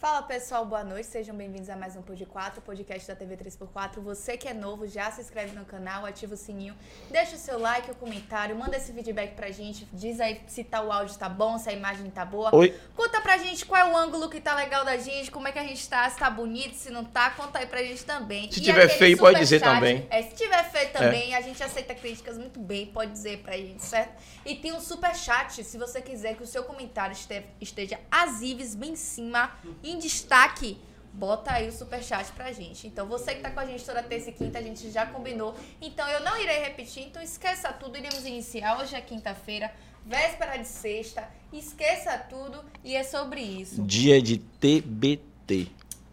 [0.00, 4.00] Fala pessoal, boa noite, sejam bem-vindos a mais um Pod 4, podcast da TV 3x4.
[4.00, 6.74] Você que é novo, já se inscreve no canal, ativa o sininho,
[7.10, 10.80] deixa o seu like, o comentário, manda esse feedback pra gente, diz aí se tá,
[10.80, 12.48] o áudio tá bom, se a imagem tá boa.
[12.56, 12.74] Oi.
[12.96, 15.58] Conta pra gente qual é o ângulo que tá legal da gente, como é que
[15.58, 18.50] a gente tá, se tá bonito, se não tá, conta aí pra gente também.
[18.50, 20.06] Se E tiver feio, pode dizer também.
[20.08, 23.82] É, se tiver feio também, a gente aceita críticas muito bem, pode dizer pra gente,
[23.84, 24.14] certo?
[24.46, 28.74] E tem um super chat, se você quiser que o seu comentário este- esteja asíveis
[28.74, 29.50] bem em cima,
[29.90, 30.78] em destaque,
[31.12, 32.86] bota aí o super chat pra gente.
[32.86, 35.54] Então você que tá com a gente toda terça e quinta, a gente já combinou.
[35.80, 38.80] Então eu não irei repetir, então esqueça tudo, iremos iniciar.
[38.80, 39.72] Hoje é quinta-feira,
[40.06, 43.82] véspera de sexta, esqueça tudo e é sobre isso.
[43.82, 45.68] Dia de TBT.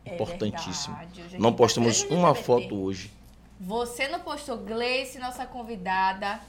[0.06, 0.96] É Importantíssimo.
[1.34, 3.12] é Não postamos quinta-feira de uma foto hoje.
[3.60, 6.40] Você não postou, Gleice, nossa convidada,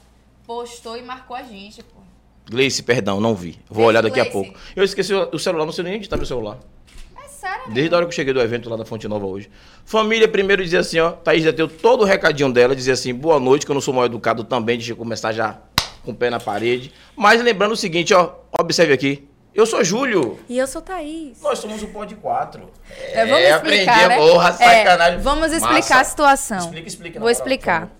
[0.46, 1.98] postou e marcou a gente, pô.
[2.46, 3.52] Gleice, perdão, não vi.
[3.68, 4.32] Vou Beijo, olhar daqui a Gleice.
[4.32, 4.60] pouco.
[4.76, 6.58] Eu esqueci o celular, não sei nem onde tá meu celular.
[7.42, 9.48] É sério, Desde a hora que eu cheguei do evento lá da Fonte Nova hoje.
[9.84, 11.12] Família, primeiro dizia assim, ó.
[11.12, 13.94] Thaís já deu todo o recadinho dela, dizia assim, boa noite, que eu não sou
[13.94, 15.58] mal educado também, deixa eu começar já
[16.04, 16.92] com o pé na parede.
[17.16, 19.28] Mas lembrando o seguinte, ó, observe aqui.
[19.54, 20.38] Eu sou Júlio.
[20.48, 21.40] E eu sou Thaís.
[21.42, 22.70] Nós somos o Pod 4.
[23.12, 24.16] É, vamos explicar, aprendi, né?
[24.16, 24.52] porra, É,
[24.84, 25.20] sacanagem.
[25.20, 26.00] vamos explicar Massa.
[26.00, 26.58] a situação.
[26.58, 27.20] Explica, explica.
[27.20, 27.90] Vou explicar.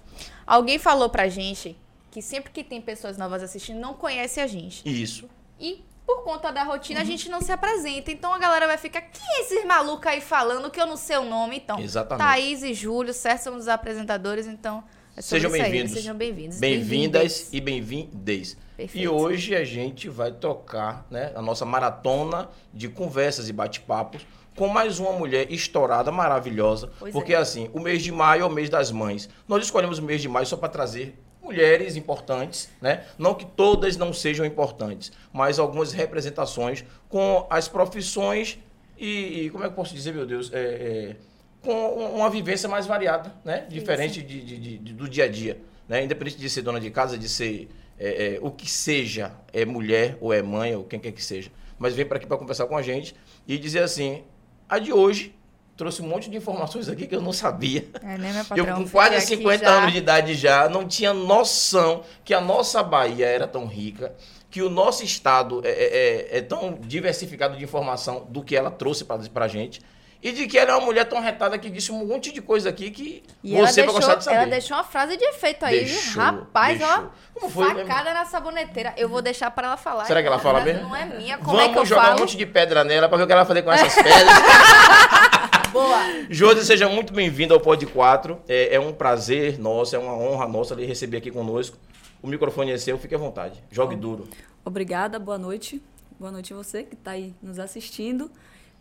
[0.47, 1.77] Alguém falou pra gente
[2.11, 4.83] que sempre que tem pessoas novas assistindo, não conhece a gente.
[4.89, 5.29] Isso.
[5.61, 8.11] E por conta da rotina, a gente não se apresenta.
[8.11, 11.19] Então a galera vai ficar, quem é esses malucos aí falando que eu não sei
[11.19, 11.59] o nome?
[11.59, 12.27] Então, Exatamente.
[12.27, 13.43] Thaís e Júlio, certo?
[13.43, 14.83] Somos os apresentadores, então
[15.15, 15.93] é Sejam bem-vindos.
[15.93, 16.59] Sejam bem-vindos.
[16.59, 18.57] Bem-vindas e bem-vindes.
[18.95, 24.25] E hoje a gente vai tocar né, a nossa maratona de conversas e bate-papos
[24.57, 26.91] com mais uma mulher estourada, maravilhosa.
[26.99, 27.37] Pois porque é.
[27.37, 29.29] assim, o mês de maio é o mês das mães.
[29.47, 31.19] Nós escolhemos o mês de maio só para trazer
[31.49, 33.05] mulheres importantes, né?
[33.19, 38.59] Não que todas não sejam importantes, mas algumas representações com as profissões
[38.99, 41.17] e, e como é que eu posso dizer, meu Deus, é, é,
[41.63, 41.73] com
[42.17, 43.67] uma vivência mais variada, né?
[43.69, 46.05] Diferente de, de- de- do dia a dia, né?
[46.05, 47.69] Independente de ser dona de casa, de ser
[47.99, 51.51] é, é, o que seja, é mulher ou é mãe ou quem quer que seja,
[51.79, 53.15] mas vem para aqui para conversar com a gente
[53.47, 54.23] e dizer assim,
[54.69, 55.35] a de hoje
[55.79, 57.87] trouxe um monte de informações aqui que eu não sabia.
[58.03, 59.71] É, né, Eu, com quase Fiquei aqui 50 já.
[59.71, 64.13] anos de idade já, não tinha noção que a nossa Bahia era tão rica,
[64.51, 68.71] que o nosso estado é, é- é- é tão diversificado de informação do que ela
[68.73, 69.81] trouxe pra, pra gente.
[70.21, 72.69] E de que ela é uma mulher tão retada que disse um monte de coisa
[72.71, 74.37] aqui que E você vai deixou, gostar de saber.
[74.37, 75.95] ela deixou uma frase de efeito aí, viu?
[75.95, 77.05] Deixou, Rapaz, ó.
[77.35, 78.93] Como foi, facada na saboneteira.
[78.97, 80.07] Eu vou deixar pra ela falar.
[80.07, 80.89] Será que ela fala mesmo?
[80.89, 82.17] Não é minha, como Vamos é que eu jogar falo?
[82.17, 84.27] um monte de pedra nela pra ver o que ela vai fazer com essas pedras.
[85.73, 86.27] Boa.
[86.31, 88.39] Josi, seja muito bem-vindo ao Pod 4.
[88.49, 91.77] É, é um prazer nosso, é uma honra nossa lhe receber aqui conosco.
[92.23, 93.63] O microfone é seu, fique à vontade.
[93.71, 94.29] Jogue duro.
[94.65, 95.83] Obrigada, boa noite.
[96.19, 98.31] Boa noite a você que está aí nos assistindo.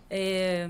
[0.10, 0.70] É,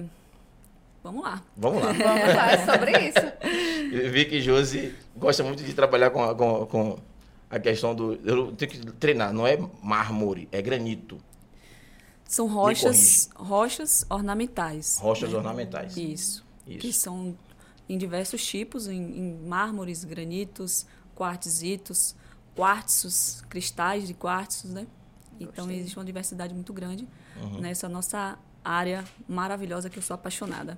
[1.03, 1.41] Vamos lá.
[1.56, 1.94] Vamos lá.
[1.94, 3.95] Vamos lá, é sobre isso.
[3.95, 7.00] Eu vi que Josi gosta muito de trabalhar com a, com, com
[7.50, 8.19] a questão do.
[8.25, 11.17] Eu tenho que treinar, não é mármore, é granito.
[12.27, 14.97] São rochas, rochas ornamentais.
[14.99, 15.95] Rochas ornamentais.
[15.95, 16.45] Isso.
[16.65, 16.79] Isso.
[16.79, 17.38] Que são
[17.88, 22.15] em diversos tipos, em, em mármores, granitos, quartzitos,
[22.55, 24.85] quartzos, cristais de quartzos, né?
[25.39, 25.79] Então Gostei.
[25.79, 27.07] existe uma diversidade muito grande
[27.41, 27.61] Uhum.
[27.61, 30.77] nessa nossa área maravilhosa que eu sou apaixonada.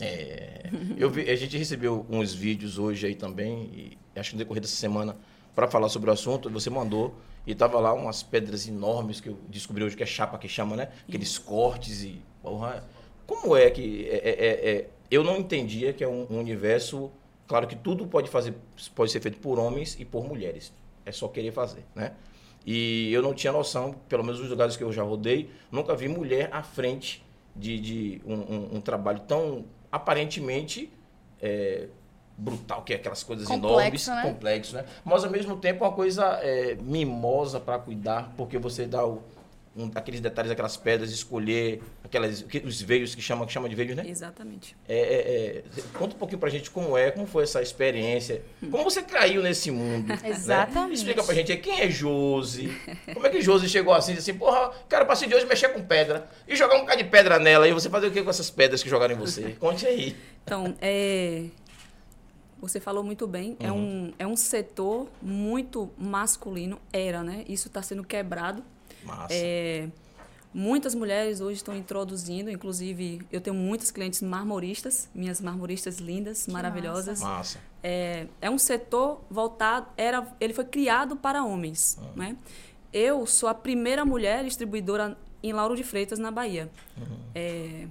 [0.00, 4.60] É, eu vi, a gente recebeu uns vídeos hoje aí também, acho que no decorrer
[4.60, 5.16] dessa semana,
[5.54, 7.14] para falar sobre o assunto, você mandou,
[7.46, 10.76] e tava lá umas pedras enormes que eu descobri hoje que é chapa que chama,
[10.76, 10.88] né?
[11.08, 12.20] Aqueles cortes e.
[12.42, 12.84] Porra,
[13.26, 14.08] como é que.
[14.08, 17.10] É, é- é- é- eu não entendia que é um, um universo.
[17.46, 18.54] Claro que tudo pode, fazer,
[18.94, 20.72] pode ser feito por homens e por mulheres.
[21.04, 22.12] É só querer fazer, né?
[22.66, 26.08] E eu não tinha noção, pelo menos nos lugares que eu já rodei, nunca vi
[26.08, 27.22] mulher à frente
[27.54, 30.90] de, de um, um- um trabalho tão aparentemente
[31.42, 31.88] é,
[32.36, 34.22] brutal, que é aquelas coisas Complexo, enormes, né?
[34.22, 34.84] complexo, né?
[35.04, 39.22] Mas ao mesmo tempo é uma coisa é, mimosa para cuidar, porque você dá o-
[39.76, 43.74] um- aqueles detalhes, aquelas pedras, escolher aquelas, que- os veios que chama, que chama de
[43.74, 44.04] veios, né?
[44.06, 44.76] Exatamente.
[44.88, 45.16] É, é,
[45.78, 49.42] é, conta um pouquinho pra gente como é, como foi essa experiência, como você caiu
[49.42, 50.06] nesse mundo.
[50.14, 50.18] né?
[50.24, 50.94] Exatamente.
[50.94, 52.70] Explica pra gente quem é Josi,
[53.12, 56.28] como é que Josi chegou assim, assim, porra, quero passei de hoje mexer com pedra
[56.46, 58.80] e jogar um bocado de pedra nela, e você fazer o que com essas pedras
[58.82, 59.56] que jogaram em você?
[59.58, 60.14] Conte aí.
[60.44, 61.46] Então, é,
[62.68, 67.44] você falou muito bem, é, um, é um setor muito masculino, era, né?
[67.48, 68.62] Isso está sendo quebrado.
[69.04, 69.34] Massa.
[69.34, 69.88] É,
[70.52, 77.20] muitas mulheres hoje estão introduzindo, inclusive eu tenho muitas clientes marmoristas, minhas marmoristas lindas, maravilhosas.
[77.20, 77.58] Massa.
[77.82, 82.36] É, é um setor voltado, era, ele foi criado para homens, né?
[82.92, 86.70] Eu sou a primeira mulher distribuidora em Lauro de Freitas, na Bahia.
[87.34, 87.86] É,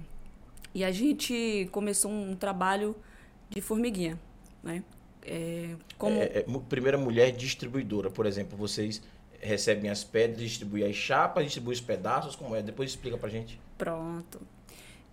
[0.74, 2.96] E a gente começou um trabalho
[3.48, 4.18] de formiguinha,
[4.64, 4.82] né?
[5.24, 6.16] É, como...
[6.16, 9.00] É, é, primeira mulher distribuidora, por exemplo, vocês
[9.40, 12.62] recebem as pedras, distribuem as chapas, distribuem os pedaços, como é?
[12.62, 13.60] Depois explica pra gente.
[13.76, 14.40] Pronto.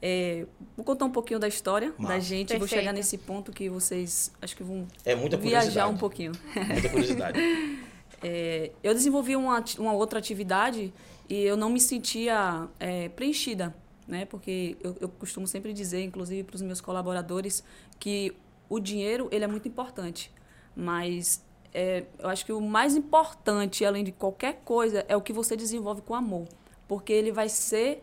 [0.01, 2.13] É, vou contar um pouquinho da história Massa.
[2.13, 2.47] da gente.
[2.47, 2.59] Perfeito.
[2.59, 6.31] Vou chegar nesse ponto que vocês acho que vão é muita viajar um pouquinho.
[6.55, 7.37] Muita curiosidade.
[8.23, 10.91] é, eu desenvolvi uma, uma outra atividade
[11.29, 13.75] e eu não me sentia é, preenchida,
[14.07, 14.25] né?
[14.25, 17.63] Porque eu, eu costumo sempre dizer, inclusive para os meus colaboradores,
[17.99, 18.33] que
[18.71, 20.31] o dinheiro ele é muito importante,
[20.73, 25.33] mas é, eu acho que o mais importante, além de qualquer coisa, é o que
[25.33, 26.47] você desenvolve com amor,
[26.87, 28.01] porque ele vai ser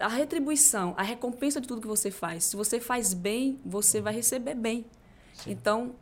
[0.00, 2.44] a retribuição, a recompensa de tudo que você faz.
[2.44, 4.84] Se você faz bem, você vai receber bem.
[5.34, 5.52] Sim.
[5.52, 5.94] Então,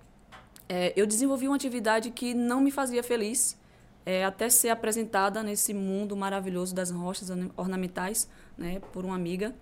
[0.66, 3.58] é, eu desenvolvi uma atividade que não me fazia feliz,
[4.06, 8.26] é, até ser apresentada nesse mundo maravilhoso das rochas ornamentais,
[8.56, 9.54] né, por uma amiga,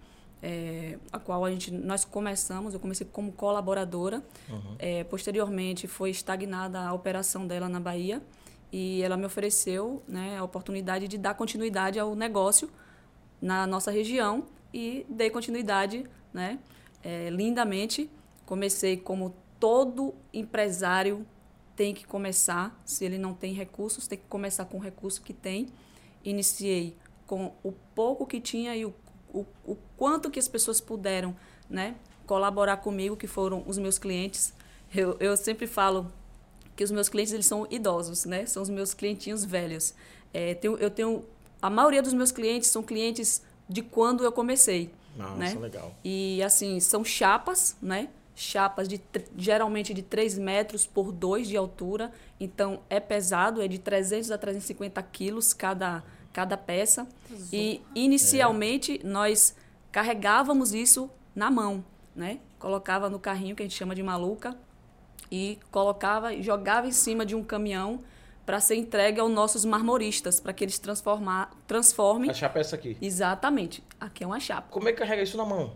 [0.47, 4.77] é, a qual a gente, nós começamos, eu comecei como colaboradora, uhum.
[4.79, 8.23] é, posteriormente foi estagnada a operação dela na Bahia,
[8.71, 12.69] e ela me ofereceu né, a oportunidade de dar continuidade ao negócio,
[13.41, 16.59] na nossa região e dei continuidade, né?
[17.03, 18.11] É, lindamente.
[18.45, 21.25] Comecei como todo empresário
[21.77, 22.77] tem que começar.
[22.85, 25.69] Se ele não tem recursos, tem que começar com o recurso que tem.
[26.25, 26.97] Iniciei
[27.27, 28.95] com o pouco que tinha e o,
[29.35, 31.37] o, o quanto que as pessoas puderam,
[31.69, 31.97] né?
[32.27, 34.55] Colaborar comigo, que foram os meus clientes.
[34.95, 36.11] Eu, eu sempre falo
[36.77, 38.47] que os meus clientes eles são idosos, né?
[38.47, 39.93] São os meus clientinhos velhos.
[40.33, 41.25] É, tenho, eu tenho
[41.61, 44.91] a maioria dos meus clientes são clientes de quando eu comecei.
[45.17, 45.57] Nossa, né?
[45.59, 45.95] legal.
[46.05, 48.09] E assim, são chapas, né?
[48.37, 49.01] Chapas de
[49.37, 52.13] geralmente de 3 metros por 2 de altura.
[52.39, 56.05] Então é pesado, é de 300 a 350 quilos cada,
[56.35, 57.07] cada peça.
[57.51, 59.07] E inicialmente é.
[59.07, 59.57] nós
[59.91, 61.83] carregávamos isso na mão,
[62.15, 62.41] né?
[62.59, 64.55] Colocava no carrinho que a gente chama de maluca
[65.31, 68.01] e colocava e jogava em cima de um caminhão
[68.45, 72.31] para ser entregue aos nossos marmoristas, para que eles transformar, transformem.
[72.31, 72.99] A chapa é essa aqui.
[73.01, 73.83] Exatamente.
[73.99, 74.69] Aqui é uma chapa.
[74.71, 75.73] Como é que carrega isso na mão?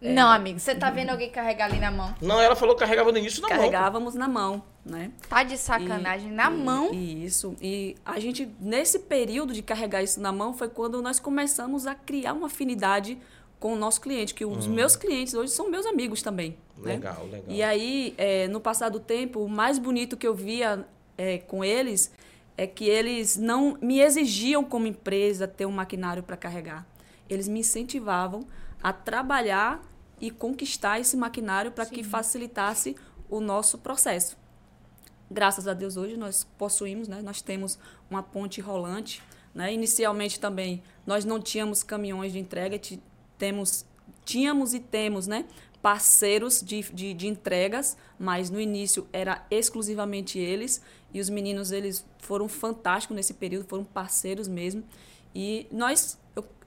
[0.00, 0.12] É.
[0.12, 2.14] Não, amigo, você tá vendo alguém carregar ali na mão?
[2.20, 3.72] Não, ela falou que carregava no início na Carregávamos mão.
[3.72, 5.10] Carregávamos na mão, né?
[5.28, 6.94] Tá de sacanagem, e, na e, mão?
[6.94, 7.56] Isso.
[7.60, 11.94] E a gente, nesse período de carregar isso na mão, foi quando nós começamos a
[11.94, 13.18] criar uma afinidade
[13.58, 14.74] com o nosso cliente, que os hum.
[14.74, 16.56] meus clientes hoje são meus amigos também.
[16.78, 16.94] Né?
[16.94, 17.32] Legal, né?
[17.32, 17.44] legal.
[17.48, 20.86] E aí, é, no passar do tempo, o mais bonito que eu via
[21.18, 22.12] é, com eles
[22.56, 26.86] é que eles não me exigiam como empresa ter um maquinário para carregar.
[27.28, 28.46] Eles me incentivavam
[28.82, 29.82] a trabalhar
[30.20, 32.96] e conquistar esse maquinário para que facilitasse
[33.28, 34.36] o nosso processo.
[35.30, 37.20] Graças a Deus hoje nós possuímos, né?
[37.22, 37.78] Nós temos
[38.08, 39.22] uma ponte rolante,
[39.54, 39.72] né?
[39.72, 42.80] Inicialmente também nós não tínhamos caminhões de entrega,
[43.36, 43.84] temos
[44.24, 45.46] tínhamos e temos, né?
[45.86, 50.82] parceiros de, de, de, entregas, mas no início era exclusivamente eles.
[51.14, 54.82] E os meninos, eles foram fantásticos nesse período, foram parceiros mesmo.
[55.32, 56.18] E nós,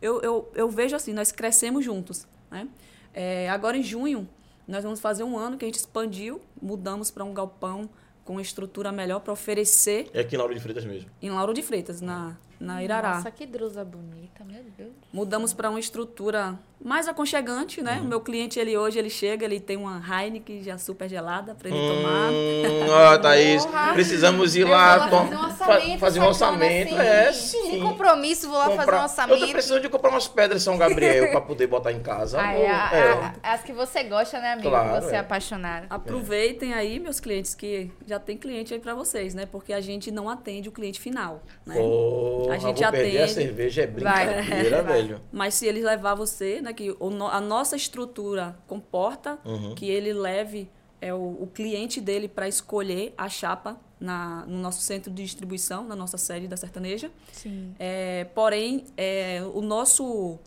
[0.01, 2.25] eu, eu, eu, vejo assim, nós crescemos juntos.
[2.49, 2.69] Né?
[3.13, 4.25] É, agora em junho,
[4.65, 7.89] nós vamos fazer um ano que a gente expandiu, mudamos para um galpão
[8.29, 10.07] com estrutura melhor para oferecer.
[10.13, 11.09] É aqui em Lauro de Freitas mesmo?
[11.19, 13.15] Em Lauro de Freitas, na, na Irará.
[13.15, 14.91] Nossa, que drusa bonita, meu Deus.
[15.13, 17.97] Mudamos para uma estrutura mais aconchegante, né?
[17.97, 18.05] Uhum.
[18.05, 21.69] O meu cliente, ele hoje, ele chega, ele tem uma Heineken já super gelada para
[21.69, 23.13] ele hum, tomar.
[23.13, 23.93] Ó, Thaís, Porra.
[23.93, 25.99] precisamos ir lá, lá fazer um orçamento.
[25.99, 27.71] Fazer um orçamento, assim, é, sim.
[27.71, 28.85] Sem compromisso, vou lá comprar.
[28.85, 29.41] fazer um orçamento.
[29.41, 32.39] Eu tô precisando de comprar umas pedras São Gabriel para poder botar em casa.
[32.41, 33.11] Ah, é, a, é.
[33.43, 34.69] A, as que você gosta, né, amigo?
[34.69, 35.87] Claro, você é, é apaixonado.
[35.89, 39.45] Aproveitem aí, meus clientes, que já tem cliente aí para vocês, né?
[39.45, 41.75] Porque a gente não atende o cliente final, né?
[41.77, 43.17] Oh a gente já tem.
[43.17, 45.21] A cerveja é brincadeira, vai, velho.
[45.31, 46.95] Mas se ele levar você, né, que
[47.31, 49.75] a nossa estrutura comporta uhum.
[49.75, 50.69] que ele leve
[51.01, 55.83] é, o, o cliente dele para escolher a chapa na, no nosso centro de distribuição,
[55.83, 57.11] na nossa sede da sertaneja.
[57.31, 57.73] Sim.
[57.77, 60.39] É, porém, é, o, nosso,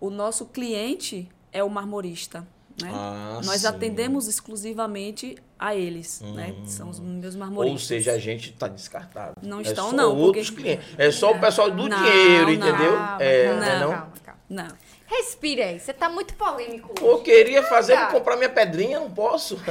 [0.00, 2.46] o nosso cliente é o marmorista.
[2.82, 2.90] Né?
[2.92, 3.66] Ah, Nós sim.
[3.66, 6.34] atendemos exclusivamente a eles, uhum.
[6.34, 6.54] né?
[6.66, 7.82] São os meus marmoristas.
[7.82, 9.34] Ou seja, a gente está descartado.
[9.42, 10.16] Não é estão, não.
[10.16, 10.76] outros porque...
[10.76, 10.86] clientes.
[10.98, 12.92] É só o pessoal do não, dinheiro, não, entendeu?
[12.92, 13.90] Calma, é, calma, não, não?
[13.90, 14.40] Calma, calma.
[14.48, 14.68] Não.
[15.06, 16.94] Respire aí, você tá muito polêmico.
[17.00, 17.10] Hoje.
[17.10, 19.58] Eu queria fazer pra comprar minha pedrinha, não posso.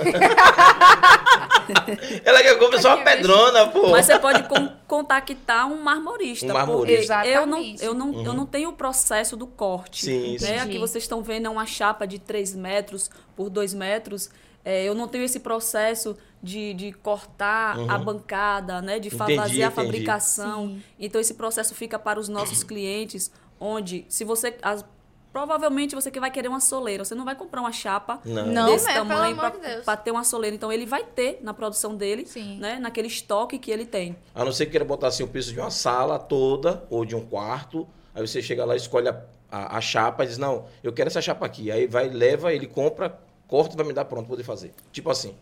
[2.23, 3.89] Ela quer comprar só uma pedrona, pô.
[3.89, 4.43] Mas você pode
[4.87, 6.47] contactar um marmorista.
[6.47, 7.25] Um marmorista.
[7.25, 8.25] Eu não, eu, não, uhum.
[8.25, 10.05] eu não tenho o processo do corte.
[10.05, 10.37] Sim, né?
[10.39, 10.55] sim.
[10.55, 14.29] Aqui vocês estão vendo é uma chapa de 3 metros por 2 metros.
[14.63, 17.91] É, eu não tenho esse processo de, de cortar uhum.
[17.91, 18.99] a bancada, né?
[18.99, 20.67] de entendi, fazer a fabricação.
[20.67, 20.83] Sim.
[20.99, 24.55] Então, esse processo fica para os nossos clientes, onde, se você.
[24.61, 24.85] As,
[25.31, 27.05] provavelmente você que vai querer uma soleira.
[27.05, 28.47] Você não vai comprar uma chapa Não.
[28.47, 28.93] Não, desse né?
[28.93, 29.51] Pelo tamanho amor
[29.83, 30.55] para de ter uma soleira.
[30.55, 32.57] Então ele vai ter na produção dele, Sim.
[32.57, 34.15] né, naquele estoque que ele tem.
[34.33, 37.15] A não ser que queira botar assim o preço de uma sala toda ou de
[37.15, 37.87] um quarto.
[38.13, 39.21] Aí você chega lá, escolhe a,
[39.51, 41.71] a, a chapa e diz, não, eu quero essa chapa aqui.
[41.71, 43.17] Aí vai, leva, ele compra,
[43.47, 44.73] corta e vai me dar pronto pra poder fazer.
[44.91, 45.35] Tipo assim.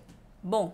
[0.44, 0.74] Bom,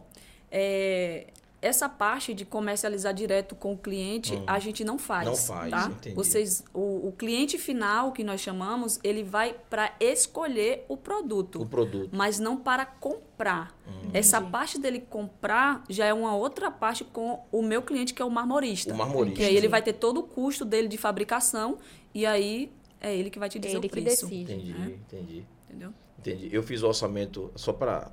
[0.52, 1.28] é,
[1.64, 5.28] essa parte de comercializar direto com o cliente, a gente não faz.
[5.28, 5.32] Hum.
[5.32, 5.90] Não faz, tá?
[5.90, 6.16] entendi.
[6.16, 11.62] Vocês, o, o cliente final, que nós chamamos, ele vai para escolher o produto.
[11.62, 12.10] O produto.
[12.12, 13.74] Mas não para comprar.
[13.88, 14.10] Hum.
[14.14, 18.26] Essa parte dele comprar já é uma outra parte com o meu cliente, que é
[18.26, 18.94] o marmorista.
[18.94, 19.38] O marmorista.
[19.38, 21.78] Que aí ele vai ter todo o custo dele de fabricação
[22.14, 24.28] e aí é ele que vai te dizer Ele o que preço.
[24.28, 24.54] decide.
[24.54, 24.98] Entendi, né?
[25.08, 25.46] entendi.
[25.70, 25.94] Entendeu?
[26.20, 26.50] Entendi.
[26.52, 28.12] Eu fiz o orçamento, só para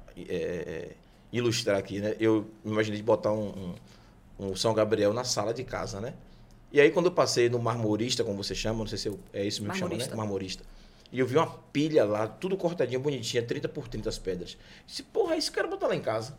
[1.33, 2.17] ilustrar aqui, né?
[2.19, 3.75] Eu imaginei de botar um,
[4.39, 6.15] um, um São Gabriel na sala de casa, né?
[6.73, 9.45] E aí, quando eu passei no marmorista, como você chama, não sei se eu- é
[9.45, 10.17] isso mesmo que chama, né?
[10.17, 10.65] Marmorista.
[11.13, 14.57] E eu vi uma pilha lá, tudo cortadinho, bonitinha, 30 por 30 as pedras.
[14.87, 16.37] Disse, porra, isso eu quero botar lá em casa.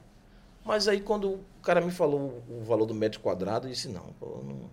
[0.64, 4.14] Mas aí, quando o cara me falou o valor do metro quadrado, eu disse, não,
[4.20, 4.70] pô, não,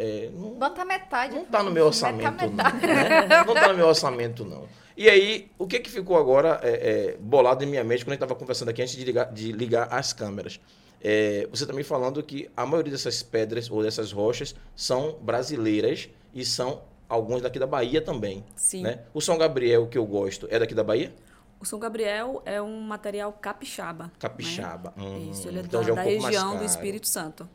[0.00, 1.34] é, não, Bota metade.
[1.34, 2.52] não tá no meu orçamento, Meta não.
[2.52, 2.86] metade.
[2.86, 3.44] né?
[3.46, 4.66] Não tá no meu orçamento, não.
[4.96, 8.14] E aí, o que que ficou agora é, é, bolado em minha mente quando a
[8.14, 10.58] gente estava conversando aqui antes de ligar, de ligar as câmeras?
[11.02, 16.44] É, você também falando que a maioria dessas pedras ou dessas rochas são brasileiras e
[16.44, 18.44] são algumas daqui da Bahia também.
[18.56, 18.82] Sim.
[18.82, 19.00] Né?
[19.12, 21.12] O São Gabriel, que eu gosto, é daqui da Bahia?
[21.58, 24.10] O São Gabriel é um material capixaba.
[24.18, 24.94] Capixaba.
[24.96, 25.04] Né?
[25.04, 26.64] Hum, Isso, ele é então da, é um região do.
[26.64, 27.46] Espírito Santo.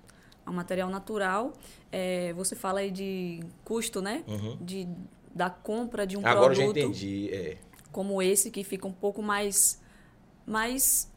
[0.45, 1.53] É um material natural.
[1.91, 4.23] É, você fala aí de custo, né?
[4.61, 4.87] De,
[5.33, 6.27] da compra de um Uhum.
[6.27, 7.29] Agora eu já produto entendi.
[7.33, 7.57] É.
[7.91, 9.81] como esse, que fica um pouco mais,
[10.45, 11.11] mais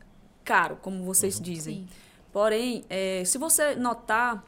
[0.45, 1.05] caro, como Uhum.
[1.05, 1.79] vocês dizem.
[1.81, 1.89] Sim.
[2.33, 4.45] Porém, é, se você notar,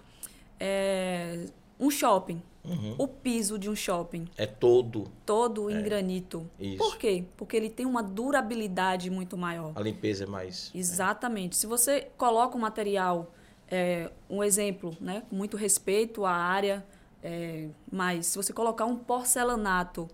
[0.58, 1.46] é,
[1.78, 2.94] um shopping, Uhum.
[2.98, 5.10] o piso de um shopping, É todo.
[5.24, 6.48] todo em granito.
[6.58, 6.76] Isso.
[6.76, 7.24] Por quê?
[7.36, 9.72] Porque ele tem uma durabilidade muito maior.
[9.74, 10.70] A limpeza é mais.
[10.74, 11.56] Exatamente.
[11.56, 13.32] Se você coloca um material,
[13.70, 16.84] é, um exemplo, né, com muito respeito à área,
[17.22, 20.08] é, mas se você colocar um porcelanato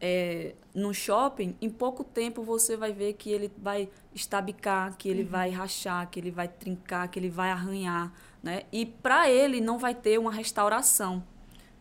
[0.00, 5.22] é, no shopping, em pouco tempo você vai ver que ele vai estabicar, que ele
[5.22, 8.62] vai rachar, que ele vai trincar, que ele vai arranhar, né?
[8.72, 11.22] E para ele não vai ter uma restauração.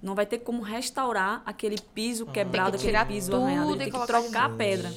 [0.02, 3.72] Não vai ter como restaurar aquele piso quebrado, Tem que aquele piso tudo arranhado.
[3.72, 4.94] Ele tem que trocar a pedra.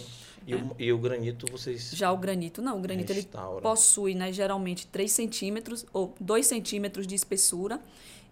[0.46, 1.90] E, o, e o granito, vocês.
[1.94, 2.78] Já o granito, não.
[2.78, 3.60] O granito ele Restaura.
[3.60, 7.80] possui, né, geralmente 3 centímetros ou 2 centímetros de espessura.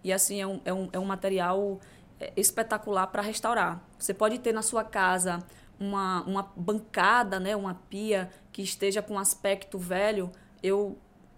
[0.02, 1.80] E assim, é um, é um, é um material
[2.20, 3.82] é, espetacular para restaurar.
[3.98, 5.44] Você pode ter na sua casa
[5.78, 10.30] uma, uma bancada, né, uma pia que esteja com aspecto velho.
[10.62, 10.96] Eu,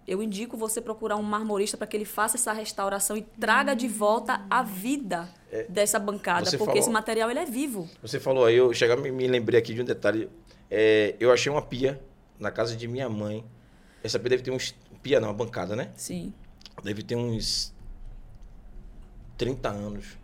[0.08, 3.86] eu indico você procurar um marmorista para que ele faça essa restauração e traga de
[3.86, 5.28] volta a vida
[5.68, 6.48] dessa bancada.
[6.48, 7.88] É, Porque falou- esse material ele é vivo.
[8.00, 10.30] Você falou aí, eu chegar me, me lembrei aqui de um detalhe.
[10.70, 12.00] É, eu achei uma pia
[12.38, 13.44] na casa de minha mãe.
[14.02, 14.74] Essa pia deve ter uns.
[15.02, 15.90] Pia não, uma bancada, né?
[15.94, 16.32] Sim.
[16.82, 17.74] Deve ter uns
[19.36, 20.18] 30 anos.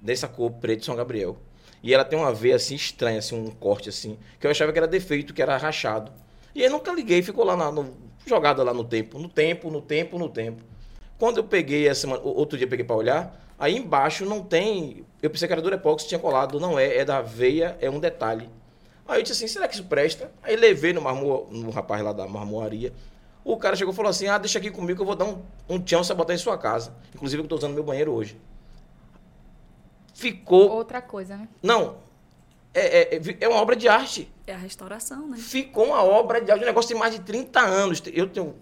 [0.00, 1.38] Dessa cor preto São Gabriel.
[1.82, 4.78] E ela tem uma veia assim estranha, assim, um corte assim, que eu achava que
[4.78, 6.12] era defeito, que era rachado.
[6.54, 7.94] E aí nunca liguei, ficou lá na, no,
[8.26, 10.62] jogada lá no tempo, no tempo, no tempo, no tempo.
[11.18, 15.30] Quando eu peguei essa outro dia eu peguei para olhar, aí embaixo não tem, eu
[15.30, 18.50] pensei que era Durepox, tinha colado, não é, é da veia, é um detalhe.
[19.08, 20.30] Aí eu disse assim, será que isso presta?
[20.42, 22.92] Aí levei no, marmor, no rapaz lá da marmoaria.
[23.44, 25.40] O cara chegou e falou assim, ah, deixa aqui comigo que eu vou dar um,
[25.68, 26.92] um tchão pra botar em sua casa.
[27.14, 28.36] Inclusive eu tô usando meu banheiro hoje.
[30.12, 31.48] Ficou, Outra coisa, né?
[31.62, 31.98] não,
[32.80, 34.30] é, é, é uma obra de arte.
[34.46, 35.36] É a restauração, né?
[35.38, 38.02] Ficou uma obra de arte, o negócio tem mais de 30 anos.
[38.12, 38.54] Eu tenho,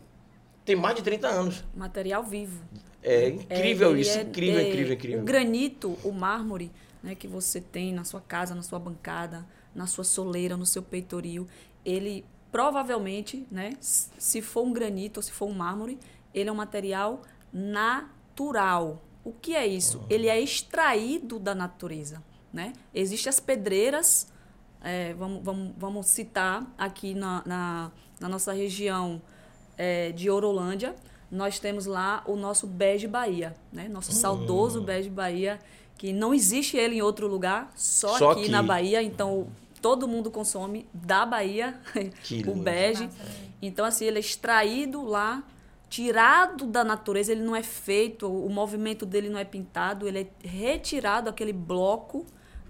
[0.64, 1.64] tem mais de 30 anos.
[1.74, 2.62] Material vivo.
[3.02, 5.20] É incrível isso, é- incrível, é, incrível, incrível.
[5.20, 9.86] O granito, o mármore, né, que você tem na sua casa, na sua bancada, na
[9.86, 11.46] sua soleira, no seu peitoril,
[11.84, 15.98] ele provavelmente, né, se for um granito ou se for um mármore,
[16.32, 17.20] ele é um material
[17.52, 19.02] natural.
[19.24, 20.04] O que é isso?
[20.08, 22.22] Ele é extraído da natureza,
[22.54, 22.72] né?
[22.94, 24.28] Existem as pedreiras,
[24.80, 29.20] é, vamos, vamos, vamos citar aqui na, na, na nossa região
[29.76, 30.94] é, de Orolândia,
[31.28, 33.88] nós temos lá o nosso Bege Bahia, né?
[33.88, 35.58] Nosso saudoso Bege Bahia,
[35.98, 38.50] que não existe ele em outro lugar, só, Só aqui, aqui.
[38.50, 39.48] na Bahia, então
[39.82, 41.78] todo mundo consome da Bahia
[42.22, 43.08] Que o bege.
[43.60, 45.42] Então, assim, ele é extraído lá,
[45.90, 50.48] tirado da natureza, ele não é feito, o movimento dele não é pintado, ele é
[50.48, 52.24] retirado aquele bloco,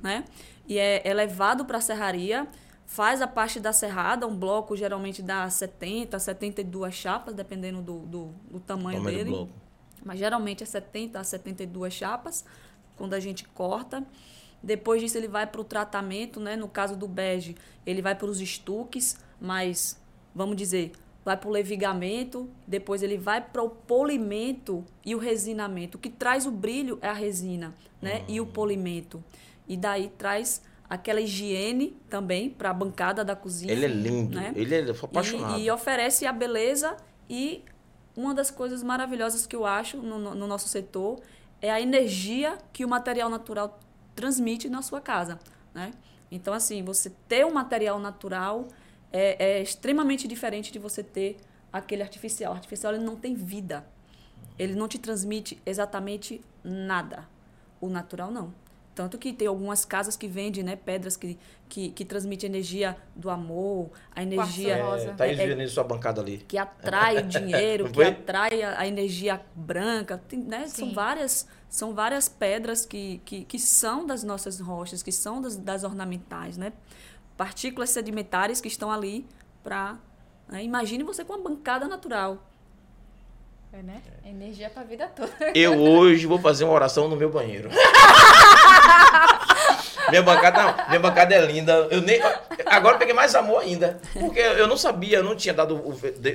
[0.05, 0.25] né?
[0.69, 2.47] E é, é levado para a serraria,
[2.87, 8.27] faz a parte da serrada, um bloco geralmente dá 70, 72 chapas, dependendo do, do,
[8.51, 9.31] do tamanho, Tamanho do dele.
[9.31, 9.53] bloco.
[10.05, 12.45] Mas geralmente é 70 a 72 chapas
[12.97, 14.07] quando a gente corta.
[14.63, 16.57] Depois disso, ele vai para o tratamento, né?
[16.57, 17.57] No caso do bege,
[17.87, 19.99] ele vai para os estuques, mas,
[20.35, 20.93] vamos dizer,
[21.25, 25.97] vai para o levigamento, depois ele vai para o polimento e o resinamento.
[25.97, 28.19] O que traz o brilho é a resina, né?
[28.21, 28.25] Uhum.
[28.29, 29.25] E o polimento.
[29.67, 33.73] E daí traz aquela higiene também para a bancada da cozinha.
[33.73, 34.53] Ele é lindo, né?
[34.55, 35.59] ele é apaixonado.
[35.59, 36.97] E, e, oferece a beleza
[37.29, 37.65] e
[38.17, 41.21] uma das coisas maravilhosas que eu acho no, no nosso setor
[41.61, 43.81] é a energia que o material natural
[44.15, 45.39] transmite na sua casa,
[45.73, 45.93] né?
[46.31, 48.69] Então, assim, você ter um material natural
[49.13, 51.37] é, é, extremamente diferente de você ter
[51.73, 52.53] aquele artificial.
[52.53, 53.87] O artificial ele não tem vida.
[54.59, 57.29] Ele não te transmite exatamente nada.
[57.81, 58.53] O natural não.
[58.95, 61.37] Tanto que tem algumas casas que vendem né, pedras que,
[61.69, 64.77] que, que transmitem energia do amor, a energia.
[64.77, 66.45] É, tá é, é, sua bancada ali.
[66.47, 70.23] Que atrai o dinheiro, que atrai a, a, energia branca.
[70.29, 75.11] Tem, né, são, várias, são várias pedras que, que, que são das nossas rochas, que
[75.11, 76.57] são das, das ornamentais.
[76.57, 76.73] Né?
[77.37, 79.27] partículas sedimentares que estão ali
[79.63, 79.99] para.
[80.49, 80.65] Né?
[80.65, 82.39] Imagine você com uma bancada natural.
[83.77, 84.01] É, né?
[84.25, 85.33] Energia para a vida toda.
[85.53, 87.69] Eu hoje vou fazer uma oração no meu banheiro.
[90.11, 91.89] minha bancada, minha bancada é linda.
[91.91, 92.21] Eu nem,
[92.67, 94.01] agora eu peguei mais amor ainda.
[94.13, 95.91] Porque eu não sabia, eu não tinha dado o,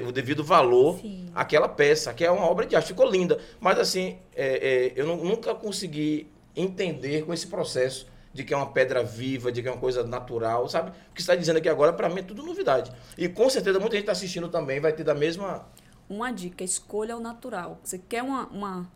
[0.05, 1.31] o devido valor Sim.
[1.33, 2.87] àquela peça, que é uma obra de arte.
[2.87, 3.39] Ficou linda.
[3.61, 8.57] Mas assim, é, é, eu não, nunca consegui entender com esse processo de que é
[8.57, 10.91] uma pedra viva, de que é uma coisa natural, sabe?
[11.09, 12.91] O que está dizendo aqui agora, para mim, é tudo novidade.
[13.17, 15.65] E com certeza muita gente está assistindo também, vai ter da mesma.
[16.09, 17.79] Uma dica: escolha o natural.
[17.83, 18.91] Você quer uma, uma,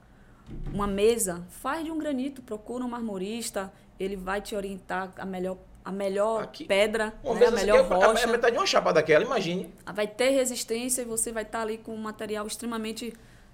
[0.73, 1.45] uma mesa?
[1.49, 6.43] Faz de um granito, procura um marmorista, ele vai te orientar a melhor a melhor
[6.43, 7.45] aqui, pedra, né?
[7.45, 8.23] a melhor é rocha.
[8.23, 9.69] A metade de uma chapa daquela, imagine.
[9.93, 13.13] Vai ter resistência e você vai estar ali com um material extremamente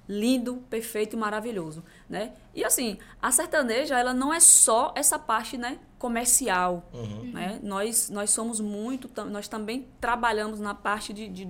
[0.09, 2.33] lindo, perfeito e maravilhoso, né?
[2.55, 7.31] E assim, a sertaneja, ela não é só essa parte, né, comercial, uhum.
[7.31, 7.59] né?
[7.61, 11.47] Nós, nós somos muito, nós também trabalhamos na parte de, de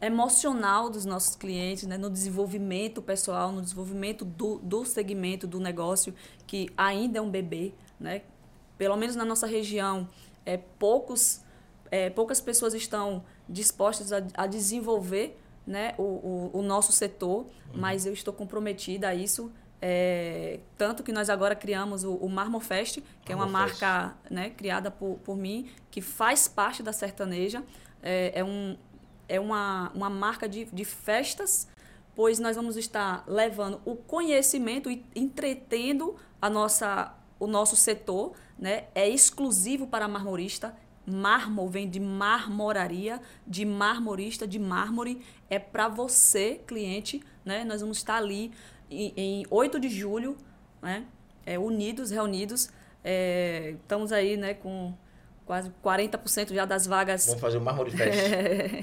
[0.00, 1.98] emocional dos nossos clientes, né?
[1.98, 6.14] no desenvolvimento pessoal, no desenvolvimento do, do segmento do negócio,
[6.46, 8.22] que ainda é um bebê, né?
[8.78, 10.08] Pelo menos na nossa região,
[10.46, 11.42] é, poucos,
[11.90, 17.46] é, poucas pessoas estão dispostas a, a desenvolver né, o, o, o nosso setor, uhum.
[17.74, 19.52] mas eu estou comprometida a isso.
[19.82, 24.90] É, tanto que nós agora criamos o, o Marmofest, que é uma marca né, criada
[24.90, 27.62] por, por mim, que faz parte da sertaneja.
[28.02, 28.76] É, é, um,
[29.30, 31.68] é uma, uma marca de, de festas,
[32.16, 38.32] pois nós vamos estar levando o conhecimento e entretendo a nossa, o nosso setor.
[38.58, 38.88] Né?
[38.92, 45.22] É exclusivo para marmorista, Mármore vem de marmoraria, de marmorista, de mármore.
[45.48, 47.22] É para você, cliente.
[47.44, 47.64] Né?
[47.64, 48.52] Nós vamos estar ali
[48.90, 50.36] em, em 8 de julho,
[50.82, 51.06] né?
[51.46, 52.70] É, unidos, reunidos.
[53.02, 54.94] É, estamos aí né, com
[55.50, 57.26] quase 40% já das vagas.
[57.26, 58.20] Vamos fazer o Mármore Fest.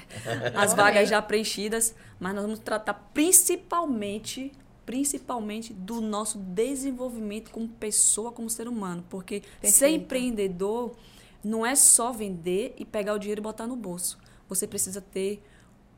[0.53, 1.95] as vagas já preenchidas.
[2.19, 4.51] Mas nós vamos tratar principalmente
[4.85, 9.01] principalmente do nosso desenvolvimento como pessoa, como ser humano.
[9.09, 9.73] Porque Perfeito.
[9.73, 10.93] ser empreendedor
[11.41, 14.17] não é só vender e pegar o dinheiro e botar no bolso.
[14.49, 15.41] Você precisa ter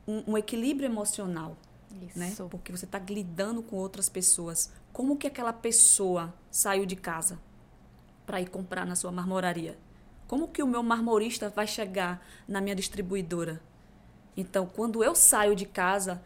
[0.06, 1.56] um, um equilíbrio emocional.
[2.00, 2.16] Isso.
[2.16, 2.32] Né?
[2.48, 4.70] Porque você está lidando com outras pessoas.
[4.92, 7.40] Como que aquela pessoa saiu de casa
[8.24, 9.76] para ir comprar na sua marmoraria?
[10.30, 13.60] Como que o meu marmorista vai chegar na minha distribuidora?
[14.36, 16.22] Então, quando eu saio de casa,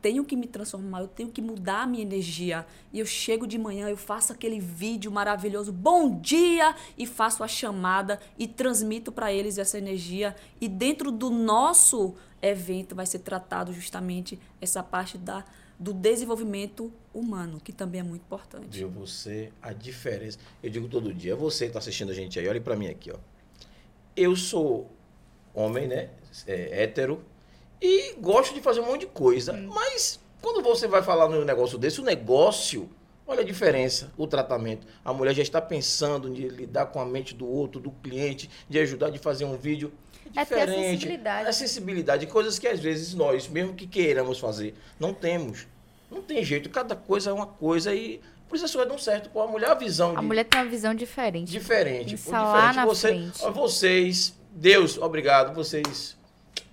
[0.00, 2.66] tenho que me transformar, eu tenho que mudar a minha energia.
[2.92, 7.48] E eu chego de manhã, eu faço aquele vídeo maravilhoso, bom dia, e faço a
[7.48, 10.34] chamada e transmito para eles essa energia.
[10.58, 15.44] E dentro do nosso evento vai ser tratado justamente essa parte da
[15.78, 18.78] do desenvolvimento humano, que também é muito importante.
[18.78, 20.38] Viu você, a diferença.
[20.62, 23.10] Eu digo todo dia, você que está assistindo a gente aí, olhe para mim aqui,
[23.10, 23.16] ó.
[24.16, 24.90] Eu sou
[25.54, 26.10] homem, né?
[26.46, 27.22] É, hétero,
[27.80, 29.52] e gosto de fazer um monte de coisa.
[29.52, 29.70] Hum.
[29.74, 32.88] Mas quando você vai falar num negócio desse, o negócio,
[33.26, 34.86] olha a diferença, o tratamento.
[35.04, 38.78] A mulher já está pensando em lidar com a mente do outro, do cliente, de
[38.78, 39.92] ajudar de fazer um vídeo
[40.30, 40.62] diferente.
[40.62, 41.48] É ter acessibilidade.
[41.48, 45.66] Acessibilidade, coisas que às vezes nós, mesmo que queiramos fazer, não temos.
[46.10, 49.28] Não tem jeito, cada coisa é uma coisa e por isso as coisas dão certo.
[49.30, 50.16] Com a mulher, a visão.
[50.16, 50.26] A de...
[50.26, 51.50] mulher tem uma visão diferente.
[51.50, 52.16] Diferente.
[52.16, 52.76] Pensar diferente.
[52.76, 53.52] Lá Você, frente.
[53.52, 56.16] Vocês, Deus, obrigado, vocês.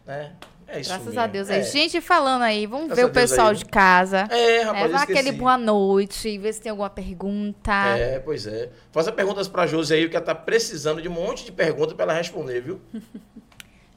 [0.06, 0.34] Né?
[0.68, 1.20] É isso Graças mesmo.
[1.20, 1.50] a Deus.
[1.50, 1.62] É.
[1.63, 3.56] Gente, falando aí, vamos Graças ver o pessoal aí.
[3.56, 4.28] de casa.
[4.30, 7.72] É, rapaz, é, aquele boa noite, ver se tem alguma pergunta.
[7.96, 8.70] É, pois é.
[8.92, 12.06] Faça perguntas pra Josi aí, que ela tá precisando de um monte de perguntas pra
[12.06, 12.82] ela responder, viu?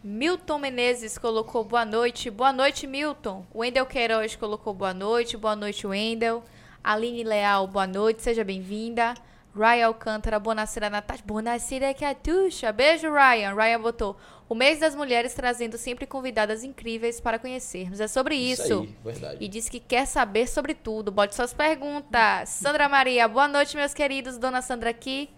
[0.09, 2.31] Milton Menezes colocou boa noite.
[2.31, 3.45] Boa noite, Milton.
[3.53, 5.37] Wendel Queiroz colocou boa noite.
[5.37, 6.45] Boa noite, Wendel.
[6.83, 8.23] Aline Leal, boa noite.
[8.23, 9.15] Seja bem-vinda.
[9.53, 12.71] Ryan Alcântara, Bonacira Natasha, Bonacira Catuxa.
[12.71, 13.53] Beijo, Ryan.
[13.57, 14.17] Ryan botou.
[14.49, 17.99] O mês das mulheres trazendo sempre convidadas incríveis para conhecermos.
[17.99, 18.63] É sobre isso.
[18.63, 19.45] Isso aí, verdade.
[19.45, 21.11] E diz que quer saber sobre tudo.
[21.11, 22.51] Bote suas perguntas.
[22.51, 24.39] Sandra Maria, boa noite, meus queridos.
[24.39, 25.29] Dona Sandra aqui.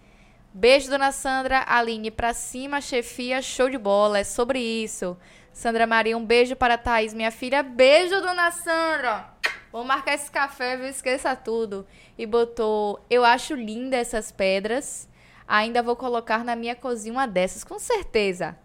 [0.53, 1.63] Beijo, dona Sandra.
[1.67, 4.19] Aline, pra cima, chefia, show de bola.
[4.19, 5.15] É sobre isso.
[5.53, 7.61] Sandra Maria, um beijo para a Thaís, minha filha.
[7.61, 9.29] Beijo, dona Sandra.
[9.71, 10.87] Vamos marcar esse café, viu?
[10.87, 11.85] Esqueça tudo.
[12.17, 15.07] E botou, eu acho linda essas pedras.
[15.47, 18.57] Ainda vou colocar na minha cozinha uma dessas, com certeza.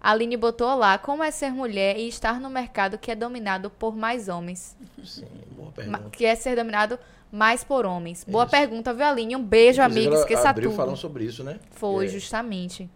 [0.00, 3.94] Aline botou lá, como é ser mulher e estar no mercado que é dominado por
[3.94, 4.76] mais homens.
[5.04, 6.10] Sim, boa pergunta.
[6.10, 6.98] Que é ser dominado
[7.30, 8.24] mais por homens.
[8.24, 8.50] Boa Isso.
[8.50, 9.36] pergunta, viu, Aline?
[9.36, 10.20] Um beijo, Inclusive, amiga.
[10.22, 10.76] Esqueça abriu tudo.
[10.76, 11.60] falando sobre isso, né?
[11.72, 12.08] Foi, É.
[12.08, 12.88] justamente.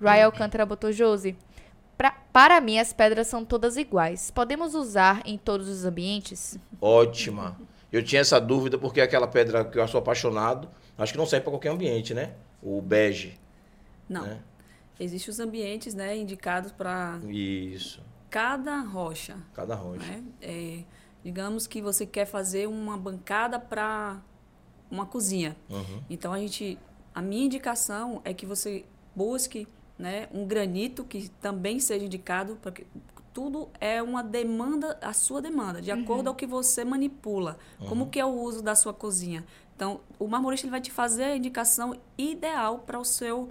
[0.00, 1.36] Ryan Alcântara botou Josi.
[1.98, 4.30] Pra, para mim, as pedras são todas iguais.
[4.30, 6.58] Podemos usar em todos os ambientes?
[6.80, 7.56] Ótima.
[7.92, 11.44] Eu tinha essa dúvida porque aquela pedra que eu sou apaixonado, acho que não serve
[11.44, 12.30] para qualquer ambiente, né?
[12.62, 13.38] O bege.
[14.08, 14.22] Não.
[14.22, 14.38] Né?
[14.98, 18.02] Existem os ambientes né, indicados para Isso.
[18.30, 19.36] cada rocha.
[19.54, 20.04] Cada rocha.
[20.04, 20.22] né?
[20.40, 20.84] É,
[21.24, 24.20] digamos que você quer fazer uma bancada para
[24.90, 25.56] uma cozinha.
[25.70, 26.02] Uhum.
[26.08, 26.78] Então a gente,
[27.14, 29.66] a minha indicação é que você busque,
[29.98, 32.86] né, um granito que também seja indicado porque
[33.32, 37.58] tudo é uma demanda, a sua demanda, de acordo ao que você manipula.
[37.88, 39.44] Como que é o uso da sua cozinha?
[39.74, 43.50] Então, o marmorista ele vai te fazer a indicação ideal para o seu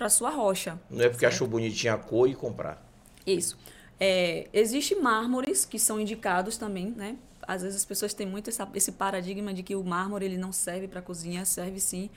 [0.00, 0.80] para sua rocha.
[0.88, 2.82] Não é porque achou bonitinha a cor e comprar.
[3.26, 3.58] Isso.
[4.00, 7.18] É, Existem mármores que são indicados também, né?
[7.46, 10.52] Às vezes as pessoas têm muito essa- esse paradigma de que o mármore ele não
[10.52, 12.08] serve para cozinha, serve sim.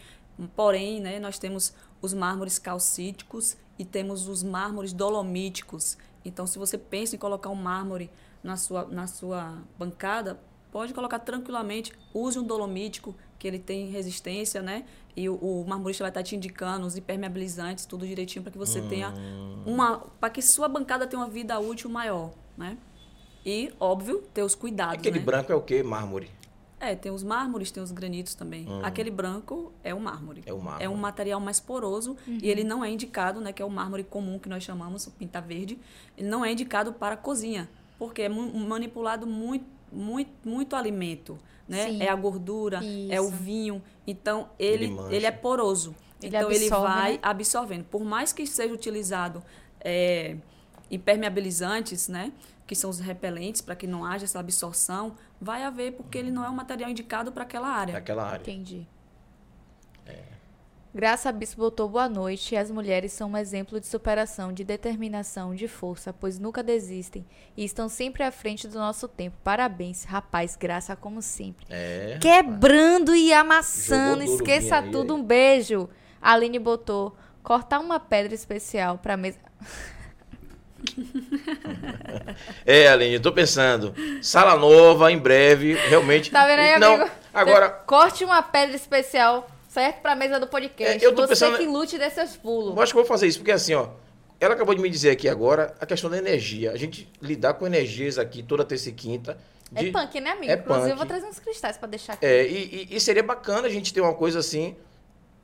[0.56, 5.98] Porém, né, nós temos os mármores calcíticos e temos os mármores dolomíticos.
[6.24, 8.10] Então, se você pensa em colocar um mármore
[8.42, 10.40] na sua, na sua bancada,
[10.72, 11.92] pode colocar tranquilamente.
[12.14, 13.14] Use um dolomítico,
[13.44, 14.86] que ele tem resistência, né?
[15.18, 18.82] E o, o marmorista vai estar te indicando os impermeabilizantes, tudo direitinho, para que você
[18.84, 19.14] tenha
[19.66, 19.98] uma.
[20.18, 22.78] para que sua bancada tenha uma vida útil maior, né?
[23.46, 24.96] E, óbvio, ter os cuidados.
[24.96, 25.26] Aquele né?
[25.26, 25.84] branco é o quê?
[25.84, 26.32] Mármore.
[26.80, 28.66] É, tem os mármores, tem os granitos também.
[28.82, 30.42] Aquele branco é o mármore.
[30.46, 30.86] É o mármore.
[30.86, 34.04] É um material mais poroso e ele não é indicado, né, que é o mármore
[34.04, 35.78] comum que nós chamamos, o pinta verde.
[36.18, 41.88] Ele não é indicado para cozinha, porque é manipulado muito, muito, muito alimento, né?
[41.88, 42.02] Sim.
[42.02, 43.32] É a gordura, é o Isso.
[43.38, 43.82] vinho.
[44.06, 45.96] Então ele Ele ele, é poroso.
[46.22, 47.20] Ele então ele absorve, vai né?
[47.22, 47.84] absorvendo.
[47.86, 49.44] Por mais que seja utilizado
[49.82, 50.38] é,
[50.90, 52.32] impermeabilizantes, né?
[52.66, 56.46] Que são os repelentes, para que não haja essa absorção, vai haver, porque ele não
[56.46, 57.94] é um material indicado para aquela área.
[57.94, 58.42] Naquela área.
[58.42, 58.88] Entendi.
[60.96, 62.56] Graça Bispo botou boa noite.
[62.56, 67.26] As mulheres são um exemplo de superação, de determinação, de força, pois nunca desistem
[67.58, 69.36] e estão sempre à frente do nosso tempo.
[69.44, 70.56] Parabéns, rapaz.
[70.56, 71.66] Graça como sempre.
[71.68, 72.20] É.
[72.22, 74.22] Quebrando e amassando.
[74.24, 75.16] Esqueça aí, tudo.
[75.16, 75.20] aí.
[75.20, 75.90] Um beijo.
[76.22, 79.40] Aline botou cortar uma pedra especial para mesa.
[82.66, 83.94] É, Aline, eu tô pensando.
[84.22, 86.30] Sala nova, em breve, realmente.
[86.30, 87.10] Tá vendo aí, Não, amigo?
[87.34, 90.02] agora, Corte uma pedra especial, certo?
[90.02, 91.04] Pra mesa do podcast.
[91.04, 92.76] É, eu tô Você pensando- que lute desses pulos.
[92.76, 93.88] eu acho que eu vou fazer isso, porque assim, ó.
[94.40, 96.72] Ela acabou de me dizer aqui agora a questão da energia.
[96.72, 99.38] A gente lidar com energias aqui toda terça e quinta.
[99.74, 100.52] É de- punk, né, amigo?
[100.52, 100.98] é Inclusive, eu punk.
[100.98, 102.26] vou trazer uns cristais pra deixar aqui.
[102.26, 104.76] É, e, e- e seria bacana a gente ter uma coisa assim.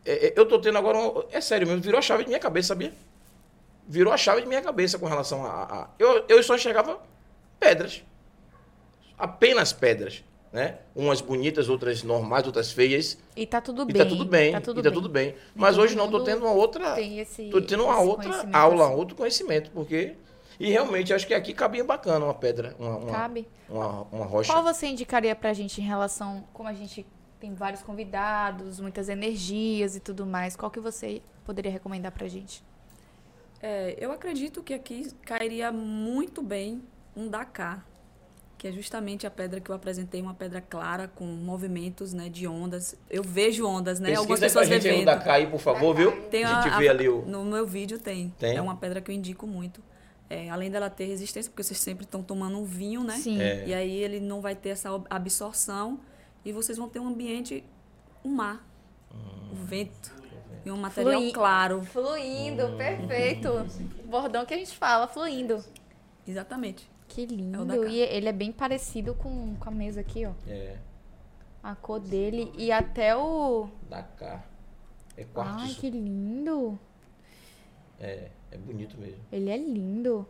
[0.06, 0.98] É, é, eu tô tendo agora.
[0.98, 2.92] um- é sério mesmo, virou a chave de minha cabeça, sabia?
[3.88, 5.50] Virou a chave de minha cabeça com relação a.
[5.50, 7.00] a- a- eu, eu só enxergava
[7.60, 8.04] pedras.
[9.18, 10.24] Apenas pedras.
[10.52, 10.80] Né?
[10.96, 13.18] Umas bonitas, outras normais, outras feias.
[13.36, 13.96] E tá tudo E bem.
[14.04, 14.52] tá tudo bem.
[14.52, 14.98] Tá tudo e tá bem.
[14.98, 15.36] tudo bem.
[15.54, 16.96] Mas hoje não, tô tendo uma outra.
[16.96, 18.96] Tem esse, Tô tendo uma outra aula, assim.
[18.96, 20.16] outro conhecimento, porque.
[20.60, 23.48] E realmente acho que aqui cabia bacana uma pedra, uma, uma, Cabe.
[23.70, 24.52] uma, uma rocha.
[24.52, 27.06] Qual você indicaria pra gente em relação, como a gente
[27.40, 32.62] tem vários convidados, muitas energias e tudo mais, qual que você poderia recomendar pra gente?
[33.62, 36.82] É, eu acredito que aqui cairia muito bem
[37.16, 37.86] um Dakar,
[38.60, 42.46] que é justamente a pedra que eu apresentei, uma pedra clara com movimentos né, de
[42.46, 42.94] ondas.
[43.10, 44.14] Eu vejo ondas, né?
[44.16, 45.00] Algumas pra pessoas gente aí bebendo.
[45.12, 46.12] no Dakar aí, por favor, viu?
[46.30, 47.22] Tem a gente a- vê a- ali o.
[47.26, 48.30] No meu vídeo tem.
[48.38, 48.58] Tem?
[48.58, 49.82] É uma pedra que eu indico muito.
[50.30, 53.16] É, além dela ter resistência, porque vocês sempre estão tomando um vinho, né?
[53.16, 53.42] Sim.
[53.42, 53.66] É.
[53.66, 56.00] E aí ele não vai ter essa absorção
[56.46, 57.64] e vocês vão ter um ambiente,
[58.24, 58.64] um mar,
[59.52, 60.12] o vento
[60.66, 61.82] e um material Flui- claro.
[61.84, 63.50] Fluindo, perfeito.
[64.06, 65.64] Bordão que a gente fala, fluindo.
[66.28, 66.88] Exatamente.
[67.10, 67.66] Que É lindo.
[67.66, 67.90] Dakar.
[67.90, 70.32] e ele é bem parecido com, com a mesa aqui, ó.
[70.48, 70.78] É,
[71.62, 73.68] A cor dele e até o.
[73.90, 74.48] Dakar.
[75.18, 75.78] É Ai, quartos.
[75.78, 76.80] que lindo.
[78.00, 79.20] É, é bonito mesmo.
[79.32, 80.26] Ele é lindo.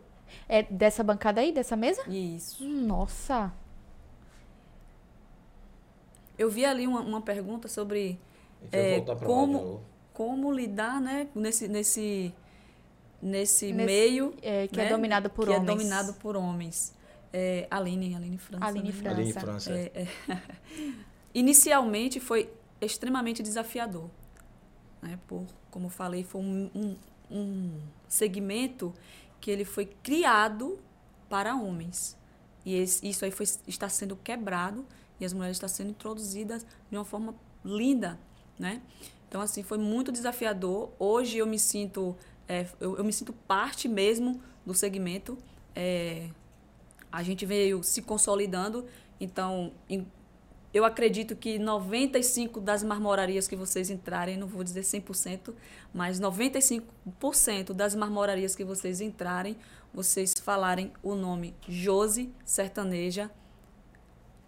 [0.48, 2.02] É dessa bancada aí, dessa mesa?
[2.08, 2.64] Isso.
[2.64, 3.52] Nossa.
[6.38, 8.18] Eu vi ali uma, uma pergunta sobre
[8.72, 9.82] é, como,
[10.14, 12.34] como lidar né, nesse, nesse,
[13.20, 15.68] nesse, nesse meio é, que é né, é dominado por que homens.
[15.68, 16.94] é dominado por homens.
[17.32, 18.64] É, Aline, Aline França.
[18.66, 18.92] Aline né?
[18.92, 19.20] França.
[19.20, 19.72] Aline França.
[19.72, 20.42] É, é.
[21.34, 24.10] Inicialmente foi extremamente desafiador.
[25.00, 25.18] Né?
[25.26, 26.96] Por, como falei, foi um, um,
[27.30, 28.92] um segmento
[29.40, 30.78] que ele foi criado
[31.28, 32.16] para homens.
[32.64, 34.84] E esse, isso aí foi, está sendo quebrado
[35.18, 38.18] e as mulheres estão sendo introduzidas de uma forma linda,
[38.58, 38.82] né?
[39.28, 40.90] Então, assim, foi muito desafiador.
[40.98, 42.16] Hoje eu me sinto,
[42.50, 45.38] é, eu, eu, me sinto parte mesmo do segmento.
[45.72, 46.28] É,
[47.12, 48.86] a gente veio se consolidando.
[49.20, 50.04] Então, em,
[50.74, 55.54] eu acredito que 95 das marmorarias que vocês entrarem, não vou dizer 100%,
[55.94, 59.56] mas 95% das marmorarias que vocês entrarem,
[59.94, 63.30] vocês falarem o nome Josi Sertaneja,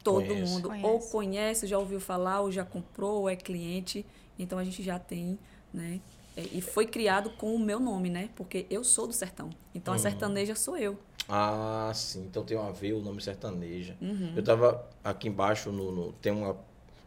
[0.03, 0.53] todo Conhece.
[0.53, 0.87] mundo Conhece.
[0.87, 4.05] ou conhece, já ouviu falar, ou já comprou, ou é cliente.
[4.37, 5.39] Então a gente já tem,
[5.73, 6.01] né?
[6.37, 8.31] É, E foi criado com o meu nome, né?
[8.35, 9.51] Porque eu sou do sertão.
[9.75, 10.99] Então a sertaneja sou eu.
[11.29, 12.25] Ah, sim.
[12.25, 13.97] Então tem a ver o nome sertaneja.
[14.01, 14.33] Uhum.
[14.35, 16.57] Eu tava aqui embaixo, no, no- tem uma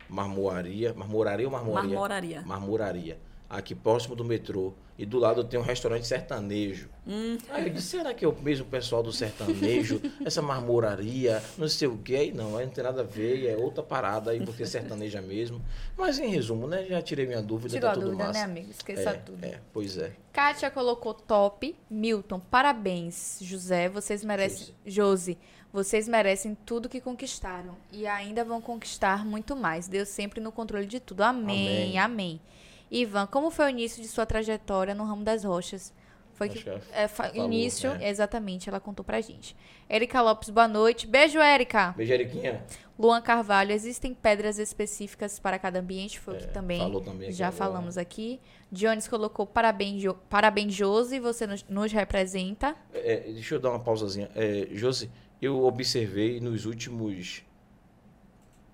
[0.10, 0.94] marmoraria.
[0.94, 1.90] Marmoraria ou marmoraria?
[1.90, 2.42] Marmoraria.
[2.46, 3.20] Marmoraria.
[3.50, 4.74] Aqui próximo do metrô.
[4.98, 6.88] E do lado tem um restaurante sertanejo.
[7.06, 7.38] Hum.
[7.50, 10.02] Aí eu disse, será que é o mesmo pessoal do sertanejo?
[10.24, 12.16] Essa marmoraria, não sei o quê.
[12.16, 15.62] Aí não, aí não tem nada a ver, é outra parada, aí porque sertaneja mesmo.
[15.98, 16.86] Mas em resumo, né?
[16.86, 18.40] Já tirei minha dúvida, Tirou tá a tudo dúvida, massa.
[18.40, 18.72] né, amigo?
[18.72, 19.44] Esqueça é, tudo.
[19.44, 20.14] É, pois é.
[20.32, 21.76] Kátia colocou top.
[21.90, 23.38] Milton, parabéns.
[23.42, 24.74] José, vocês merecem.
[24.86, 25.38] Josi,
[25.74, 27.76] vocês merecem tudo que conquistaram.
[27.92, 29.90] E ainda vão conquistar muito mais.
[29.90, 31.22] Deus sempre no controle de tudo.
[31.22, 32.00] Amém, Amém.
[32.00, 32.42] amém.
[32.92, 35.94] Ivan, como foi o início de sua trajetória no ramo das rochas?
[36.34, 36.68] Foi que.
[36.92, 38.10] é, fa- falou, início, né?
[38.10, 39.56] exatamente, ela contou pra gente.
[39.90, 41.08] Erika Lopes, boa noite.
[41.08, 41.94] Beijo, Erika.
[41.96, 42.64] Beijo, Eriquinha.
[43.00, 46.20] Luan Carvalho, existem pedras específicas para cada ambiente?
[46.20, 47.58] Foi o que É, também, falou também já agora.
[47.58, 48.40] falamos aqui.
[48.72, 52.76] Jones colocou parabéns, jo parabéns Josi, você nos, nos representa.
[52.94, 54.30] É, deixa eu dar uma pausazinha.
[54.36, 55.10] É, Josi,
[55.42, 57.44] eu observei nos últimos,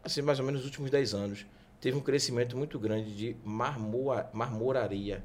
[0.04, 1.46] assim, mais ou menos nos últimos 10 anos,
[1.82, 5.24] teve um crescimento muito grande de marmoa, marmoraria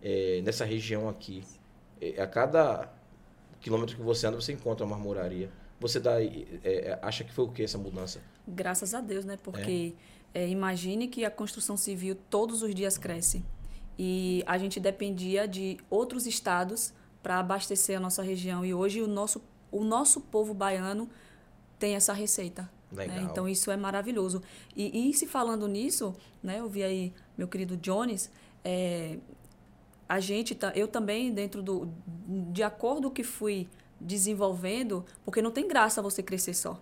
[0.00, 1.42] é, nessa região aqui.
[2.00, 2.90] É, a cada
[3.60, 5.50] quilômetro que você anda, você encontra uma marmoraria.
[5.80, 8.22] Você dá, é, é, acha que foi o que essa mudança?
[8.46, 9.36] Graças a Deus, né?
[9.42, 9.94] Porque
[10.32, 13.42] é, imagine que a construção civil todos os dias cresce.
[13.98, 18.64] E a gente dependia de outros estados para abastecer a nossa região.
[18.64, 21.08] E hoje o nosso, o nosso povo baiano
[21.78, 22.70] tem essa receita.
[22.92, 23.28] Né?
[23.30, 24.42] Então isso é maravilhoso.
[24.76, 26.60] E, e se falando nisso, né?
[26.60, 28.30] Eu vi aí meu querido Jones,
[28.64, 29.18] é,
[30.08, 31.88] a gente, tá- eu também dentro do,
[32.52, 33.68] de acordo com o que fui
[34.00, 36.80] desenvolvendo, porque não tem graça você crescer só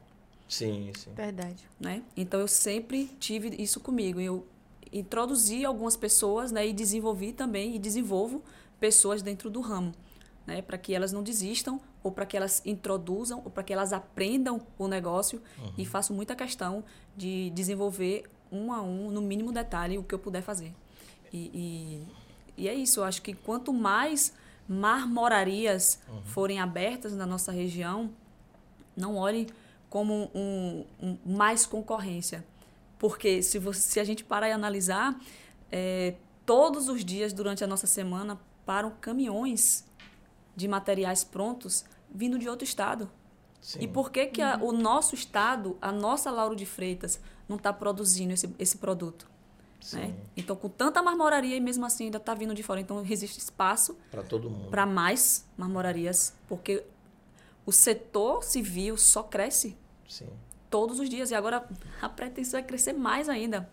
[0.49, 1.13] Sim, sim.
[1.13, 1.69] Verdade.
[1.79, 2.03] né?
[2.17, 4.19] Então eu sempre tive isso comigo.
[4.19, 4.47] Eu
[4.91, 8.43] introduzi algumas pessoas, né, e desenvolvi também e desenvolvo
[8.81, 9.93] pessoas dentro do ramo,
[10.47, 13.93] né, para que elas não desistam ou para que elas introduzam ou para que elas
[13.93, 15.43] aprendam o negócio
[15.77, 16.85] e faço muita questão
[17.17, 20.73] de desenvolver um a um, no mínimo detalhe, o que eu puder fazer.
[21.33, 21.51] E,
[22.57, 23.01] e, e é isso.
[23.01, 24.33] Eu acho que quanto mais
[24.69, 28.11] marmorarias forem abertas na nossa região,
[28.97, 29.47] não olhem
[29.91, 32.45] como um, um- mais concorrência.
[32.99, 35.19] Porque se, você, se a gente parar e analisar,
[35.71, 39.85] é, todos os dias durante a nossa semana param caminhões
[40.59, 43.09] de materiais prontos vindo de outro estado.
[43.61, 43.79] sim.
[43.81, 47.73] E por que, que a- o nosso estado, a nossa Lauro de Freitas, não está
[47.73, 49.29] produzindo esse, esse produto?
[49.93, 50.13] Né?
[50.37, 52.81] Então, com tanta marmoraria e mesmo assim ainda está vindo de fora.
[52.81, 54.69] Então, existe espaço Para todo mundo.
[54.71, 56.85] para mais marmorarias, porque
[57.65, 59.77] o setor civil só cresce
[60.09, 60.29] Sim.
[60.69, 61.31] todos os dias.
[61.31, 61.65] E agora
[62.03, 63.71] a pretensão é crescer mais ainda.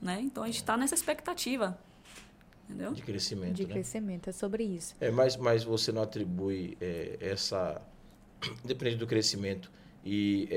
[0.00, 0.20] Né?
[0.22, 1.78] Então a gente está nessa expectativa.
[2.68, 2.92] Entendeu?
[2.92, 3.72] De crescimento, De né?
[3.72, 4.94] crescimento, é sobre isso.
[5.00, 7.80] É, mas, mas você não atribui é, essa.
[8.64, 9.70] Independente do crescimento.
[10.04, 10.56] E é,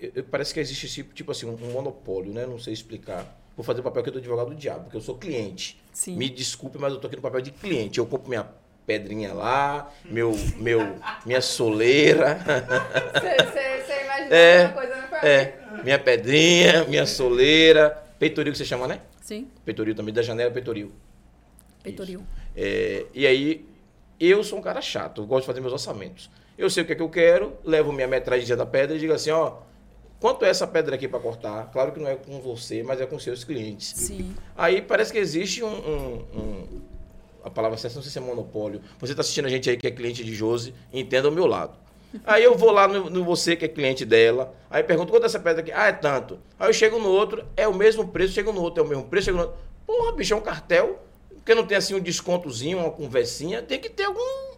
[0.00, 2.46] é, é, parece que existe tipo, tipo assim, um, monopólio, né?
[2.46, 3.38] Não sei explicar.
[3.56, 5.80] Vou fazer o papel que eu do advogado do diabo, porque eu sou cliente.
[5.92, 6.16] Sim.
[6.16, 7.98] Me desculpe, mas eu tô aqui no papel de cliente.
[7.98, 8.48] Eu compro minha
[8.86, 10.80] pedrinha lá, meu, meu,
[11.26, 12.38] minha soleira.
[13.12, 15.18] Você imagina É, uma coisa, não foi?
[15.28, 17.90] É, minha pedrinha, minha soleira.
[18.18, 19.00] Peitoril que você chama, né?
[19.20, 20.90] Sim, Peitoril também, da janela peitoril.
[21.88, 22.22] Peitoril.
[22.56, 23.66] É, e aí,
[24.20, 26.30] eu sou um cara chato, eu gosto de fazer meus orçamentos.
[26.56, 29.12] Eu sei o que é que eu quero, levo minha metragem da pedra e digo
[29.12, 29.58] assim, ó,
[30.20, 31.70] quanto é essa pedra aqui para cortar?
[31.70, 33.92] Claro que não é com você, mas é com seus clientes.
[33.96, 34.34] Sim.
[34.56, 36.80] Aí parece que existe um, um- um-
[37.44, 38.80] a palavra certa, não sei se é monopólio.
[38.98, 41.78] Você está assistindo a gente aí que é cliente de Josi, entenda o meu lado.
[42.24, 45.26] Aí eu vou lá no, no você que é cliente dela, aí pergunto quanto é
[45.26, 45.70] essa pedra aqui?
[45.70, 46.38] Ah, é tanto.
[46.58, 49.04] Aí eu chego no outro, é o mesmo preço, chego no outro, é o mesmo
[49.04, 49.58] preço, chego no outro.
[49.86, 51.04] Porra, bicho, é um cartel.
[51.48, 53.62] Porque não tem assim um descontozinho, uma conversinha.
[53.62, 54.50] Tem que ter algum,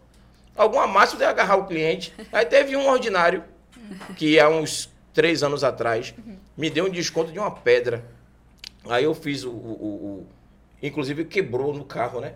[0.56, 2.12] alguma máxima de agarrar o cliente.
[2.32, 3.44] Aí teve um ordinário,
[4.16, 6.12] que há uns três anos atrás,
[6.56, 8.04] me deu um desconto de uma pedra.
[8.88, 9.50] Aí eu fiz o.
[9.50, 10.26] o, o- o-
[10.82, 12.34] inclusive quebrou no carro, né?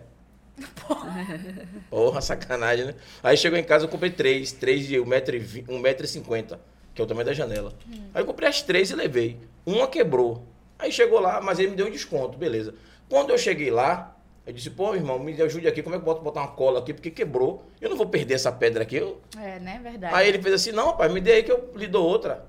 [1.89, 2.95] Porra, sacanagem, né?
[3.21, 6.57] Aí chegou em casa, eu comprei três, três de 1,50m, 1,50m,
[6.93, 7.73] que é o tamanho da janela.
[8.13, 9.37] Aí eu comprei as três e levei.
[9.65, 10.45] Uma quebrou.
[10.79, 12.73] Aí chegou lá, mas ele me deu um desconto, beleza.
[13.09, 14.14] Quando eu cheguei lá,
[14.45, 16.79] eu disse, pô, irmão, me ajude aqui, como é que eu boto botar uma cola
[16.79, 16.93] aqui?
[16.93, 17.63] Porque quebrou.
[17.81, 18.97] Eu não vou perder essa pedra aqui.
[18.97, 19.79] Eu- É, né?
[19.81, 20.13] Verdade.
[20.13, 22.45] Aí ele fez assim, não, rapaz, me dê aí que eu lhe dou outra.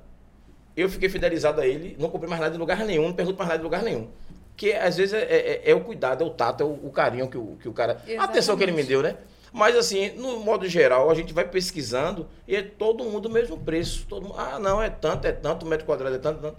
[0.77, 3.49] Eu fiquei fidelizado a ele, não comprei mais nada em lugar nenhum, não pergunto mais
[3.49, 4.09] nada em lugar nenhum.
[4.57, 7.29] Que às vezes é, é- é o cuidado, é o tato, é o, o carinho
[7.29, 8.03] que o, que o cara.
[8.19, 9.17] A atenção que ele me deu, né?
[9.53, 13.57] Mas assim, no modo geral, a gente vai pesquisando e é todo mundo o mesmo
[13.59, 14.05] preço.
[14.07, 16.57] Todo mundo, ah, não, é tanto, é tanto, metro quadrado é tanto, tanto.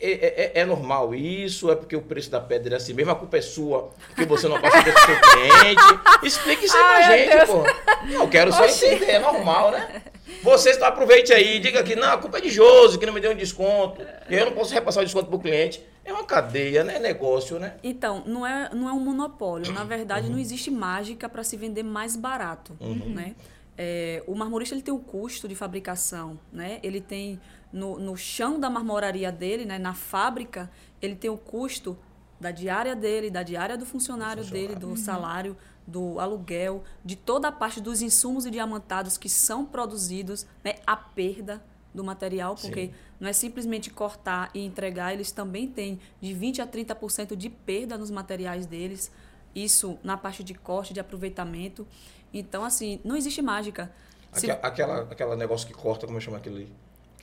[0.00, 1.70] É, é- é- é normal isso?
[1.70, 3.12] É porque o preço da pedra é assim mesmo?
[3.12, 5.82] A culpa é sua, porque você não passa preço pro seu cliente.
[6.24, 7.50] Explique isso aí pra gente, Deus.
[7.50, 8.12] pô.
[8.12, 8.86] Eu quero só Oxi.
[8.86, 10.02] entender, é normal, né?
[10.42, 13.20] Você está aproveite aí, diga que não, a culpa é de Josi, que não me
[13.20, 14.02] deu um desconto.
[14.28, 15.82] E eu não posso repassar o desconto pro cliente.
[16.04, 16.96] É uma cadeia, né?
[16.96, 17.74] É negócio, né?
[17.82, 19.72] Então, não é, não é um monopólio.
[19.72, 22.76] Na verdade, não existe mágica para se vender mais barato.
[22.80, 23.34] Né?
[23.78, 26.38] É, o marmorista ele tem o custo de fabricação.
[26.52, 26.78] Né?
[26.82, 27.40] Ele tem
[27.74, 29.78] no, no chão da marmoraria dele, né?
[29.78, 30.70] na fábrica,
[31.02, 31.98] ele tem o custo
[32.40, 35.56] da diária dele, da diária do funcionário, dele, do salário,
[35.86, 40.76] do aluguel, de toda a parte dos insumos e diamantados que são produzidos, né?
[40.86, 42.94] a perda do material, porque Sim.
[43.20, 47.96] não é simplesmente cortar e entregar, eles também têm de 20 a 30% de perda
[47.98, 49.10] nos materiais deles,
[49.54, 51.86] isso na parte de corte, de aproveitamento.
[52.32, 53.92] Então, assim, não existe mágica.
[54.32, 56.36] Se- Aque- Aquela, aquela negócio que corta, como eu chamo?
[56.36, 56.66] Aquilo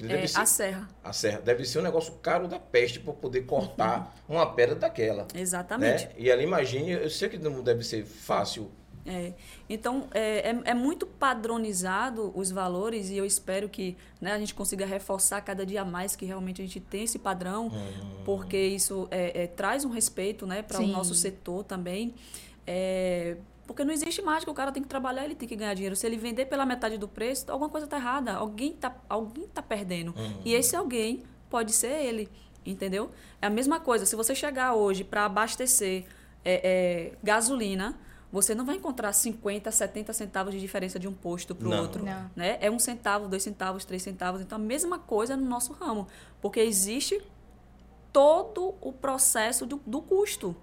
[0.05, 1.41] é, deve ser, a serra, a serra.
[1.41, 5.27] Deve ser um negócio caro da peste para poder cortar uma pedra daquela.
[5.33, 6.05] exatamente.
[6.05, 6.11] Né?
[6.17, 8.71] E ali, imagine, eu sei que não deve ser fácil.
[9.05, 9.33] É.
[9.69, 14.53] Então, é, é, é muito padronizado os valores e eu espero que né, a gente
[14.53, 17.71] consiga reforçar cada dia mais que realmente a gente tem esse padrão,
[18.23, 22.13] porque isso é, é, traz um respeito né, para o nosso setor também.
[22.67, 23.37] É,
[23.71, 25.95] porque não existe mágica, o cara tem que trabalhar, ele tem que ganhar dinheiro.
[25.95, 29.61] Se ele vender pela metade do preço, alguma coisa está errada, alguém está alguém tá
[29.61, 30.13] perdendo.
[30.43, 32.29] E esse alguém pode ser ele,
[32.65, 33.11] entendeu?
[33.41, 36.03] É a mesma coisa, se você chegar hoje para abastecer
[36.43, 37.97] é, é, gasolina,
[38.29, 42.03] você não vai encontrar 50, 70 centavos de diferença de um posto para o outro.
[42.03, 42.29] Não.
[42.35, 42.57] Né?
[42.59, 44.41] É um centavo, dois centavos, três centavos.
[44.41, 46.09] Então, a mesma coisa no nosso ramo.
[46.41, 47.21] Porque existe
[48.11, 50.55] todo o processo do, do custo.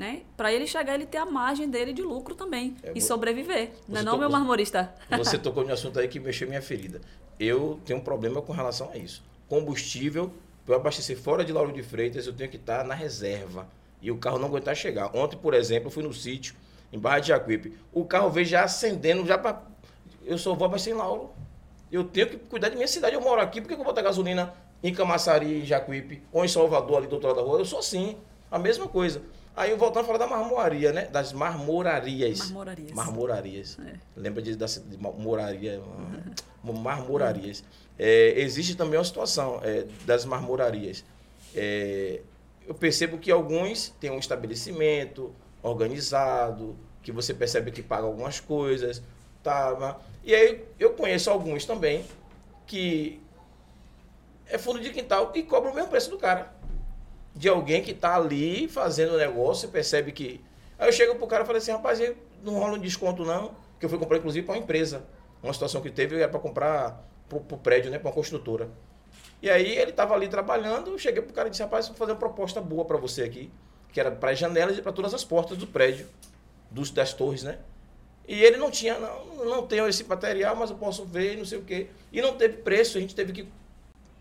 [0.00, 0.22] Né?
[0.34, 2.74] Para ele chegar, ele ter a margem dele de lucro também.
[2.82, 3.72] É, e sobreviver.
[3.86, 4.94] Não é não, meu marmorista?
[5.10, 7.02] Você tocou no assunto aí que mexeu minha ferida.
[7.38, 9.22] Eu tenho um problema com relação a isso.
[9.46, 10.32] Combustível,
[10.64, 13.68] para eu abastecer fora de Lauro de Freitas, eu tenho que estar na reserva.
[14.00, 15.14] E o carro não aguentar chegar.
[15.14, 16.54] Ontem, por exemplo, eu fui no sítio,
[16.90, 17.76] em Barra de Jacuípe.
[17.92, 19.62] O carro veio já acendendo, já para.
[20.24, 21.28] Eu só vou abastecer em Lauro.
[21.92, 23.14] Eu tenho que cuidar de minha cidade.
[23.14, 26.48] Eu moro aqui, por que eu vou botar gasolina em Camaçari, em Jacuípe, ou em
[26.48, 27.58] Salvador, ali do outro lado da rua?
[27.58, 28.16] Eu sou assim.
[28.50, 29.20] A mesma coisa.
[29.56, 31.06] Aí voltando a falar da marmoraria, né?
[31.06, 32.38] Das marmorarias.
[32.38, 32.92] Marmorarias.
[32.92, 33.78] Marmorarias.
[33.84, 33.94] É.
[34.16, 35.82] Lembra de, da de moraria?
[36.62, 37.64] Marmorarias.
[37.98, 41.04] É, existe também uma situação é, das marmorarias.
[41.54, 42.20] É,
[42.66, 49.02] eu percebo que alguns têm um estabelecimento organizado, que você percebe que paga algumas coisas.
[49.42, 52.04] Tá, e aí eu conheço alguns também
[52.66, 53.20] que
[54.46, 56.52] é fundo de quintal e cobra o mesmo preço do cara.
[57.34, 60.44] De alguém que tá ali fazendo o negócio e percebe que.
[60.78, 62.00] Aí eu chego pro cara e falei assim, rapaz,
[62.42, 65.04] não rola um desconto não, que eu fui comprar inclusive para uma empresa.
[65.42, 68.68] Uma situação que teve era para comprar pro, pro prédio, né, para uma construtora.
[69.42, 72.12] E aí ele tava ali trabalhando, eu cheguei pro cara e disse, rapaz, vou fazer
[72.12, 73.50] uma proposta boa para você aqui,
[73.90, 76.06] que era para as janelas e para todas as portas do prédio,
[76.70, 77.58] dos, das torres, né?
[78.28, 81.58] E ele não tinha, não, não tenho esse material, mas eu posso ver, não sei
[81.58, 81.88] o quê.
[82.12, 83.48] E não teve preço, a gente teve que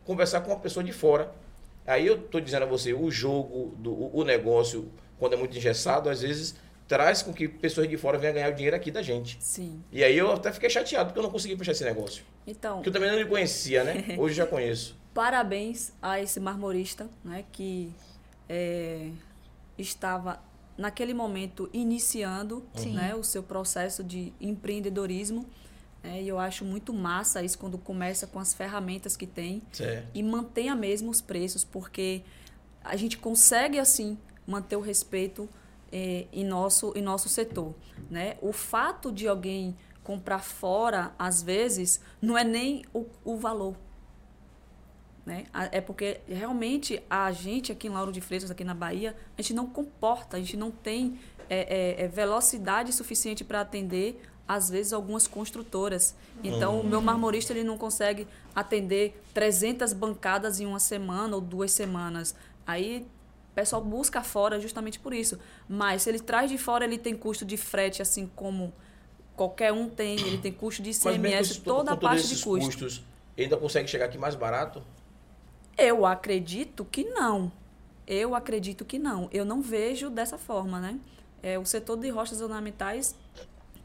[0.06, 1.32] conversar com uma pessoa de fora.
[1.90, 6.10] Aí eu estou dizendo a você, o jogo, do, o- negócio, quando é muito engessado,
[6.10, 6.56] às vezes
[6.88, 9.38] traz com que pessoas de fora venham ganhar o dinheiro aqui da gente.
[9.40, 9.84] Sim.
[9.92, 12.24] E aí eu até fiquei chateado, porque eu não consegui fechar esse negócio.
[12.48, 14.06] Então, Porque eu também não lhe conhecia, né?
[14.18, 14.96] Hoje já conheço.
[15.14, 17.92] parabéns a esse marmorista né, que
[18.48, 19.10] é,
[19.78, 20.40] estava
[20.78, 22.94] naquele momento iniciando Sim.
[22.94, 25.46] né, o seu processo de empreendedorismo.
[26.04, 30.10] Né, e eu acho muito massa isso quando começa com as ferramentas que tem Certo.
[30.14, 32.24] e mantenha mesmo os preços, porque
[32.84, 35.48] a gente consegue assim manter o respeito
[35.92, 37.76] eh, em, nosso, em nosso setor.
[38.10, 38.38] Né?
[38.42, 43.76] O fato de alguém comprar fora, às vezes, não é nem o, o valor.
[45.26, 45.46] Né?
[45.72, 49.54] É porque realmente a gente aqui em Lauro de Freitas, aqui na Bahia, a gente
[49.54, 55.28] não comporta, a gente não tem é, é velocidade suficiente para atender, às vezes, algumas
[55.28, 56.16] construtoras.
[56.44, 56.82] Então, uhum.
[56.82, 62.34] o meu marmorista ele não consegue atender 300 bancadas em uma semana ou duas semanas.
[62.66, 63.06] Aí
[63.52, 65.38] o pessoal busca fora justamente por isso.
[65.68, 68.74] Mas se ele traz de fora, ele tem custo de frete, assim como
[69.36, 70.20] qualquer um tem.
[70.20, 72.66] Ele tem custo de ICMS, toda a parte de custo.
[72.66, 73.04] custos,
[73.38, 74.82] ainda consegue chegar aqui mais barato?
[75.78, 77.52] Eu acredito que não.
[78.08, 79.30] Eu acredito que não.
[79.32, 81.00] Eu não vejo dessa forma, né?
[81.44, 83.16] É, o setor de rochas ornamentais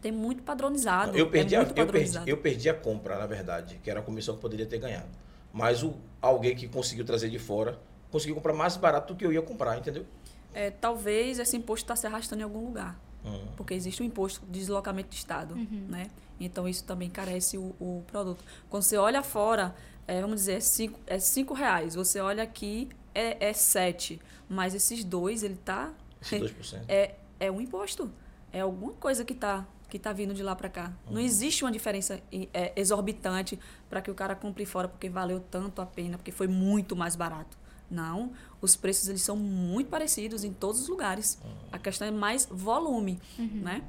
[0.04, 1.16] tem muito padronizado.
[1.16, 4.02] Eu perdi, é a, eu, perdi, eu perdi a compra, na verdade, que era a
[4.02, 5.08] comissão que poderia ter ganhado.
[5.50, 7.80] Mas o, alguém que conseguiu trazer de fora
[8.10, 10.04] conseguiu comprar mais barato do que eu ia comprar, entendeu?
[10.52, 13.00] É, talvez esse imposto está se arrastando em algum lugar.
[13.24, 13.46] Uhum.
[13.56, 15.86] Porque existe o um imposto de deslocamento de Estado, uhum.
[15.88, 16.10] né?
[16.38, 18.44] Então, isso também carece o, o produto.
[18.68, 19.74] Quando você olha fora,
[20.06, 21.94] é, vamos dizer, é cinco, é cinco reais.
[21.94, 24.20] Você olha aqui, é, é sete.
[24.50, 25.94] Mas esses dois, ele está...
[26.20, 26.84] Esses 2%.
[26.88, 28.10] É, é um imposto.
[28.52, 30.92] É alguma coisa que está que tá vindo de lá para cá.
[31.06, 31.14] Uhum.
[31.14, 32.20] Não existe uma diferença
[32.52, 33.56] é, exorbitante
[33.88, 37.14] para que o cara compre fora porque valeu tanto a pena, porque foi muito mais
[37.14, 37.56] barato.
[37.88, 41.38] Não, os preços eles são muito parecidos em todos os lugares.
[41.44, 41.50] Uhum.
[41.70, 43.60] A questão é mais volume, uhum.
[43.62, 43.84] né?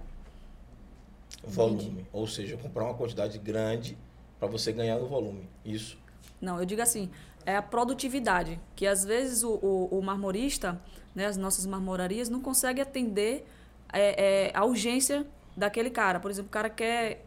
[1.44, 2.06] Volume, Entendi.
[2.14, 3.98] ou seja, comprar uma quantidade grande
[4.38, 5.50] para você ganhar no volume.
[5.66, 5.98] Isso.
[6.40, 7.10] Não, eu digo assim,
[7.48, 10.80] é a produtividade, que às vezes o, o, o marmorista,
[11.16, 13.44] né, as nossas marmorarias, não consegue atender
[13.92, 15.26] é, é, a urgência
[15.56, 16.20] daquele cara.
[16.20, 17.24] Por exemplo, o cara quer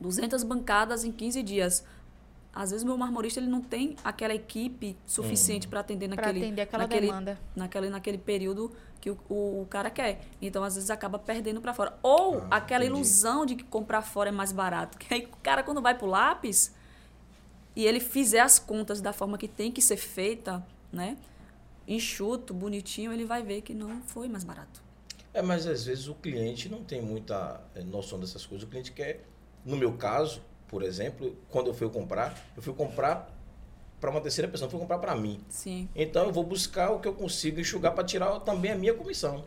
[0.00, 1.84] 200 bancadas em 15 dias.
[2.54, 5.70] Às vezes o meu marmorista ele não tem aquela equipe suficiente hum.
[5.70, 7.38] para atender naquele atender aquela naquele, demanda.
[7.54, 10.22] naquele naquele período que o, o, o cara quer.
[10.40, 11.98] Então às vezes acaba perdendo para fora.
[12.02, 12.98] Ou ah, aquela entendi.
[12.98, 14.96] ilusão de que comprar fora é mais barato.
[14.98, 16.74] Que aí o cara quando vai pro lápis
[17.74, 21.18] e ele fizer as contas da forma que tem que ser feita, né?
[21.86, 24.85] Enxuto, bonitinho, ele vai ver que não foi mais barato.
[25.36, 28.66] É, mas às vezes o cliente não tem muita eh, noção dessas coisas.
[28.66, 29.22] O cliente quer,
[29.66, 33.30] no meu caso, por exemplo, quando eu fui comprar, eu fui comprar
[34.00, 35.38] para uma terceira pessoa, eu fui comprar para mim.
[35.50, 35.90] Sim.
[35.94, 39.44] Então eu vou buscar o que eu consigo enxugar para tirar também a minha comissão.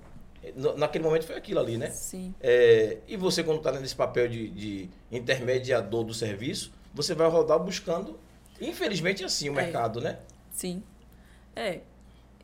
[0.78, 1.90] Naquele momento foi aquilo ali, né?
[1.90, 2.36] Sim.
[2.40, 7.58] É, e você, quando está nesse papel de, de, intermediador do serviço, você vai rodar
[7.58, 8.20] buscando.
[8.62, 9.64] Infelizmente, assim o é.
[9.64, 10.20] mercado, né?
[10.52, 10.84] Sim.
[11.56, 11.80] É.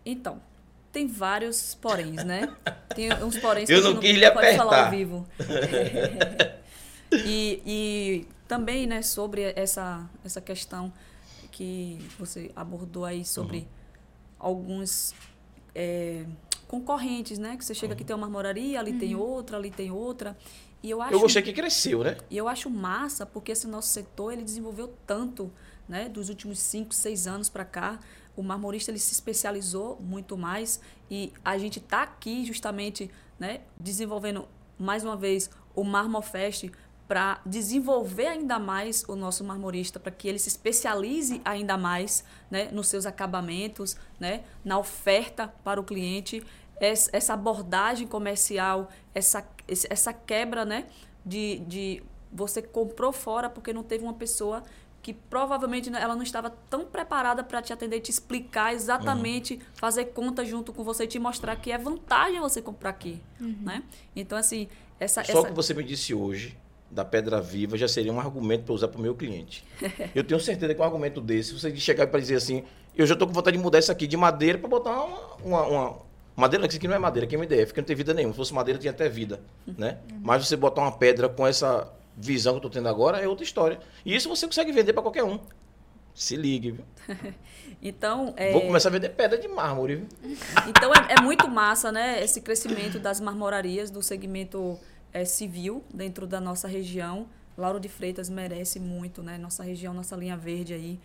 [0.04, 0.42] Então,
[0.96, 2.56] tem vários poréns, né?
[2.96, 4.58] Tem uns poréns que eu não, quis lhe pode apertar.
[4.58, 5.28] falar ao vivo.
[7.12, 10.94] e, e também, né, sobre essa, essa questão
[11.52, 13.66] que você abordou aí sobre uhum.
[14.40, 15.14] alguns
[15.76, 16.24] é,
[16.66, 17.58] concorrentes, né?
[17.58, 17.96] Que você chega uhum.
[17.96, 19.00] aqui tem uma marmoraria, ali uhum.
[19.00, 20.38] tem outra, ali tem outra.
[20.82, 22.16] E eu, acho, eu gostei que cresceu, né?
[22.30, 25.52] E eu acho massa porque esse nosso setor ele desenvolveu tanto,
[25.90, 26.08] né?
[26.08, 28.00] Dos últimos cinco, seis anos para cá
[28.36, 30.80] o marmorista ele se especializou muito mais
[31.10, 33.10] e a gente está aqui justamente
[33.40, 36.72] né, desenvolvendo mais uma vez o Marmofest
[37.08, 42.70] para desenvolver ainda mais o nosso marmorista, para que ele se especialize ainda mais né,
[42.72, 46.44] nos seus acabamentos, né, na oferta para o cliente,
[46.80, 50.88] essa abordagem comercial, essa, essa quebra né,
[51.26, 54.64] de, de você comprou fora porque não teve uma pessoa
[55.06, 59.60] que provavelmente ela não estava tão preparada para te atender te explicar exatamente, uhum.
[59.76, 63.56] fazer conta junto com você e te mostrar que é vantagem você comprar aqui, uhum.
[63.62, 63.84] né?
[64.16, 64.68] Então, assim,
[65.00, 65.24] essa...
[65.24, 65.48] Só essa...
[65.48, 66.58] que você me disse hoje,
[66.90, 69.64] da pedra viva, já seria um argumento para usar para o meu cliente.
[70.16, 72.64] eu tenho certeza que um argumento desse, você chegar para dizer assim,
[72.96, 75.68] eu já estou com vontade de mudar isso aqui de madeira para botar uma, uma,
[75.68, 75.98] uma...
[76.36, 78.34] Madeira, isso aqui não é madeira, aqui é MDF, que não tem vida nenhuma.
[78.34, 80.00] Se fosse madeira, tinha até vida, né?
[80.12, 80.22] Uhum.
[80.24, 83.44] Mas você botar uma pedra com essa visão que eu estou tendo agora é outra
[83.44, 83.80] história.
[84.06, 85.40] E isso você consegue vender para qualquer um.
[86.14, 86.86] Se ligue, viu?
[87.82, 88.52] então, é...
[88.54, 90.08] Vou começar a vender pedra de mármore, viu?
[90.68, 92.24] Então, é, é, muito massa, né?
[92.24, 94.80] Esse crescimento das marmorarias do segmento
[95.12, 97.28] é, civil dentro da nossa região.
[97.58, 99.38] Lauro de Freitas merece muito, né?
[99.38, 101.00] Nossa região, nossa linha verde aí,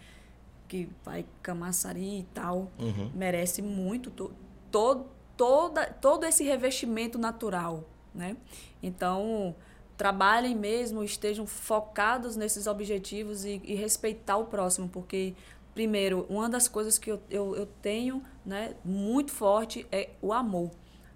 [0.68, 3.10] que vai Camaçari e tal, uhum.
[3.14, 4.32] merece muito to,
[4.70, 5.06] to,
[5.36, 7.84] toda, todo esse revestimento natural,
[8.14, 8.36] né?
[8.82, 9.54] Então,
[10.00, 15.34] trabalhem mesmo, estejam focados nesses objetivos e, e respeitar o próximo, porque
[15.74, 20.70] primeiro, uma das coisas que eu, eu, eu, tenho né, muito forte é o amor.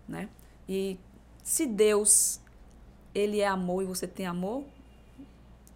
[0.07, 0.29] Né?
[0.69, 0.99] E
[1.43, 2.43] se Deus
[3.15, 4.65] ele é amor e você tem amor,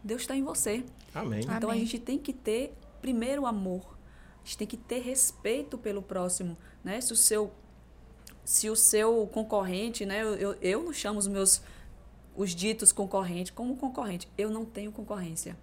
[0.04, 0.84] Deus está em você.
[1.14, 1.40] Amém.
[1.40, 1.70] Então Amém.
[1.70, 3.96] a gente tem que ter primeiro amor.
[4.42, 6.58] A gente tem que ter respeito pelo próximo.
[6.84, 7.00] Né?
[7.00, 7.50] Se o seu,
[8.44, 11.62] se o seu concorrente, né, eu, eu, eu não chamo os meus
[12.38, 14.28] os ditos concorrentes como concorrente.
[14.38, 15.56] Eu não tenho concorrência,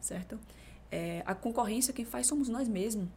[0.00, 0.38] certo?
[0.92, 3.08] É, a concorrência quem faz somos nós mesmos.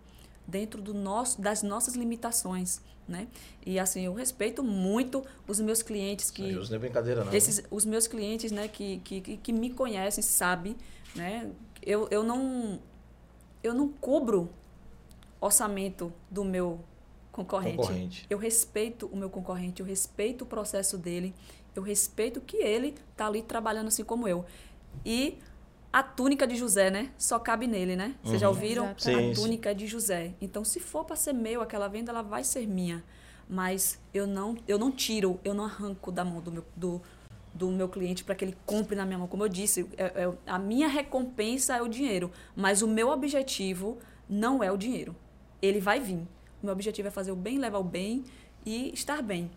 [0.47, 3.27] dentro do nosso, das nossas limitações, né?
[3.65, 7.31] E assim, eu respeito muito os meus clientes que não é brincadeira não.
[7.33, 10.75] esses os meus clientes, né, que, que, que- me conhecem, sabem,
[11.15, 11.49] né?
[11.81, 12.79] Eu, eu não
[13.63, 14.49] eu não cubro
[15.39, 16.79] orçamento do meu
[17.31, 17.77] concorrente.
[17.77, 18.25] Concorrente.
[18.29, 21.33] Eu respeito o meu concorrente, eu respeito o processo dele,
[21.75, 24.45] eu respeito que ele tá ali trabalhando assim como eu.
[25.05, 25.37] E
[25.93, 27.11] a túnica de José, né?
[27.17, 28.15] Só cabe nele, né?
[28.23, 28.85] Vocês já ouviram?
[28.97, 30.33] Sim, a túnica é de José.
[30.41, 33.03] Então, se for para ser meu aquela venda, ela vai ser minha.
[33.49, 37.01] Mas eu não, eu não tiro, eu não arranco da mão do meu, do,
[37.53, 39.27] do meu cliente para que ele compre na minha mão.
[39.27, 43.97] Como eu disse, é- é- a minha recompensa é o dinheiro, mas o meu objetivo
[44.29, 45.13] não é o dinheiro.
[45.61, 46.19] Ele vai vir.
[46.61, 48.23] O meu objetivo é fazer o bem, levar o bem
[48.65, 49.51] e estar bem.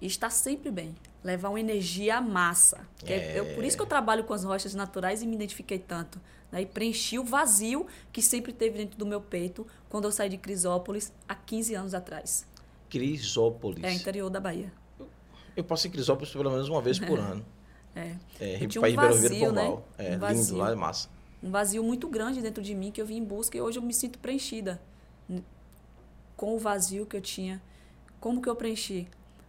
[0.00, 0.94] E estar sempre bem.
[1.22, 2.86] Levar uma energia à massa.
[2.98, 5.78] Que é- eu- por isso que eu trabalho com as rochas naturais e me identifiquei
[5.78, 6.20] tanto.
[6.50, 6.62] Né?
[6.62, 10.38] E preenchi o vazio que sempre teve dentro do meu peito quando eu saí de
[10.38, 12.46] Crisópolis há 15 anos atrás.
[12.88, 13.84] Crisópolis.
[13.84, 14.72] É interior da Bahia.
[15.56, 17.44] Eu passo em Crisópolis pelo menos uma vez por ano.
[17.94, 18.16] É.
[18.40, 19.78] É, Eu tinha um Vieira vazio, né?
[19.98, 20.56] É, Um lindo vazio.
[20.56, 21.08] lá, é massa.
[21.42, 23.82] um vazio muito grande dentro de mim que eu vim em busca e hoje eu
[23.82, 24.80] me sinto preenchida
[26.36, 27.60] com o vazio que eu tinha.
[28.18, 29.06] Como que eu preenchi?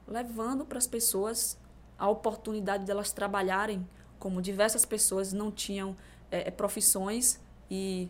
[0.07, 1.57] Levando para as pessoas
[2.01, 3.87] a oportunidade delas trabalharem
[4.17, 5.95] como diversas pessoas não tinham
[6.31, 7.39] eh, eh, profissões
[7.69, 8.09] e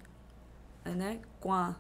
[0.85, 1.75] eh, né, com a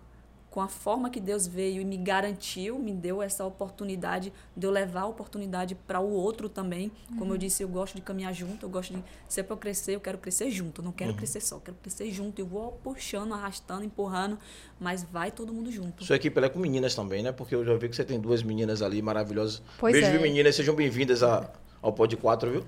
[0.49, 4.69] com a forma que Deus veio e me garantiu, me deu essa oportunidade de eu
[4.69, 6.91] levar a oportunidade para o outro também.
[7.17, 9.57] Como eu disse, eu gosto de caminhar junto, eu gosto de, se é para eu
[9.57, 12.37] crescer, eu quero crescer junto, eu não quero crescer só, eu quero crescer junto.
[12.37, 14.37] Eu vou puxando, arrastando, empurrando,
[14.77, 16.03] mas vai todo mundo junto.
[16.03, 17.31] Sua equipe ela é com meninas também, né?
[17.31, 19.63] Porque eu já vi que você tem duas meninas ali maravilhosas.
[19.79, 20.11] Pois Beijo, é.
[20.11, 20.53] viu, meninas?
[20.53, 21.49] Sejam bem-vindas a-
[21.81, 22.65] ao Pod 4, viu?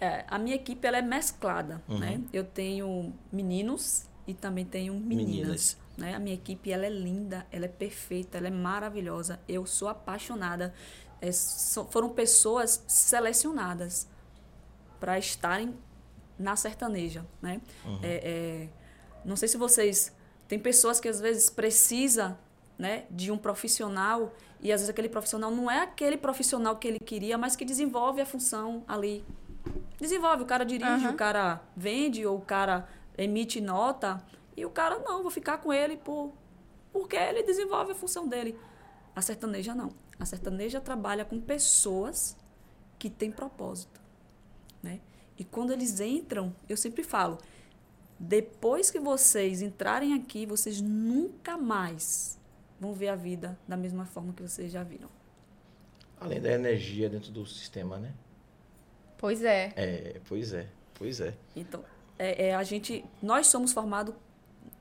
[0.00, 2.20] É, a minha equipe ela é mesclada, né?
[2.32, 5.26] Eu tenho meninos e também tenho meninas.
[5.28, 5.76] Meninas.
[5.96, 6.14] Né?
[6.14, 9.40] A minha equipe ela é linda, ela é perfeita, ela é maravilhosa.
[9.48, 10.72] Eu sou apaixonada.
[11.20, 14.06] É, so- foram pessoas selecionadas
[15.00, 15.74] para estarem
[16.38, 17.60] na sertaneja, né?
[18.00, 18.08] É,
[18.64, 18.68] é,
[19.24, 20.14] não sei se vocês
[20.46, 22.38] tem pessoas que às vezes precisa,
[22.78, 26.98] né, de um profissional e às vezes aquele profissional não é aquele profissional que ele
[26.98, 29.24] queria, mas que desenvolve a função ali.
[30.00, 31.10] Desenvolve, o cara dirige, Aham.
[31.10, 34.22] o cara vende ou o cara emite nota
[34.56, 36.32] e o cara não, vou ficar com ele por
[36.92, 38.58] porque ele desenvolve a função dele.
[39.14, 39.92] A sertaneja não.
[40.18, 42.36] A sertaneja trabalha com pessoas
[42.98, 44.00] que têm propósito,
[44.82, 45.00] né?
[45.36, 47.38] E quando eles entram, eu sempre falo,
[48.18, 52.37] depois que vocês entrarem aqui, vocês nunca mais
[52.80, 55.08] vão ver a vida da mesma forma que vocês já viram.
[56.20, 58.12] Além da energia dentro do sistema, né?
[59.16, 59.72] Pois é.
[59.76, 61.34] É, pois é, pois é.
[61.54, 61.84] Então,
[62.18, 64.14] é, é, a gente, nós somos formados,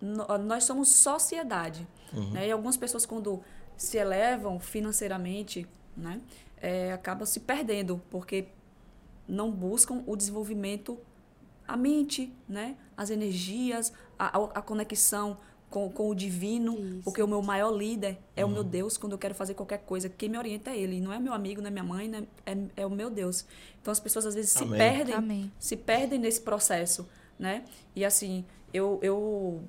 [0.01, 1.87] nós somos sociedade.
[2.33, 2.47] Né?
[2.47, 3.43] E algumas pessoas, quando
[3.75, 6.21] se elevam financeiramente, né,
[6.59, 8.47] é, acabam se perdendo, porque
[9.27, 10.99] não buscam o desenvolvimento,
[11.67, 15.37] a mente, né, as energias, a, a, a conexão
[15.69, 17.01] com, com o divino, Isso.
[17.03, 20.07] porque o meu maior líder é o meu Deus quando eu quero fazer qualquer coisa.
[20.09, 22.51] Quem me orienta é ele, não é meu amigo, não é minha mãe, não é,
[22.51, 23.45] é, é o meu Deus.
[23.81, 24.77] Então as pessoas às vezes se Amém.
[24.77, 25.51] perdem Amém.
[25.59, 27.07] se perdem nesse processo,
[27.37, 27.65] né?
[27.95, 29.61] E assim, eu, eu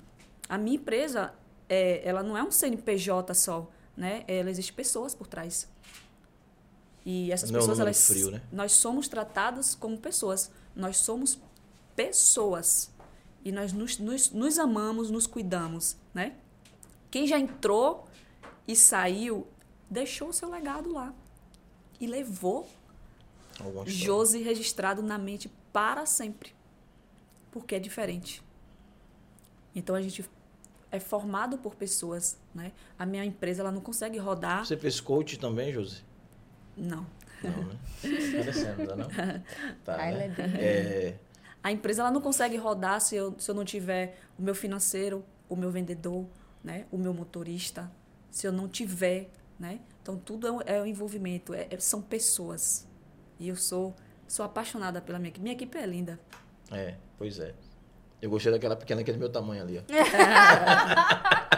[0.47, 1.33] a minha empresa,
[1.67, 4.23] é, ela não é um CNPJ só, né?
[4.27, 5.67] Ela existe pessoas por trás.
[7.05, 8.41] E essas Não é um pessoas, elas, frio, né?
[8.51, 10.51] nós somos tratadas como pessoas.
[10.75, 11.39] Nós somos
[11.95, 12.91] pessoas.
[13.43, 16.33] E nós nos, nos, nos amamos, nos cuidamos, né?
[17.09, 18.07] Quem já entrou
[18.67, 19.47] e saiu,
[19.89, 21.13] deixou o seu legado lá.
[21.99, 22.67] E levou.
[23.85, 26.53] Josi registrado na mente para sempre.
[27.51, 28.41] Porque é diferente.
[29.75, 30.23] Então a gente
[30.91, 32.71] é formado por pessoas, né?
[32.97, 36.03] A minha empresa ela não consegue rodar, Você fez coach também, Josi?
[36.77, 37.05] não.
[37.41, 37.79] Não, né?
[38.35, 39.07] Parecendo, não?
[39.85, 40.27] Tá, é né?
[40.35, 41.15] bem- É,
[41.63, 45.23] A empresa ela não consegue rodar se eu, se eu não tiver o meu financeiro,
[45.49, 46.25] o meu vendedor,
[46.63, 46.85] né?
[46.91, 47.91] O meu motorista,
[48.31, 49.29] se eu não tiver,
[49.59, 49.79] né?
[50.01, 52.87] Então tudo é é um envolvimento, é- é- são pessoas.
[53.39, 53.95] E eu sou
[54.27, 55.41] sou apaixonada pela minha equipe.
[55.43, 56.19] Minha equipe é linda.
[56.71, 57.53] é, pois é.
[58.21, 59.81] Eu gostei daquela pequena que é do meu tamanho ali, ó.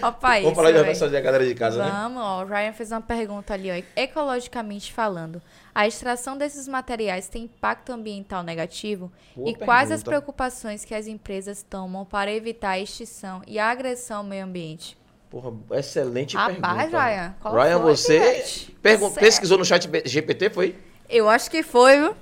[0.00, 1.90] Opa, Vamos isso, falar de organização da galera de casa, né?
[1.90, 2.42] Vamos, ó.
[2.42, 3.82] O Ryan fez uma pergunta ali, ó.
[4.00, 5.42] Ecologicamente falando,
[5.74, 9.10] a extração desses materiais tem impacto ambiental negativo?
[9.34, 10.10] Boa e quais as pergunta.
[10.10, 14.96] preocupações que as empresas tomam para evitar a extinção e a agressão ao meio ambiente?
[15.30, 17.04] Porra, excelente Rapaz, pergunta.
[17.04, 18.44] Ryan, qual Ryan, foi, você
[18.80, 20.74] pergun- pesquisou no chat GPT, foi?
[21.08, 22.14] Eu acho que foi, viu?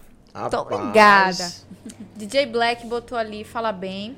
[0.50, 1.52] Tô ligada.
[2.16, 4.16] DJ Black botou ali, fala bem.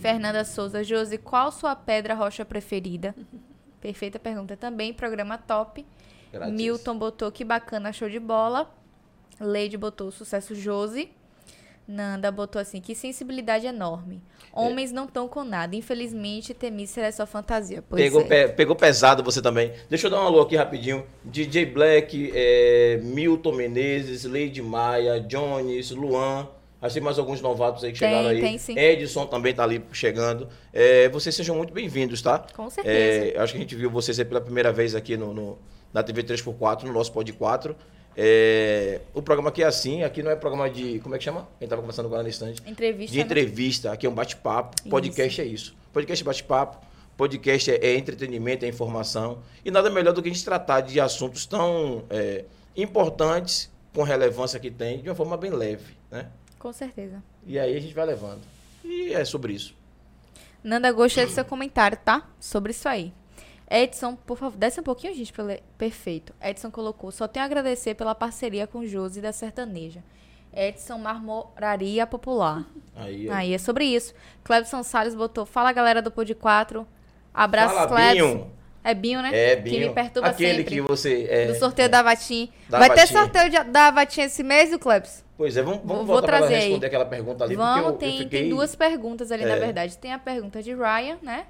[0.00, 3.14] Fernanda Souza, Josi, qual sua pedra rocha preferida?
[3.80, 5.86] Perfeita pergunta também, programa top.
[6.32, 6.54] Grátis.
[6.54, 8.68] Milton botou que bacana, show de bola.
[9.40, 11.10] Lady botou sucesso Josi.
[11.86, 14.22] Nanda botou assim, que sensibilidade enorme.
[14.52, 15.74] Homens não estão com nada.
[15.74, 17.82] Infelizmente, Temícera é só fantasia.
[17.82, 18.24] Pegou, é.
[18.24, 19.72] pe- pegou pesado você também.
[19.90, 21.04] Deixa eu dar um alô aqui rapidinho.
[21.24, 26.48] DJ Black, é, Milton Menezes, Lady Maia, Jones, Luan.
[26.80, 28.40] Acho que tem mais alguns novatos aí que Tem, chegaram aí.
[28.40, 28.76] tem sim.
[28.78, 30.48] Edson também tá ali chegando.
[30.72, 32.44] É, vocês sejam muito bem-vindos, tá?
[32.54, 33.36] Com certeza.
[33.36, 35.58] É, acho que a gente viu vocês pela primeira vez aqui no, no-
[35.92, 37.76] na TV 3x4, no nosso Pod 4.
[38.16, 40.98] É, o programa aqui é assim, aqui não é programa de.
[41.00, 41.48] Como é que chama?
[41.58, 42.62] Quem tava conversando agora no instante.
[42.66, 43.12] Entrevista.
[43.12, 43.24] De né?
[43.24, 44.88] entrevista, aqui é um bate-papo.
[44.88, 45.74] Podcast é isso.
[45.92, 46.86] Podcast é bate-papo.
[47.16, 49.38] Podcast é, é entretenimento, é informação.
[49.64, 52.44] E nada melhor do que a gente tratar de assuntos tão é,
[52.76, 56.28] importantes, com relevância que tem, de uma forma bem leve, né?
[56.58, 57.22] Com certeza.
[57.46, 58.40] E aí a gente vai levando.
[58.84, 59.74] E é sobre isso.
[60.62, 62.28] Nanda, gostei do seu comentário, tá?
[62.38, 63.12] Sobre isso aí.
[63.74, 65.62] Edson, por favor, desce um pouquinho, gente, pra ler.
[65.78, 66.34] Perfeito.
[66.42, 70.02] Edson colocou, só tenho a agradecer pela parceria com Josi da Sertaneja.
[70.54, 72.66] Edson Marmoraria Popular.
[72.94, 74.12] Aí, Aí é sobre isso.
[74.44, 76.86] Clebson Salles botou, fala galera do Pod 4.
[77.32, 78.26] Abraços, Fala, Clebson.
[78.34, 78.50] Binho.
[78.84, 79.30] É Binho, né?
[79.32, 79.88] É, Que Binho.
[79.88, 80.64] me perturba Aquele sempre.
[80.74, 81.26] que você...
[81.30, 82.50] É, do sorteio da Vatim.
[82.68, 85.22] Vai ter sorteio de- da Vatim esse mês, viu, Clebson?
[85.36, 86.62] Pois é, vamos, vamos Vou- voltar para trazer aí.
[86.64, 88.40] responder aquela pergunta ali, Vamos, eu, tem, eu fiquei...
[88.42, 89.58] tem duas perguntas ali, na É.
[89.58, 89.96] verdade.
[89.96, 91.46] Tem a pergunta de Ryan, né?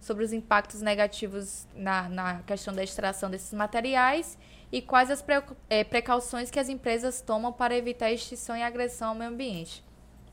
[0.00, 4.38] Sobre os impactos negativos na, na questão da extração desses materiais
[4.70, 9.08] e quais as pre- eh, precauções que as empresas tomam para evitar extinção e agressão
[9.10, 9.82] ao meio ambiente.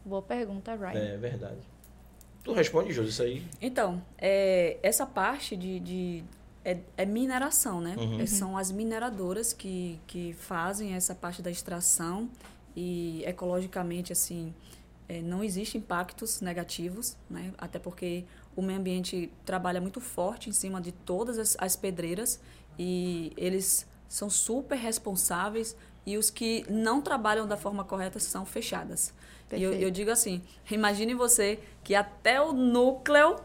[0.05, 0.99] Boa pergunta, Ryan.
[1.13, 1.61] É verdade.
[2.43, 3.41] Tu responde, Júlio, isso aí?
[3.61, 5.79] Então, é, essa parte de.
[5.79, 6.23] de-
[6.65, 7.95] é, é mineração, né?
[7.97, 8.19] Uhum.
[8.21, 12.29] É, São as mineradoras que, que fazem essa parte da extração
[12.75, 14.53] e ecologicamente, assim,
[15.09, 17.53] é, não existem impactos negativos, né?
[17.57, 18.23] Até porque
[18.55, 22.39] o meio ambiente trabalha muito forte em cima de todas as, as pedreiras
[22.77, 25.75] e eles são super responsáveis
[26.05, 29.13] e os que não trabalham da forma correta são fechadas.
[29.51, 29.83] E eu, Perfeito.
[29.83, 33.37] eu digo assim, imagine você que até o núcleo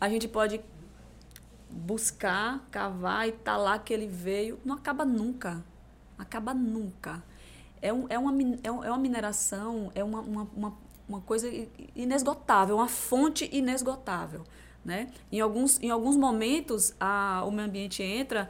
[0.00, 0.60] a gente pode
[1.70, 4.58] buscar, cavar e tá lá que ele veio.
[4.64, 5.64] Não acaba nunca.
[6.18, 7.22] Acaba nunca.
[7.80, 10.78] É, um, é, uma, é, é uma mineração, é uma, uma, uma,
[11.08, 11.50] uma coisa
[11.94, 14.44] inesgotável, uma fonte inesgotável.
[14.84, 15.10] Né?
[15.30, 18.48] Em, alguns, em alguns momentos, a, o meio ambiente entra,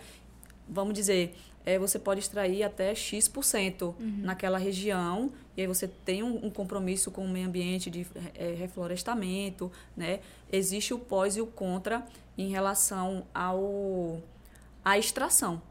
[0.69, 1.35] vamos dizer,
[1.65, 7.11] é, você pode extrair até X% naquela região, e aí você tem um, um compromisso
[7.11, 10.21] com o meio ambiente de é, reflorestamento, né?
[10.51, 12.05] Existe o pós e o contra
[12.37, 14.21] em relação ao,
[14.85, 15.63] à extração,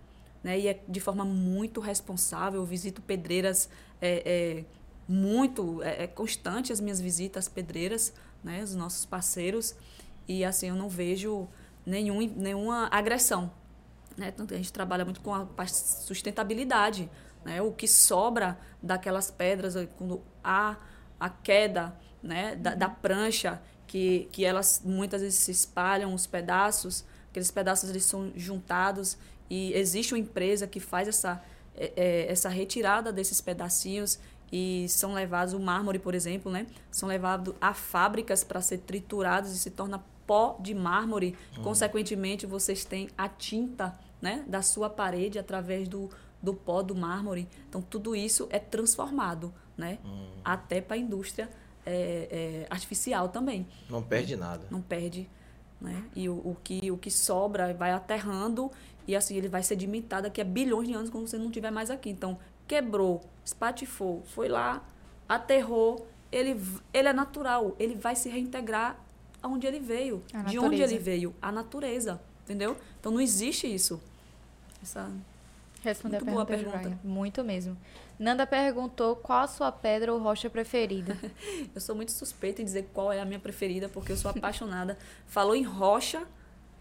[0.43, 0.59] né?
[0.59, 3.69] E é de forma muito responsável, eu visito pedreiras
[4.01, 4.65] é, é,
[5.11, 8.63] muito é, é constante as minhas visitas pedreiras, né?
[8.63, 9.75] Os nossos parceiros,
[10.25, 11.49] e assim, eu não vejo
[11.85, 13.51] nenhum, nenhuma agressão,
[14.17, 14.33] né?
[14.37, 17.09] A gente trabalha muito com a sustentabilidade,
[17.43, 17.61] né?
[17.61, 20.77] O que sobra daquelas pedras eh, quando há
[21.19, 21.93] a queda,
[22.23, 22.55] né?
[22.55, 28.05] Da, da prancha que, que elas muitas vezes se espalham os pedaços, aqueles pedaços eles
[28.05, 29.17] são juntados
[29.49, 31.43] e existe uma empresa que faz essa
[31.75, 34.19] eh, eh, essa retirada desses pedacinhos
[34.51, 36.67] e são levados o mármore, por exemplo, né?
[36.91, 41.35] São levados a fábricas para ser triturados e se torna pó de mármore.
[41.63, 46.09] Consequentemente, vocês têm a tinta, né, da sua parede através do,
[46.41, 47.47] do pó do mármore.
[47.69, 49.97] Então, tudo isso é transformado, né?
[50.43, 51.49] Até para a indústria
[51.85, 52.27] é,
[52.63, 54.67] é, artificial também Não perde nada.
[54.69, 55.27] não perde,
[55.79, 56.03] né?
[56.15, 58.69] E o, o que o que sobra vai aterrando
[59.07, 61.89] e assim ele vai sedimentar daqui a bilhões de anos quando você não estiver mais
[61.89, 62.09] aqui.
[62.11, 62.37] Então
[62.71, 64.81] quebrou, espatifou, foi lá,
[65.27, 66.57] aterrou, ele
[66.93, 68.97] ele é natural, ele vai se reintegrar
[69.43, 72.77] aonde ele veio, de onde ele veio, a natureza, entendeu?
[72.97, 74.01] Então não existe isso.
[74.81, 75.11] Essa
[75.83, 77.07] Responder Muito a boa pergunta, de pergunta.
[77.07, 77.75] Muito mesmo.
[78.19, 81.17] Nanda perguntou qual a sua pedra ou rocha preferida.
[81.73, 84.95] Eu sou muito suspeita em dizer qual é a minha preferida, porque eu sou apaixonada.
[85.25, 86.21] Falou em rocha,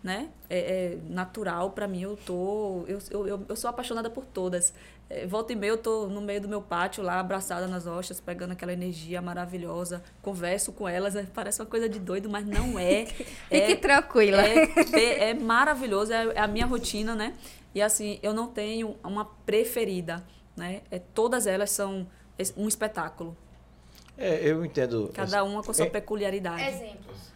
[0.02, 0.28] né?
[0.50, 2.02] É, é natural para mim.
[2.02, 4.74] Eu tô, eu, eu, eu sou apaixonada por todas.
[5.12, 8.20] É, volta e meia eu tô no meio do meu pátio lá, abraçada nas rochas,
[8.20, 10.00] pegando aquela energia maravilhosa.
[10.22, 13.06] Converso com elas, é, parece uma coisa de doido, mas não é.
[13.06, 14.40] Fique tranquila.
[14.40, 17.34] É, é, é maravilhoso, é, é a minha rotina, né?
[17.74, 20.24] E assim, eu não tenho uma preferida,
[20.56, 20.82] né?
[20.92, 22.06] É, todas elas são
[22.56, 23.36] um espetáculo.
[24.16, 25.10] É, eu entendo.
[25.12, 26.62] Cada uma com sua É- peculiaridade.
[26.62, 27.32] Exemplos.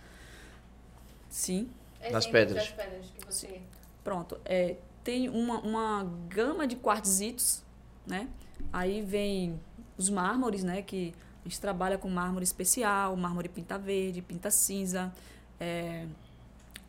[1.29, 1.69] Sim.
[2.13, 2.69] Das pedras.
[2.69, 3.61] pedras que você...
[4.05, 4.39] Pronto.
[4.45, 7.64] É, tem uma, uma gama de quartzitos,
[8.07, 8.29] né?
[8.73, 9.61] Aí vem
[9.97, 10.83] os mármores, né?
[10.83, 15.13] Que A gente trabalha com mármore especial, mármore pinta verde, pinta cinza,
[15.61, 16.07] é,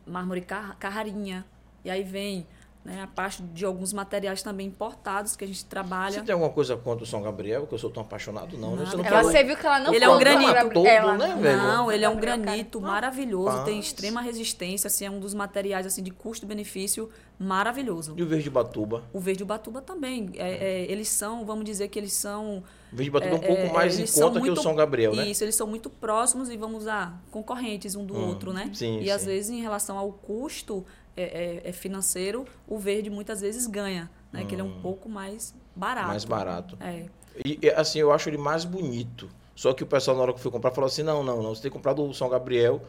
[0.06, 1.44] mármore car carrarinha.
[1.84, 2.46] E aí vem
[2.86, 6.12] né, a parte de alguns materiais também importados que a gente trabalha.
[6.14, 8.56] Você tem alguma coisa contra o São Gabriel, que eu sou tão apaixonado?
[8.56, 8.86] Não, né?
[8.86, 11.18] Você não Ela, falou- você viu que ela não Ele é um granito todo, ela-
[11.18, 11.58] né, velho?
[11.62, 16.02] Não, ele é um granito maravilhoso, tem extrema resistência, assim, é um dos materiais assim
[16.02, 18.14] de custo-benefício maravilhoso.
[18.16, 19.02] E o Verde Batuba?
[19.12, 20.48] O verde ubatuba também, é,
[20.84, 22.62] é, eles são, vamos dizer que eles são
[22.92, 24.74] O Verde Batuba é um É, pouco é, mais em conta que o muito- São
[24.74, 25.26] Gabriel, né?
[25.26, 28.70] Isso, eles são muito próximos e vamos usar concorrentes um do Hum, outro, né?
[28.72, 29.26] sim, e às sim.
[29.28, 30.84] vezes, em relação ao custo
[31.16, 31.22] é,
[31.64, 34.44] é- é financeiro, o verde muitas vezes ganha, né?
[34.44, 36.06] Que ele é um pouco mais barato.
[36.06, 36.10] Hum.
[36.10, 36.76] Mais barato.
[36.80, 37.06] É.
[37.44, 39.28] E, assim, eu acho ele mais bonito.
[39.54, 41.62] Só que o pessoal, na hora que fui comprar, falou assim: não, não, não, você
[41.62, 42.80] tem que comprar do São Gabriel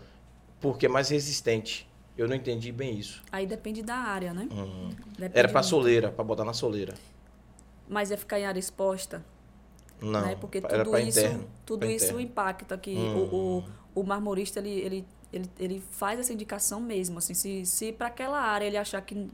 [0.59, 1.87] porque é mais resistente.
[2.17, 3.21] Eu não entendi bem isso.
[3.31, 4.47] Aí depende da área, né?
[4.51, 4.89] Hum.
[5.17, 5.69] Depende Era pra muito.
[5.69, 6.93] soleira, pra botar na soleira.
[7.87, 9.23] Mas é ficar em área exposta,
[10.01, 10.35] Não, né?
[10.35, 11.45] Porque era tudo pra isso, interno.
[11.65, 12.21] tudo isso interno.
[12.21, 13.17] impacta que Hum.
[13.31, 13.63] o,
[13.95, 18.07] o, o marmorista ele, ele, ele, ele faz essa indicação mesmo, assim, se, se para
[18.07, 19.29] aquela área ele achar que,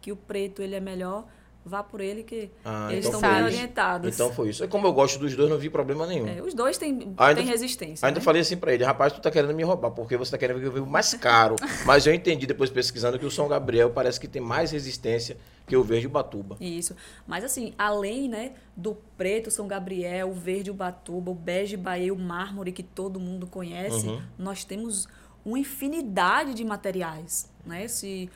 [0.00, 1.26] que o preto ele é melhor,
[1.64, 4.14] vá por ele que Ah, eles então estão bem orientados.
[4.14, 4.64] Então foi isso.
[4.64, 6.26] E como eu gosto dos dois, não vi problema nenhum.
[6.26, 8.06] É, os dois têm, Ainda- têm resistência.
[8.06, 8.24] Ainda né?
[8.24, 10.66] falei assim pra ele, rapaz, tu tá querendo me roubar, porque você tá querendo que
[10.66, 11.56] eu viva mais caro.
[11.84, 15.36] Mas eu entendi depois pesquisando que o São Gabriel parece que tem mais resistência
[15.66, 16.56] que o Verde Batuba.
[16.60, 16.96] Isso.
[17.26, 22.18] Mas assim, além né, do preto São Gabriel, o verde Ubatuba, o bege Bahia, o
[22.18, 24.20] mármore que todo mundo conhece, Uhum.
[24.36, 25.06] nós temos
[25.44, 27.48] uma infinidade de materiais.
[27.64, 27.86] Né?
[27.86, 28.28] Se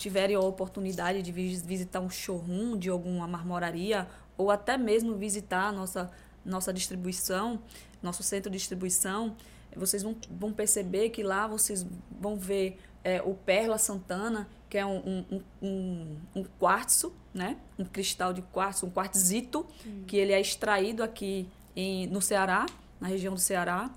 [0.00, 5.64] tiverem a oportunidade de vis- visitar um showroom de alguma marmoraria ou até mesmo visitar
[5.68, 6.10] a nossa,
[6.44, 7.60] nossa distribuição,
[8.02, 9.36] nosso centro de distribuição,
[9.76, 11.86] vocês vão, vão perceber que lá vocês
[12.18, 17.56] vão ver é, o Perla Santana, que é um, um, um- um, quartzo, né?
[17.78, 19.66] um cristal de quartzo, um quartzito,
[20.06, 21.46] que ele é extraído aqui
[21.76, 22.64] em, no Ceará,
[23.00, 23.90] na região do Ceará.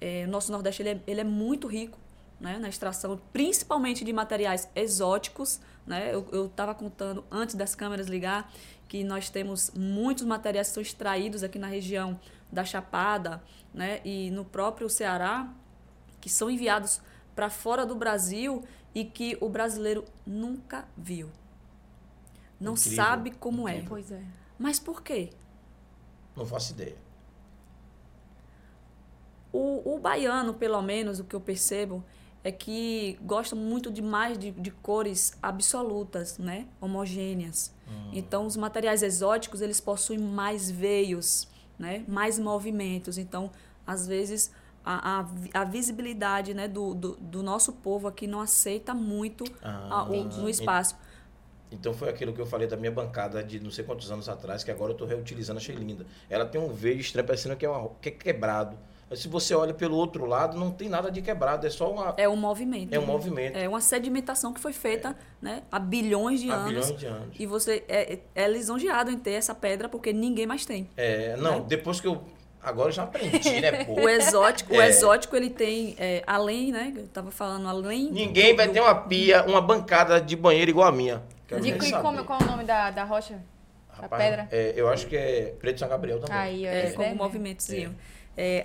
[0.00, 1.98] É, o nosso Nordeste ele é, ele é muito rico
[2.40, 5.60] né, na extração, principalmente de materiais exóticos.
[5.86, 6.12] Né?
[6.14, 8.52] Eu estava contando antes das câmeras ligar
[8.88, 12.18] que nós temos muitos materiais que são extraídos aqui na região
[12.50, 15.52] da Chapada né, e no próprio Ceará,
[16.20, 17.00] que são enviados
[17.34, 18.64] para fora do Brasil
[18.94, 21.30] e que o brasileiro nunca viu.
[22.60, 23.88] Não Incrível, sabe como incrível.
[23.88, 24.16] Pois é.
[24.16, 24.24] é.
[24.58, 25.30] Mas por quê?
[26.34, 26.96] Não faço ideia.
[29.52, 32.04] O, o baiano, pelo menos, o que eu percebo,
[32.48, 36.66] é que gosta muito demais de, de cores absolutas, né?
[36.80, 37.72] Homogêneas.
[38.12, 42.04] Então, os materiais exóticos, eles possuem mais veios, né?
[42.08, 43.16] Mais movimentos.
[43.18, 43.50] Então,
[43.86, 44.50] às vezes,
[44.84, 46.68] a, a, a visibilidade né?
[46.68, 50.96] do, do, do nosso povo aqui não aceita muito Ah, a- o- no espaço.
[51.70, 54.64] Então foi aquilo que eu falei da minha bancada de não sei quantos anos atrás,
[54.64, 56.06] que agora eu tô reutilizando, achei linda.
[56.30, 58.74] Ela tem um veio estranho, parecendo que é, uma, que é quebrado.
[59.10, 62.14] Mas se você olha pelo outro lado, não tem nada de quebrado, é só uma,
[62.18, 62.92] É um movimento.
[62.92, 63.56] é um movimento.
[63.56, 66.68] É uma sedimentação que foi feita né, há bilhões de há anos.
[66.68, 67.28] bilhões de anos.
[67.38, 70.88] E você é, é lisonjeado em ter essa pedra porque ninguém mais tem.
[70.96, 71.64] É, não, Né?
[71.68, 72.22] depois que eu.
[72.60, 73.94] Agora eu já aprendi, né, pô?
[73.94, 74.88] O exótico, o É.
[74.88, 76.92] exótico ele tem, é, além, né?
[76.94, 78.10] Eu tava falando, além.
[78.10, 81.22] Ninguém vai do- ter uma pia, uma bancada de banheiro igual a minha.
[81.46, 82.02] De saber.
[82.02, 83.40] como, qual é o nome da, da rocha?
[83.88, 84.48] Rapaz, pedra?
[84.52, 86.36] é, eu acho que é Preto São Gabriel também.
[86.36, 87.22] Aí, É, esse como mesmo.
[87.24, 87.90] movimentozinho.
[87.90, 88.17] É,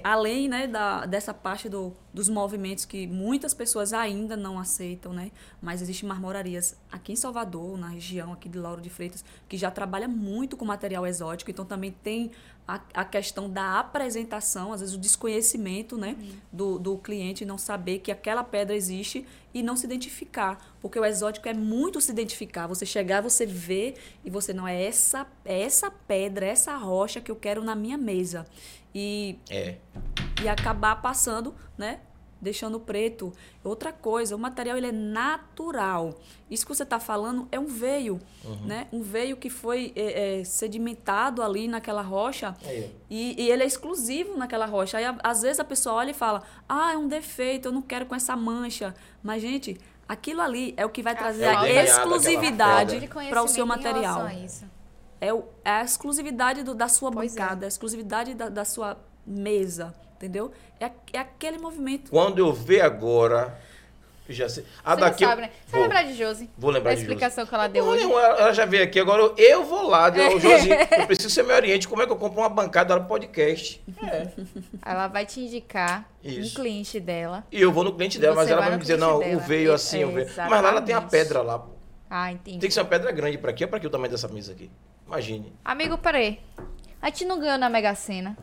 [0.04, 5.32] além né, da, dessa parte do, dos movimentos que muitas pessoas ainda não aceitam, né?
[5.60, 9.72] Mas existem marmorarias aqui em Salvador, na região aqui de Lauro de Freitas, que já
[9.72, 11.50] trabalha muito com material exótico.
[11.50, 12.30] Então também tem
[12.68, 16.16] a, a questão da apresentação, às vezes o desconhecimento né,
[16.52, 20.76] do, do cliente não saber que aquela pedra existe e não se identificar.
[20.82, 22.68] Porque o exótico é muito se identificar.
[22.68, 27.32] Você chegar, você ver e você não é essa, é essa pedra, essa rocha que
[27.32, 28.46] eu quero na minha mesa.
[28.94, 29.76] E É.
[30.44, 32.00] e acabar passando, né?
[32.42, 33.32] Deixando preto.
[33.64, 36.20] Outra coisa, o material ele é natural.
[36.52, 38.20] Isso que você está falando é um veio,
[38.66, 38.88] né?
[38.92, 42.54] Um veio que foi é, é, sedimentado ali naquela rocha
[43.10, 44.98] e, e ele é exclusivo naquela rocha.
[44.98, 47.82] Aí, a- às vezes, a pessoa olha e fala, ah, é um defeito, eu não
[47.82, 48.94] quero com essa mancha.
[49.24, 53.66] Mas, gente, aquilo ali é o que vai trazer É a exclusividade para o seu
[53.66, 54.28] material.
[54.30, 54.66] isso.
[55.26, 57.40] É, o- é a exclusividade do- da sua Pois é.
[57.40, 60.52] bancada, a exclusividade da, da sua mesa, entendeu?
[60.80, 62.12] É, é aquele movimento.
[62.12, 63.58] Quando eu ver agora,
[64.28, 64.66] já sei.
[64.84, 65.26] A Você daqui.
[65.26, 65.50] sabe, né?
[65.66, 66.50] Você vou, vai lembrar de Josi?
[66.58, 67.12] vou lembrar A de Josi.
[67.14, 68.04] explicação que ela deu hoje.
[68.04, 70.10] ela já veio aqui, agora eu, eu vou lá.
[70.10, 71.88] Eu, Josi, eu preciso que você me oriente.
[71.88, 73.82] Como é que eu compro uma bancada no podcast?
[74.06, 74.28] É.
[74.86, 76.52] Ela vai te indicar Isso.
[76.60, 77.46] um cliente dela.
[77.50, 79.38] E eu vou no cliente dela, mas ela vai me dizer, não, dela.
[79.38, 80.20] o veio É, assim, o veio.
[80.26, 80.50] exatamente.
[80.52, 81.60] Mas lá ela tem a pedra lá.
[81.60, 81.72] pô.
[82.10, 82.60] Ah, entendi.
[82.60, 83.66] Tem que ser uma pedra grande pra quê?
[83.66, 84.70] Pra que o tamanho dessa mesa aqui?
[85.14, 85.54] Imagine.
[85.64, 86.40] Amigo, peraí.
[87.00, 88.36] A gente não ganhou na Mega Sena.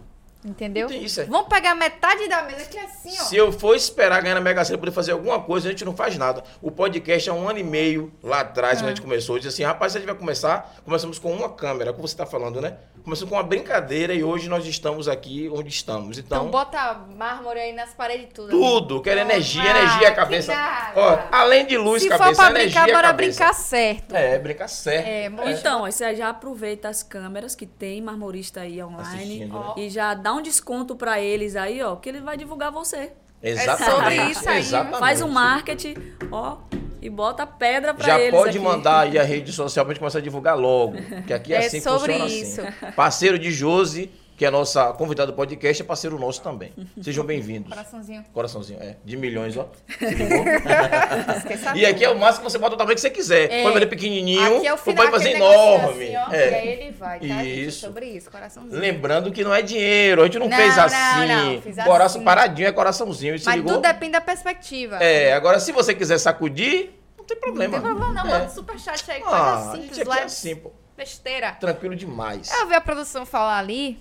[0.43, 0.91] Entendeu?
[0.91, 1.24] Isso, é.
[1.24, 3.24] Vamos pegar metade da mesa que é assim, ó.
[3.24, 5.84] Se eu for esperar ganhar na Mega Sena pra poder fazer alguma coisa, a gente
[5.84, 6.43] não faz nada.
[6.62, 8.95] O podcast há um ano e meio lá atrás, quando a Ah.
[8.95, 11.93] gente começou, eu disse assim, rapaz, se a gente vai começar, começamos com uma câmera,
[11.93, 12.76] como você tá falando, né?
[13.05, 16.16] Começamos com uma brincadeira e hoje nós estamos aqui onde estamos.
[16.18, 18.49] Então, Então, bota mármore aí nas paredes tudo.
[18.51, 20.53] tudo, quero Então, energia, ah, energia cabeça.
[20.97, 23.14] Ó, além de luz, Se cabeça, for pra brincar, bora cabeça.
[23.38, 24.14] brincar certo.
[24.16, 25.07] É, brincar certo.
[25.07, 29.55] É, Então, aí você já aproveita as câmeras que tem marmorista aí online né?
[29.76, 33.12] e já dá um desconto pra eles aí, ó, que ele vai divulgar você.
[33.43, 33.91] Exatamente.
[33.97, 34.99] sobre isso aí, Exatamente.
[34.99, 35.95] Faz um marketing,
[36.31, 36.59] ó,
[37.01, 38.66] e bota pedra pra Já eles pode aqui.
[38.66, 40.97] mandar aí a rede social pra gente começar a divulgar logo.
[41.26, 42.61] Que aqui é, É assim que sobre funciona isso.
[42.61, 42.93] assim.
[42.95, 44.11] Parceiro de Josi,
[44.41, 46.72] que é a nossa convidada do podcast, é parceiro nosso também.
[47.03, 47.68] Sejam bem-vindos.
[47.68, 48.24] coraçãozinho.
[48.32, 48.97] Coraçãozinho, é.
[49.05, 49.68] De milhões, ó.
[51.76, 53.53] E aqui é o máximo que você bota o tamanho que você quiser.
[53.53, 53.62] É.
[53.62, 56.16] Pode fazer pequenininho, Aqui é o ou final, pode fazer negocinho enorme.
[56.16, 56.51] Assim, ó, É.
[56.51, 57.26] E aí ele vai, tá?
[57.26, 57.66] gente?
[57.66, 57.84] Isso.
[57.84, 58.80] É sobre isso, coraçãozinho.
[58.80, 61.26] Lembrando que não é dinheiro, a gente não, Não, fez não, assim.
[61.28, 62.24] não, fiz Coração assim.
[62.24, 63.34] paradinho é coraçãozinho.
[63.45, 63.74] Mas ligou?
[63.74, 64.97] tudo depende da perspectiva.
[65.05, 67.78] É, agora se você quiser sacudir, não tem problema.
[67.78, 68.38] Não tem problema não, É.
[68.38, 70.72] manda superchat aí, Ah, coisa a simples, gente aqui é assim, pô.
[70.97, 71.53] besteira.
[71.61, 72.51] Tranquilo demais.
[72.59, 74.01] Eu vi a produção falar ali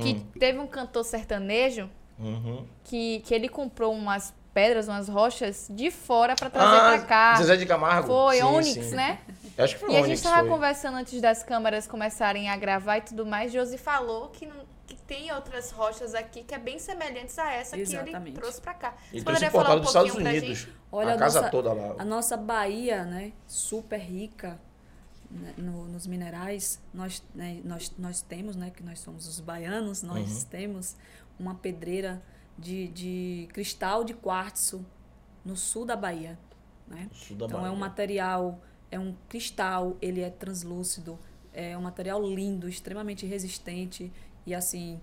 [0.00, 0.26] que Hum.
[0.38, 1.88] teve um cantor sertanejo
[2.18, 2.66] Uhum.
[2.84, 7.34] que, que ele comprou umas pedras, umas rochas de fora pra trazer Ah, pra cá.
[7.36, 8.08] Zezé de Camargo?
[8.08, 8.94] Foi, Sim, Onyx, sim.
[8.94, 9.18] né?
[9.56, 10.48] Eu acho que foi E a gente tava foi.
[10.48, 13.52] conversando antes das câmeras começarem a gravar e tudo mais.
[13.52, 17.76] Josi falou que, não- que tem outras rochas aqui que é bem semelhantes a essa
[17.76, 18.34] que ele Exatamente.
[18.34, 18.94] trouxe pra cá.
[19.12, 20.58] E Você trouxe poderia falar importado um dos Estados pouquinho pra Unidos.
[20.58, 20.76] gente?
[20.92, 21.94] Olha a a casa nossa- toda lá.
[21.98, 24.60] A nossa Bahia, né, super rica
[25.30, 30.02] né, no- nos minerais, nós, né, nós, nós temos, né, que nós somos os baianos,
[30.02, 30.48] nós Uhum.
[30.50, 30.96] temos
[31.38, 32.22] uma pedreira
[32.58, 34.84] de, de cristal de quartzo
[35.44, 36.38] no sul da Bahia,
[36.86, 37.08] né?
[37.12, 37.78] Sul da Então é um Bahia.
[37.78, 38.60] material,
[38.90, 41.18] é um cristal, ele é translúcido,
[41.52, 44.12] é um material lindo, extremamente resistente
[44.44, 45.00] e assim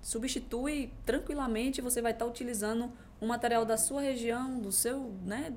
[0.00, 1.80] substitui tranquilamente.
[1.80, 5.52] Você vai estar utilizando um material da sua região, do seu, né,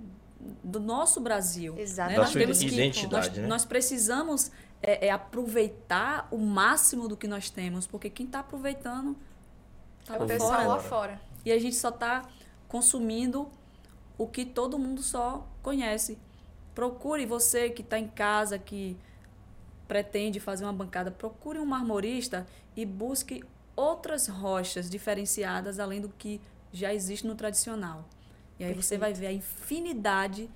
[0.64, 1.78] do nosso Brasil.
[1.78, 2.10] Exato.
[2.12, 2.16] né?
[2.18, 3.48] Da Nós sua temos que- identidade, nós, né?
[3.48, 9.16] nós precisamos é, é, aproveitar o máximo do que nós temos, porque quem está aproveitando
[10.02, 10.68] está É lá fora.
[10.68, 11.22] lá fora.
[11.44, 12.24] E a gente só está
[12.68, 13.50] consumindo
[14.18, 16.18] o que todo mundo só conhece.
[16.76, 18.98] Procure você que está em casa, que
[19.88, 23.44] pretende fazer uma bancada, procure um marmorista e busque
[23.76, 28.06] outras rochas diferenciadas além do que já existe no tradicional.
[28.60, 30.50] E aí você vai ver a infinidade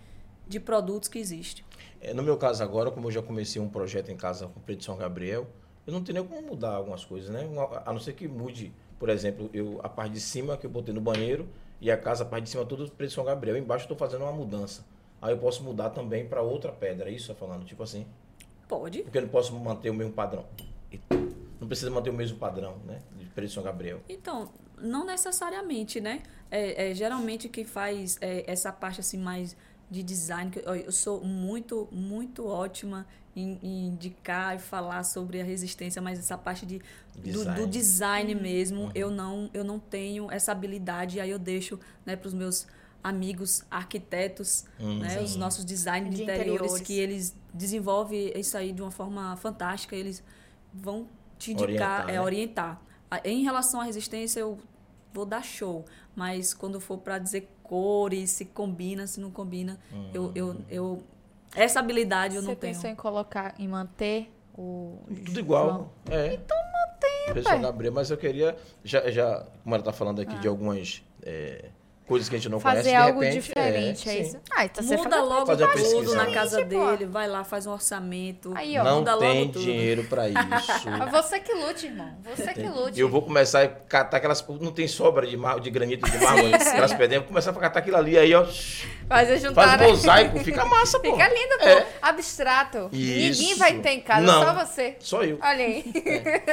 [0.48, 1.66] de produtos que existe.
[2.02, 4.64] É, No meu caso agora, como eu já comecei um projeto em casa com o
[4.64, 5.48] Preto São Gabriel,
[5.86, 7.48] eu não tenho nem como mudar algumas coisas, né?
[7.86, 10.94] A não ser que mude, por exemplo, eu, a parte de cima que eu botei
[10.94, 11.48] no banheiro
[11.82, 13.58] e a casa, a parte de cima tudo Preto São Gabriel.
[13.58, 14.86] Embaixo eu estou fazendo uma mudança.
[15.22, 17.66] Aí eu posso mudar também para outra pedra, é isso que você tá falando?
[17.66, 18.06] Tipo assim,
[18.68, 19.04] Pode.
[19.04, 20.46] porque eu não posso manter o mesmo padrão.
[21.60, 23.00] Não precisa manter o mesmo padrão, né?
[23.18, 24.00] De Preto São Gabriel.
[24.08, 24.50] Então,
[24.82, 26.22] não necessariamente, né?
[26.52, 29.56] É, é, geralmente quem faz é, essa parte assim mais
[29.92, 33.06] de design, que eu, eu sou muito, muito ótima
[33.36, 36.80] em, em indicar e falar sobre a resistência, mas essa parte de,
[37.16, 37.60] do, Design.
[37.62, 42.16] do design mesmo, eu, não, eu não tenho essa habilidade, e aí eu deixo né,
[42.16, 42.68] para os meus
[43.04, 45.40] amigos arquitetos, Hum, né, os sim.
[45.40, 46.82] nossos designers de, De interiores, interiores.
[46.88, 50.24] que eles desenvolvem isso aí de uma forma fantástica, eles
[50.74, 51.08] vão
[51.38, 52.22] te indicar, Orientar, é, né?
[52.22, 52.82] orientar.
[53.24, 54.58] Em relação à resistência, eu
[55.14, 55.86] vou dar show,
[56.16, 59.80] mas quando for para dizer cores, se combina, se não combina,
[60.14, 61.04] eu, eu, eu
[61.56, 62.74] essa habilidade eu Você não tenho.
[62.74, 65.00] pensou em colocar, em manter o...
[65.26, 65.92] Tudo igual.
[66.10, 66.34] É.
[66.34, 67.60] Então mantém, pai.
[67.60, 71.70] Gabriel, mas eu queria, já, já como ela tá falando aqui de algumas é,
[72.10, 74.22] coisas que a gente não Fazer conhece, de algo repente, diferente, é, sim.
[74.22, 74.38] isso?
[74.52, 76.16] Ah, então você Muda logo Fazer tudo pesquisa.
[76.18, 76.86] na casa Gente, pô.
[76.92, 78.52] dele, vai lá, faz um orçamento.
[78.56, 78.84] Aí, ó.
[78.84, 79.64] Não muda logo tem tudo.
[79.64, 80.38] dinheiro pra isso.
[80.98, 82.18] Mas você que lute, irmão.
[82.36, 83.00] Você que lute.
[83.00, 84.44] Eu vou começar a catar aquelas.
[84.60, 87.20] Não tem sobra de, mar, de granito de mármore, aquelas pedras.
[87.20, 88.44] Vou começar a catar aquilo ali, aí, ó.
[89.08, 89.88] Fazer juntar, Faz né?
[89.88, 91.12] mosaico, fica massa, pô.
[91.12, 91.66] Fica lindo, pô.
[91.68, 91.88] É.
[92.02, 92.90] Abstrato.
[92.92, 93.42] Isso.
[93.42, 94.44] Ninguém vai ter em casa, Não.
[94.44, 94.96] só você.
[95.00, 95.38] Só eu.
[95.42, 95.86] Olha aí.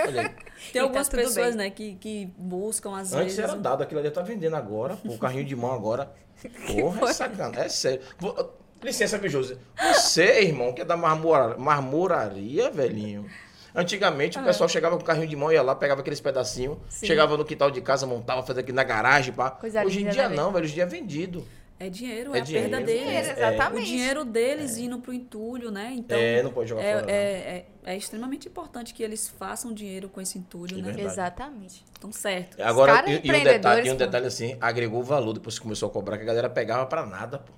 [0.06, 0.30] Olha aí.
[0.72, 1.56] Tem algumas tá pessoas, bem.
[1.56, 3.38] né, que, que buscam às Antes vezes.
[3.38, 6.10] era dado, aquilo ali tá vendendo agora, pô, o carrinho de mão agora.
[6.66, 8.00] Porra, é sacanagem, é sério.
[8.18, 9.56] Vou- licença, viu, José?
[9.94, 13.26] Você, irmão, que é da marmora- marmoraria, velhinho.
[13.74, 17.06] Antigamente o pessoal chegava com o carrinho de mão, ia lá, pegava aqueles pedacinhos, Sim.
[17.06, 19.50] chegava no quintal de casa, montava, fazia aqui na garagem, pá.
[19.50, 21.46] Coisa Hoje em dia né, não, velho, hoje em dia é vendido.
[21.78, 22.86] É dinheiro, É é, a perda dinheiro.
[22.86, 23.02] deles.
[23.02, 23.32] Dinheiro, É.
[23.32, 23.82] exatamente.
[23.82, 25.92] O dinheiro deles indo pro entulho, né?
[25.94, 27.12] Então, é, não pode jogar é, fora.
[27.12, 30.92] é, é, é extremamente importante que eles façam dinheiro com esse entulho, É né?
[30.92, 31.06] verdade.
[31.12, 31.84] Exatamente.
[31.98, 32.58] Então, certo.
[32.62, 35.92] Agora, e, e um detalhe, e um detalhe assim, agregou valor depois que começou a
[35.92, 37.52] cobrar, que a galera pegava pra nada, pô.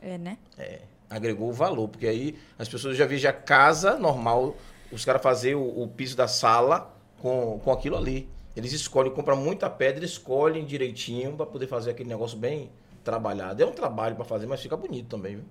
[0.00, 0.38] É, né?
[0.56, 4.56] É, agregou o valor, porque aí as pessoas já viam já casa normal,
[4.92, 8.28] os caras fazer o, o piso da sala com, com aquilo ali.
[8.56, 12.70] Eles escolhem, compram muita pedra, escolhem direitinho para poder fazer aquele negócio bem
[13.04, 13.62] trabalhado.
[13.62, 15.44] É um trabalho para fazer, mas fica bonito também, viu?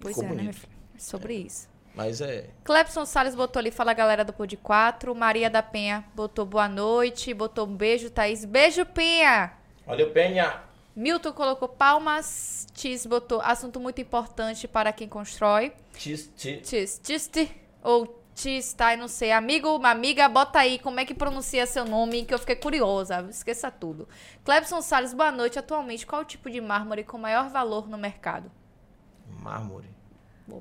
[0.00, 0.44] Pois Ficou é, né, bonito.
[0.44, 0.72] meu filho?
[0.96, 1.68] É sobre isso.
[1.94, 2.50] Mas é.
[2.64, 5.14] Clepson Salles botou ali, fala galera do Pod 4.
[5.14, 8.44] Maria da Penha botou boa noite, botou um beijo, Thaís.
[8.44, 9.52] Beijo, Penha!
[9.86, 10.62] Valeu, Penha!
[10.96, 12.66] Milton colocou palmas.
[12.72, 15.72] Tis botou assunto muito importante para quem constrói.
[15.96, 16.68] Tis, tis.
[16.68, 17.50] Tis, Tiste
[17.82, 18.74] ou Tis?
[18.92, 19.32] Eu não sei.
[19.32, 23.26] Amigo, uma amiga, bota aí como é que pronuncia seu nome, que eu fiquei curiosa.
[23.30, 24.08] Esqueça tudo.
[24.44, 25.58] Clebson Salles, boa noite.
[25.58, 28.50] Atualmente, qual o tipo de mármore com maior valor no mercado?
[29.40, 29.94] Mármore.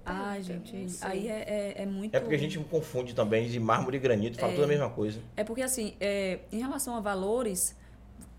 [0.06, 2.16] Ah, gente, aí é, é, é muito.
[2.16, 5.20] É porque a gente confunde também de mármore e granito, fala tudo a mesma coisa.
[5.36, 7.76] É porque, assim, é, em relação a valores,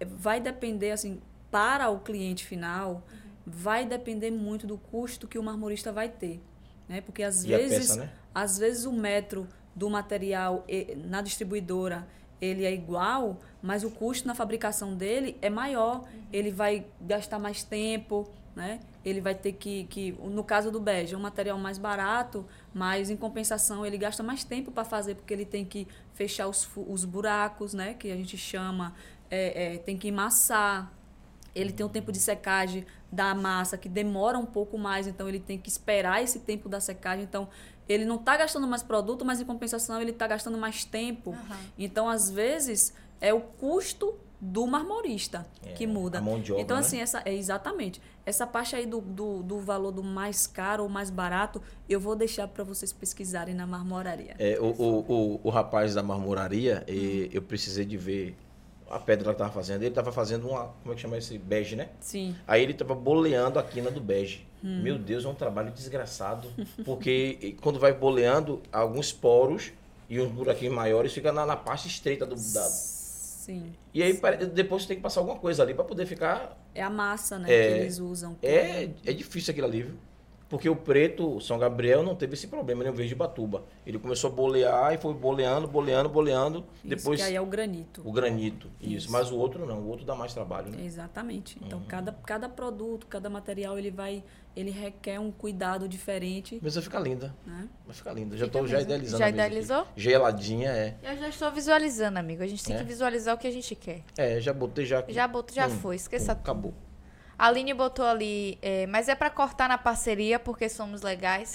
[0.01, 1.21] é, vai depender, assim,
[1.51, 3.03] para o cliente final,
[3.47, 6.41] vai depender muito do custo que o marmorista vai ter.
[6.89, 7.03] Né?
[7.03, 8.11] Porque às E a vezes, peça, né?
[8.35, 10.65] Às vezes o metro do material
[11.07, 12.07] na distribuidora
[12.41, 16.05] ele é igual, mas o custo na fabricação dele é maior.
[16.33, 18.81] Ele vai gastar mais tempo, né?
[19.05, 23.11] Ele vai ter que, que no caso do bege, é um material mais barato, mas
[23.11, 27.05] em compensação ele gasta mais tempo para fazer, porque ele tem que fechar os, os
[27.05, 27.95] buracos, né?
[27.95, 28.95] Que a gente chama,
[29.31, 30.93] é, é, tem que emassar.
[31.55, 35.39] Ele tem um tempo de secagem da massa que demora um pouco mais, então ele
[35.39, 37.25] tem que esperar esse tempo da secagem.
[37.25, 37.49] Então,
[37.89, 41.37] ele não está gastando mais produto, mas em compensação ele está gastando mais tempo.
[41.79, 46.19] Então, às vezes, é o custo do marmorista que muda.
[46.19, 46.83] a mão de obra, então, né?
[46.83, 48.01] assim, essa, é exatamente.
[48.27, 52.15] Essa parte aí do, do, do valor do mais caro ou mais barato, eu vou
[52.15, 54.35] deixar para vocês pesquisarem na marmoraria.
[54.39, 58.37] É, o, o, o, o rapaz da marmoraria, e eu precisei de ver
[58.95, 59.83] a pedra que tava fazendo.
[59.83, 61.37] Ele tava fazendo uma, como é que chama esse?
[61.39, 61.89] Bege, né?
[62.01, 62.35] Sim.
[62.47, 64.47] Aí ele tava boleando a quina do bege.
[64.63, 64.83] Hum.
[64.83, 66.49] Meu Deus, é um trabalho desgraçado.
[66.85, 69.73] Porque quando vai boleando, alguns poros
[70.09, 72.35] e uns buraquinhos maiores ficam na, na parte estreita do.
[72.35, 72.63] Da...
[72.63, 73.73] Sim.
[73.93, 76.57] E aí pare- depois você tem que passar alguma coisa ali para poder ficar.
[76.75, 78.37] É a massa, né, É, que eles usam.
[78.43, 79.95] É, é difícil aquilo ali, viu?
[80.55, 83.65] Porque o preto, o São Gabriel, não teve esse problema, nem o verde Batuba.
[83.85, 86.59] Ele começou a bolear e foi boleando, boleando, boleando.
[86.77, 88.03] Isso, depois que aí é o granito.
[88.05, 88.71] o granito.
[88.81, 88.93] Isso.
[88.97, 89.13] Isso.
[89.13, 90.85] Mas o outro não, o outro dá mais trabalho, né?
[90.85, 91.59] Exatamente.
[91.65, 91.85] Então, Uhum.
[91.87, 94.23] cada, cada produto, cada material, ele vai,
[94.55, 97.35] ele requer um cuidado diferente, A mesa fica linda.
[97.45, 97.69] né?
[97.85, 98.37] Vai ficar linda.
[98.37, 99.19] Já tô já idealizando.
[99.19, 99.87] Já idealizou?
[99.97, 100.95] Geladinha, é.
[101.03, 102.43] Eu já estou visualizando, amigo.
[102.43, 102.79] A gente tem É?
[102.79, 104.03] que visualizar o que a gente quer.
[104.17, 105.13] É, já botei já aqui.
[105.13, 105.97] Já botou, já Pum, foi.
[105.97, 106.51] Esqueça pum, tudo.
[106.51, 106.75] Acabou.
[107.39, 111.53] A Aline botou ali, é, mas é pra cortar na parceria porque somos legais.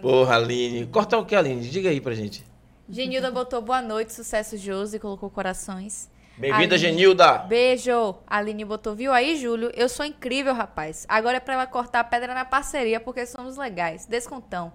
[0.00, 0.86] Porra, Aline.
[0.86, 1.68] Cortar o que, Aline?
[1.68, 2.44] Diga aí pra gente.
[2.88, 6.10] Genilda botou boa noite, sucesso Josi, colocou corações.
[6.36, 6.78] Bem-vinda, Aline.
[6.78, 7.38] Genilda.
[7.38, 8.16] Beijo!
[8.26, 9.70] A Aline botou, viu aí, Júlio?
[9.74, 11.06] Eu sou incrível, rapaz.
[11.08, 14.04] Agora é pra ela cortar a pedra na parceria porque somos legais.
[14.06, 14.72] Descontão.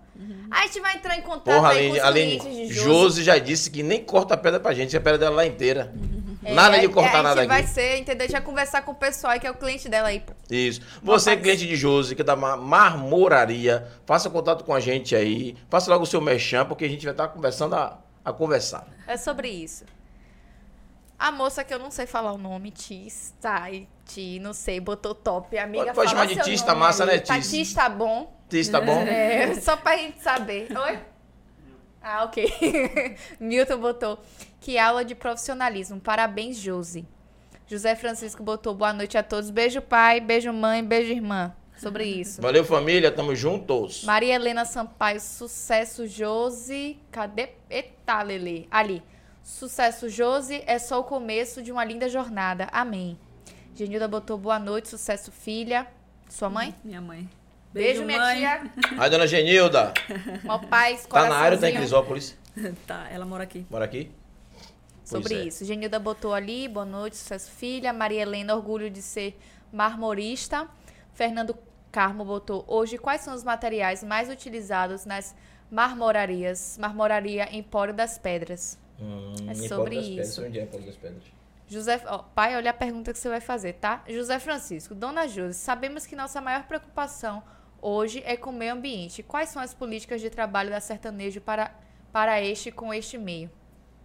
[0.49, 2.67] A gente vai entrar em contato Porra, aí com Aline, os clientes Aline.
[2.67, 2.89] de Josi.
[2.89, 5.93] Josi já disse que nem corta a pedra pra gente, a pedra dela lá inteira.
[6.43, 7.69] É, nada de cortar aí nada A gente vai aqui.
[7.69, 8.29] ser, entendeu?
[8.29, 10.23] Já conversar com o pessoal aí, que é o cliente dela aí.
[10.49, 10.79] Isso.
[11.03, 15.57] Você, cliente de Josi, que é da ma- marmoraria, faça contato com a gente aí.
[15.69, 18.87] Faça logo o seu merchan, porque a gente vai estar conversando a, a conversar.
[19.05, 19.83] É sobre isso.
[21.17, 23.63] A moça que eu não sei falar o nome, Tis, tá,
[24.05, 25.57] Ti, não sei, botou top.
[25.57, 27.49] Amiga, Pode- chamar de seu Tis, nome tá massa, né, Tá, Tis?
[27.51, 28.33] Tis tá bom.
[28.49, 29.03] Isso, tá bom?
[29.05, 30.69] É, só pra gente saber.
[30.75, 30.99] Oi?
[32.01, 33.17] Ah, ok.
[33.41, 34.17] Milton botou.
[34.59, 35.99] Que aula de profissionalismo.
[35.99, 37.05] Parabéns, Josi.
[37.67, 39.49] José Francisco botou boa noite a todos.
[39.49, 40.19] Beijo, pai.
[40.19, 40.83] Beijo, mãe.
[40.83, 41.53] Beijo, irmã.
[41.77, 42.41] Sobre isso.
[42.41, 43.11] Valeu, família.
[43.11, 44.03] Tamo juntos.
[44.03, 46.97] Maria Helena Sampaio, sucesso, Josi.
[47.11, 47.49] Cadê?
[47.69, 48.67] Eita, Lele.
[48.69, 49.01] Ali.
[49.43, 50.61] Sucesso, Josi.
[50.65, 52.67] É só o começo de uma linda jornada.
[52.71, 53.17] Amém.
[53.73, 55.87] Genilda botou boa noite, sucesso, filha.
[56.27, 56.75] Sua mãe?
[56.83, 57.29] Minha mãe.
[57.71, 58.37] Beijo, minha mãe.
[58.39, 58.61] tia.
[58.97, 59.93] Aí, dona Genilda.
[60.43, 61.75] Mó paz, Tá na área ou tá em.
[61.75, 62.35] Crisópolis?
[62.85, 63.65] tá, ela mora aqui.
[63.69, 64.11] Bora aqui?
[65.09, 65.43] Sobre é.
[65.45, 65.65] isso.
[65.65, 67.91] Genilda botou ali, boa noite, sucesso filha.
[67.91, 69.37] Maria Helena, orgulho de ser
[69.71, 70.67] marmorista.
[71.13, 71.57] Fernando
[71.91, 75.35] Carmo botou, hoje quais são os materiais mais utilizados nas
[75.71, 76.77] marmorarias?
[76.79, 78.77] Marmoraria Empório das Pedras.
[78.99, 80.45] Hum, É sobre das Pedras, isso.
[80.45, 81.23] onde é Empório das Pedras?
[81.67, 84.03] José, ó, pai, olha a pergunta que você vai fazer, tá?
[84.07, 87.43] José Francisco, Dona Josi, sabemos que nossa maior preocupação
[87.81, 89.23] hoje é com o meio ambiente.
[89.23, 91.71] Quais são as políticas de trabalho da sertanejo para,
[92.11, 93.49] para este com este meio?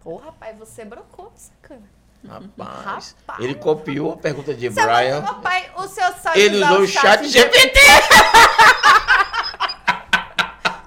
[0.04, 1.82] Pô, rapaz, você brocou, sacana.
[2.26, 3.44] Rapaz, Rapaz.
[3.44, 5.20] ele copiou a pergunta de Seu Brian.
[5.22, 7.78] papai, o senhor sabe Ele usou o chat GPT.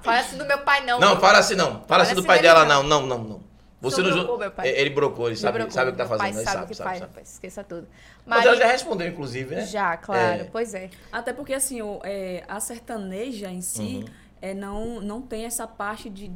[0.04, 1.00] Fala assim do meu pai, não.
[1.00, 1.84] Não, fala assim não.
[1.86, 2.82] Fala assim do Parece pai dela, não.
[2.82, 3.42] não, não, não.
[3.82, 4.68] Você não brocou, meu pai.
[4.70, 6.38] É, Ele brocou, ele sabe, brocou, sabe o que tá meu pai fazendo.
[6.40, 7.12] Ele sabe, sabe, sabe, faz, sabe.
[7.12, 7.88] rapaz, esqueça tudo.
[8.26, 9.66] Mas ela já respondeu, inclusive, né?
[9.66, 10.44] Já, claro, É.
[10.46, 10.90] pois é.
[11.12, 14.06] Até porque, assim, o, é, a sertaneja em si Uhum.
[14.42, 16.32] é, não, não tem essa parte de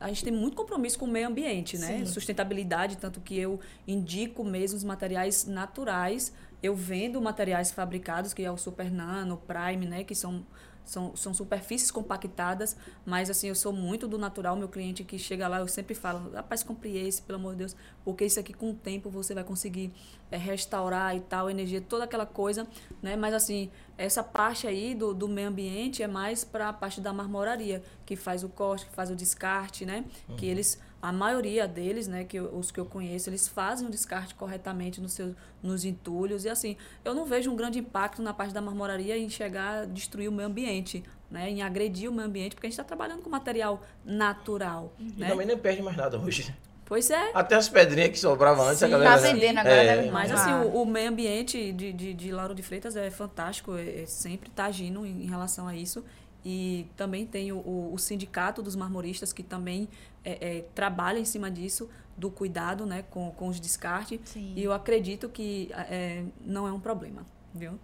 [0.00, 1.98] a gente tem muito compromisso com o meio ambiente, né?
[1.98, 2.06] Sim.
[2.06, 6.32] Sustentabilidade, tanto que eu indico mesmo os materiais naturais.
[6.62, 10.02] Eu vendo materiais fabricados, que é o Super Nano, Prime, né?
[10.02, 10.44] Que são
[10.84, 14.56] são, são superfícies compactadas, mas assim, eu sou muito do natural.
[14.56, 17.76] Meu cliente que chega lá, eu sempre falo, rapaz, compre esse, pelo amor de Deus,
[18.04, 19.92] porque isso aqui com o tempo você vai conseguir
[20.30, 22.66] é, restaurar e tal, energia, toda aquela coisa,
[23.02, 23.16] né?
[23.16, 27.12] Mas assim, essa parte aí do, do meio ambiente é mais para a parte da
[27.12, 30.04] marmoraria, que faz o corte, que faz o descarte, né?
[30.28, 30.36] Uhum.
[30.36, 33.90] Que eles a maioria deles, né, que eu, os que eu conheço, eles fazem o
[33.90, 38.32] descarte corretamente nos seus nos entulhos e assim, eu não vejo um grande impacto na
[38.32, 42.28] parte da marmoraria em chegar a destruir o meio ambiente, né, em agredir o meio
[42.28, 45.12] ambiente, porque a gente está trabalhando com material natural, uhum.
[45.16, 45.26] né?
[45.26, 46.54] E também nem perde mais nada hoje.
[46.90, 47.30] Pois é.
[47.32, 49.10] Até as pedrinhas que sobravam antes, Sim, a galera...
[49.10, 50.10] Tá vendendo agora, é?
[50.10, 54.02] Mas assim, o, o, meio ambiente de, de, de Lauro de Freitas é fantástico, é,
[54.02, 56.04] é sempre está agindo em, em relação a isso.
[56.44, 59.88] E também tem o, o, sindicato dos marmoristas que também
[60.24, 64.20] é, é, trabalha em cima disso, do cuidado né, com, com os descartes.
[64.24, 64.54] Sim.
[64.56, 67.24] E eu acredito que é, não é um problema,
[67.54, 67.78] viu?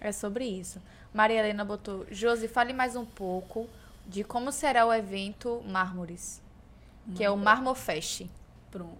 [0.00, 0.80] É sobre isso.
[1.12, 3.68] Maria Helena botou, Josi, fale mais um pouco
[4.06, 6.42] de como será o evento Mármores,
[7.14, 8.28] que é o Marmofest.
[8.70, 8.98] Pronto.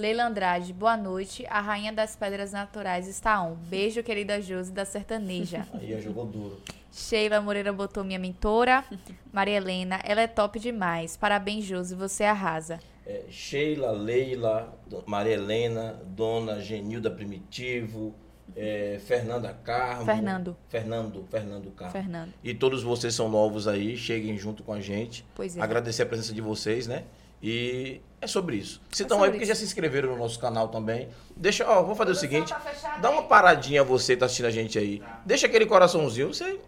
[0.00, 1.44] Leila Andrade, boa noite.
[1.50, 3.54] A rainha das pedras naturais está on.
[3.54, 5.68] Beijo, querida Josi da Sertaneja.
[5.78, 6.58] Aí jogou duro.
[6.90, 8.82] Sheila Moreira botou minha mentora.
[9.30, 11.18] Maria Helena, ela é top demais.
[11.18, 12.80] Parabéns, Josi, você arrasa.
[13.04, 14.74] É, Sheila, Leila,
[15.04, 18.14] Maria Helena, Dona Genilda Primitivo,
[18.56, 20.06] é, Fernanda Carmo.
[20.06, 20.56] Fernando.
[20.70, 21.92] Fernando, Fernando Carmo.
[21.92, 22.32] Fernando.
[22.42, 25.26] E todos vocês são novos aí, cheguem junto com a gente.
[25.34, 25.60] Pois é.
[25.60, 27.04] Agradecer a presença de vocês, né?
[27.42, 28.82] E é sobre isso.
[28.92, 31.08] Se estão é aí, porque já se inscreveram no nosso canal também.
[31.34, 32.52] Deixa, ó, vou fazer o seguinte.
[32.52, 35.02] Tá dá uma paradinha você que tá assistindo a gente aí.
[35.24, 36.60] Deixa aquele coraçãozinho, você.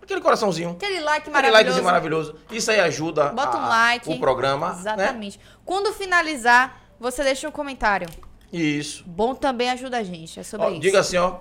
[0.00, 0.70] Aquele coraçãozinho.
[0.70, 1.64] Aquele like aquele maravilhoso.
[1.64, 2.36] likezinho maravilhoso.
[2.50, 4.08] Isso aí ajuda Bota um a, like.
[4.08, 4.72] o programa.
[4.72, 4.78] né?
[4.80, 5.38] Exatamente.
[5.38, 5.44] Né?
[5.64, 8.08] Quando finalizar, você deixa um comentário.
[8.52, 9.04] Isso.
[9.06, 10.38] Bom também ajuda a gente.
[10.38, 10.80] É sobre ó, isso.
[10.80, 11.38] Diga assim, ó.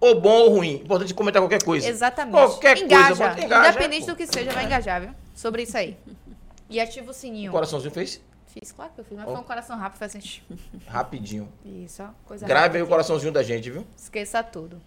[0.00, 0.74] Ou bom ou ruim.
[0.76, 1.88] Importante comentar qualquer coisa.
[1.88, 2.32] Exatamente.
[2.32, 3.14] Qualquer engaja.
[3.14, 3.44] coisa.
[3.44, 5.10] Engaja, Independente do que seja, vai engajar, viu?
[5.34, 5.96] Sobre isso aí.
[6.68, 7.50] E ativa o sininho.
[7.50, 8.20] O coraçãozinho fez?
[8.52, 9.32] Fiz, claro que eu fiz, mas oh.
[9.32, 10.40] foi um coração rápido, faz assim.
[10.86, 11.48] Rapidinho.
[11.64, 13.86] Isso, ó, coisa Grave aí o coraçãozinho da gente, viu?
[13.96, 14.80] Esqueça tudo.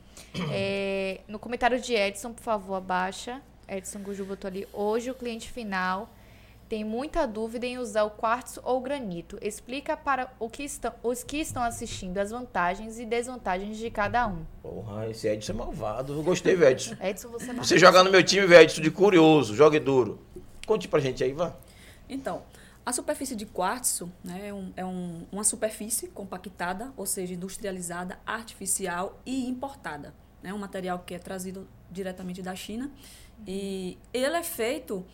[0.51, 3.41] é, no comentário de Edson, por favor, abaixa.
[3.67, 4.67] Edson Guju botou ali.
[4.73, 6.09] Hoje o cliente final
[6.67, 9.37] tem muita dúvida em usar o quartzo ou o granito.
[9.41, 14.27] Explica para o que estão, os que estão assistindo as vantagens e desvantagens de cada
[14.27, 14.43] um.
[14.61, 16.13] Porra, esse Edson é malvado.
[16.13, 16.95] Eu gostei, Edson.
[17.01, 20.19] Edson, você é Você joga no meu time, Edson, de curioso, jogue duro.
[20.65, 21.53] Conte pra gente aí, vá.
[22.09, 22.41] Então,
[22.85, 28.19] a superfície de quartzo né, é, um, é um, uma superfície compactada, ou seja, industrializada,
[28.25, 30.13] artificial e importada.
[30.43, 32.91] É né, um material que é trazido diretamente da China.
[33.47, 35.05] E ele é feito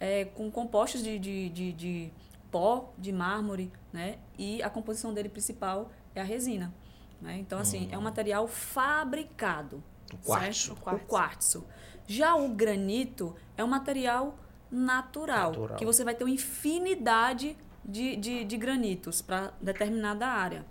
[0.00, 2.12] é, com compostos de, de, de, de,
[2.50, 4.18] pó, de mármore, né?
[4.38, 6.72] E a composição dele principal é a resina.
[7.20, 7.36] Né?
[7.38, 7.90] Então, assim, hum.
[7.92, 9.82] é um material fabricado.
[10.12, 10.72] O quartzo.
[10.72, 11.66] o quartzo.
[12.06, 14.38] Já o granito é um material
[14.70, 15.78] natural, natural.
[15.78, 20.64] que você vai ter uma infinidade de, de, de granitos para determinada área.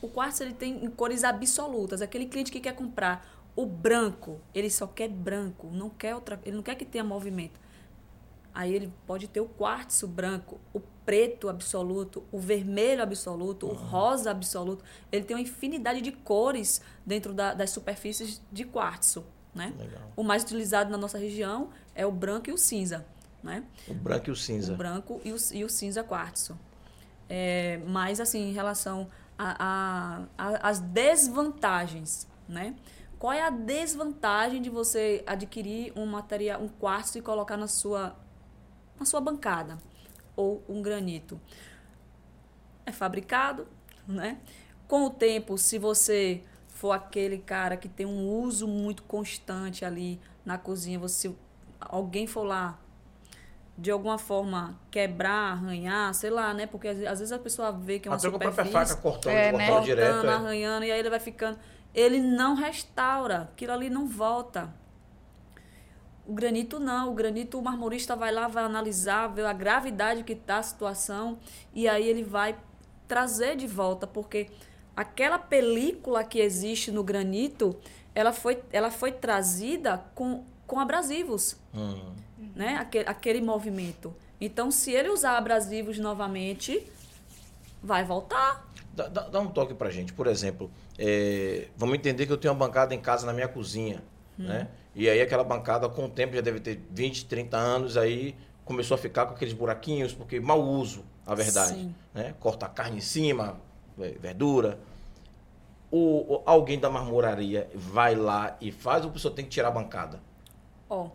[0.00, 2.00] O quartzo ele tem cores absolutas.
[2.00, 6.56] Aquele cliente que quer comprar o branco, ele só quer branco, não quer outra, ele
[6.56, 7.58] não quer que tenha movimento.
[8.54, 13.72] Aí ele pode ter o quartzo branco, o preto absoluto, o vermelho absoluto, uhum.
[13.72, 14.84] o rosa absoluto.
[15.10, 19.26] Ele tem uma infinidade de cores dentro da, das superfícies de quartzo.
[19.54, 19.72] Né?
[20.14, 23.06] O mais utilizado na nossa região é o branco e o cinza.
[23.46, 23.64] Né?
[23.86, 24.74] O branco e o cinza.
[24.74, 26.58] O branco e o, e o cinza quartzo.
[27.28, 29.08] É, mas, assim, em relação
[30.36, 32.74] às desvantagens, né?
[33.20, 38.16] Qual é a desvantagem de você adquirir um material, um quartzo e colocar na sua,
[38.98, 39.78] na sua bancada?
[40.34, 41.40] Ou um granito?
[42.84, 43.68] É fabricado,
[44.08, 44.38] né?
[44.88, 50.20] Com o tempo, se você for aquele cara que tem um uso muito constante ali
[50.44, 51.32] na cozinha, você
[51.80, 52.78] alguém for lá
[53.78, 56.66] de alguma forma quebrar, arranhar, sei lá, né?
[56.66, 58.56] Porque às, vezes a pessoa vê que é uma Até superfície...
[58.56, 59.66] com a própria faca cortando, é, cortando né?
[59.68, 60.28] cortando, direto.
[60.28, 60.88] arranhando, é.
[60.88, 61.58] e aí ele vai ficando...
[61.94, 64.72] Ele não restaura, aquilo ali não volta.
[66.26, 70.32] O granito não, o granito o marmorista vai lá, vai analisar, ver a gravidade que
[70.32, 71.38] está a situação
[71.72, 72.56] e aí ele vai
[73.06, 74.48] trazer de volta, porque
[74.94, 77.78] aquela película que existe no granito,
[78.14, 81.56] ela foi, ela foi trazida com, com abrasivos.
[81.72, 82.25] Hum
[82.56, 82.76] né?
[82.76, 84.12] Aquele, aquele movimento.
[84.40, 86.90] Então, se ele usar abrasivos novamente,
[87.82, 88.66] vai voltar.
[88.94, 90.12] Dá, dá, dá um toque pra gente.
[90.14, 94.02] Por exemplo, é, vamos entender que eu tenho uma bancada em casa na minha cozinha,
[94.38, 94.44] hum.
[94.44, 94.68] né?
[94.94, 98.34] E aí aquela bancada, com o tempo, já deve ter 20, 30 anos, aí
[98.64, 101.74] começou a ficar com aqueles buraquinhos, porque mau uso, a verdade.
[101.74, 101.94] Sim.
[102.14, 102.34] Né?
[102.40, 103.60] Corta a carne em cima,
[104.00, 104.78] é, verdura.
[106.44, 110.20] Alguém da marmoraria vai lá e faz ou a pessoa tem que tirar a bancada?
[110.88, 111.10] Ó,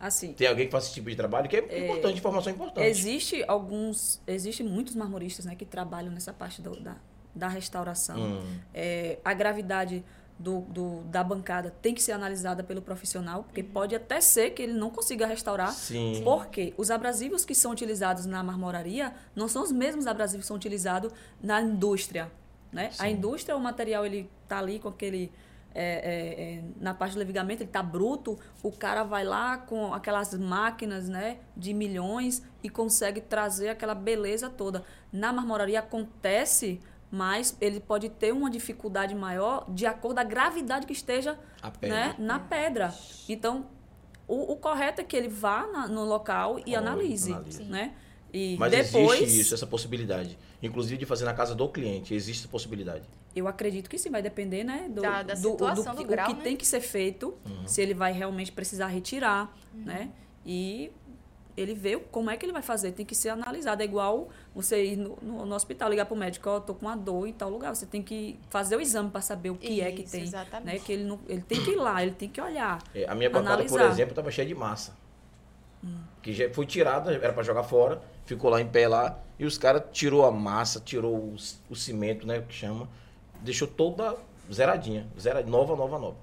[0.00, 2.86] assim, Tem alguém que faz esse tipo de trabalho que é, importante, informação importante.
[2.86, 6.96] existe alguns, existe muitos marmoristas, né, que trabalham nessa parte do- da,
[7.34, 8.18] da restauração.
[8.40, 8.58] Hum.
[8.74, 10.04] É, a gravidade
[10.38, 14.62] do, do- da bancada tem que ser analisada pelo profissional, porque pode até ser que
[14.62, 15.72] ele não consiga restaurar.
[15.72, 16.20] Sim.
[16.22, 20.56] Porque os abrasivos que são utilizados na marmoraria não são os mesmos abrasivos que são
[20.56, 21.12] utilizados
[21.42, 22.30] na indústria.
[22.72, 22.90] Né?
[22.98, 23.12] A Sim.
[23.14, 25.32] indústria, o material ele tá ali com aquele.
[25.74, 29.92] É, é, é, na parte do levigamento, ele tá bruto, o cara vai lá com
[29.94, 34.82] aquelas máquinas né, de milhões e consegue trazer aquela beleza toda.
[35.12, 36.80] Na marmoraria acontece,
[37.10, 41.70] mas ele pode ter uma dificuldade maior de acordo com a gravidade que esteja A
[41.70, 41.96] pedra.
[41.96, 42.92] né, na pedra.
[43.28, 43.66] Então,
[44.26, 47.62] o, o correto é que ele vá na- no local e analise, analise.
[47.64, 47.94] né?
[48.30, 50.36] E Mas depois, existe isso, essa possibilidade.
[50.62, 53.04] Inclusive de fazer na casa do cliente, existe essa possibilidade.
[53.38, 56.26] Eu acredito que sim, vai depender, né, do, Da- da do, situação, que, do grau,
[56.26, 56.42] o que né?
[56.44, 57.66] tem que ser feito, Uhum.
[57.66, 60.10] se ele vai realmente precisar retirar, né?
[60.44, 60.90] E
[61.56, 63.82] ele vê como é que ele vai fazer, tem que ser analisado.
[63.82, 66.86] É igual você ir no, no- no hospital, ligar pro médico, ó, eu tô com
[66.86, 67.74] uma dor em tal lugar.
[67.74, 70.22] Você tem que fazer o exame para saber o que é que Isso, tem.
[70.22, 70.74] exatamente.
[70.74, 70.78] Né?
[70.78, 72.80] Que ele, não, ele tem que ir lá, ele tem que olhar.
[72.94, 73.90] É, a minha bancada, por Analisar.
[73.92, 74.96] exemplo, estava cheia de massa.
[76.22, 79.56] Que já foi tirada, era para jogar fora, ficou lá em pé lá, e os
[79.56, 81.36] caras tirou a massa, tirou o,
[81.70, 82.88] o cimento, né, que chama,
[83.42, 84.16] deixou toda
[84.52, 86.16] zeradinha, zera, nova, nova, nova.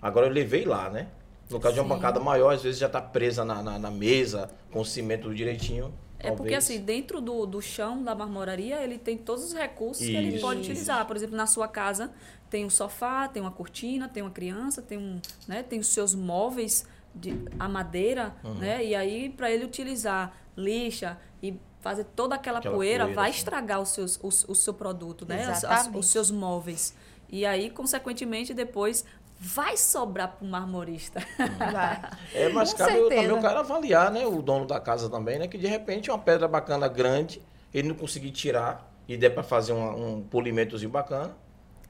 [0.00, 1.08] Agora eu levei lá, né?
[1.50, 1.94] No caso de uma Sim.
[1.94, 5.92] bancada maior, às vezes já tá presa na, na, na mesa, com o cimento direitinho.
[6.18, 6.64] É porque, talvez.
[6.64, 10.40] assim, dentro do, do chão da marmoraria, ele tem todos os recursos que ele Isso.
[10.40, 11.06] pode utilizar.
[11.06, 12.10] Por exemplo, na sua casa,
[12.50, 16.14] tem um sofá, tem uma cortina, tem uma criança, tem, um, né, tem os seus
[16.14, 16.84] móveis,
[17.14, 18.54] de, a madeira, Uhum.
[18.54, 18.84] né?
[18.84, 23.38] E aí, para ele utilizar lixa e fazer toda aquela, Aquela poeira, poeira, vai assim.
[23.38, 25.44] estragar os seus, os, o seu produto, né?
[25.44, 26.94] As- as- os seus móveis.
[27.28, 29.04] E aí, consequentemente, depois
[29.40, 31.20] vai sobrar para o marmorista.
[31.58, 32.00] Vai.
[32.34, 33.22] É, mas Com cabe certeza.
[33.22, 34.26] também o cara avaliar, né?
[34.26, 35.46] O dono da casa também, né?
[35.46, 37.40] Que de repente uma pedra bacana grande,
[37.72, 41.36] ele não conseguir tirar e der para fazer uma- um polimentozinho bacana.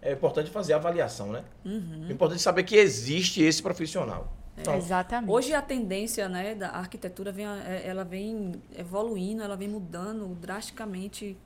[0.03, 1.43] É importante fazer a avaliação, né?
[1.65, 2.07] Uhum.
[2.09, 4.33] É importante saber que existe esse profissional.
[4.61, 5.31] Então, Exatamente.
[5.31, 11.37] Hoje a tendência né, da arquitetura vem, é, ela vem evoluindo, ela vem mudando drasticamente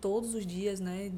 [0.00, 1.10] todos os dias, né?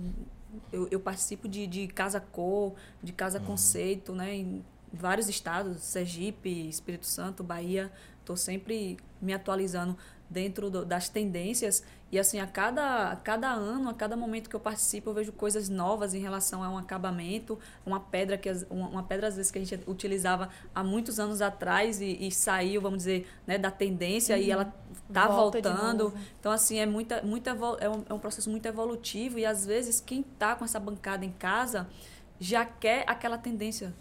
[0.73, 4.35] Eu, eu participo de, de casa cor, de casa conceito, né?
[4.35, 7.91] Em vários estados, Sergipe, Espírito Santo, Bahia.
[8.21, 9.97] Estou sempre me atualizando
[10.31, 11.83] dentro do- das tendências
[12.13, 15.33] e assim a cada, a cada ano, a cada momento que eu participo, eu vejo
[15.33, 19.51] coisas novas em relação a um acabamento, uma pedra que uma, uma pedra às vezes
[19.51, 23.71] que a gente utilizava há muitos anos atrás e, e saiu, vamos dizer, né, da
[23.71, 24.73] tendência e ela
[25.13, 26.15] tá Volta voltando.
[26.41, 27.51] Então assim é muita, muita
[27.81, 31.25] é, um, é um processo muito evolutivo e às vezes quem tá com essa bancada
[31.25, 31.87] em casa
[32.41, 33.95] já quer aquela tendência.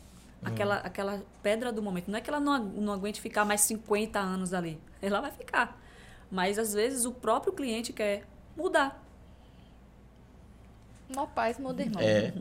[0.43, 2.09] Aquela, aquela pedra do momento.
[2.11, 4.79] Não é que ela não, não aguente ficar mais 50 anos ali.
[5.01, 5.81] Ela vai ficar.
[6.29, 8.23] Mas às vezes o próprio cliente quer
[8.55, 9.03] mudar.
[11.15, 11.73] Mó paz, irmão.
[11.99, 12.33] é.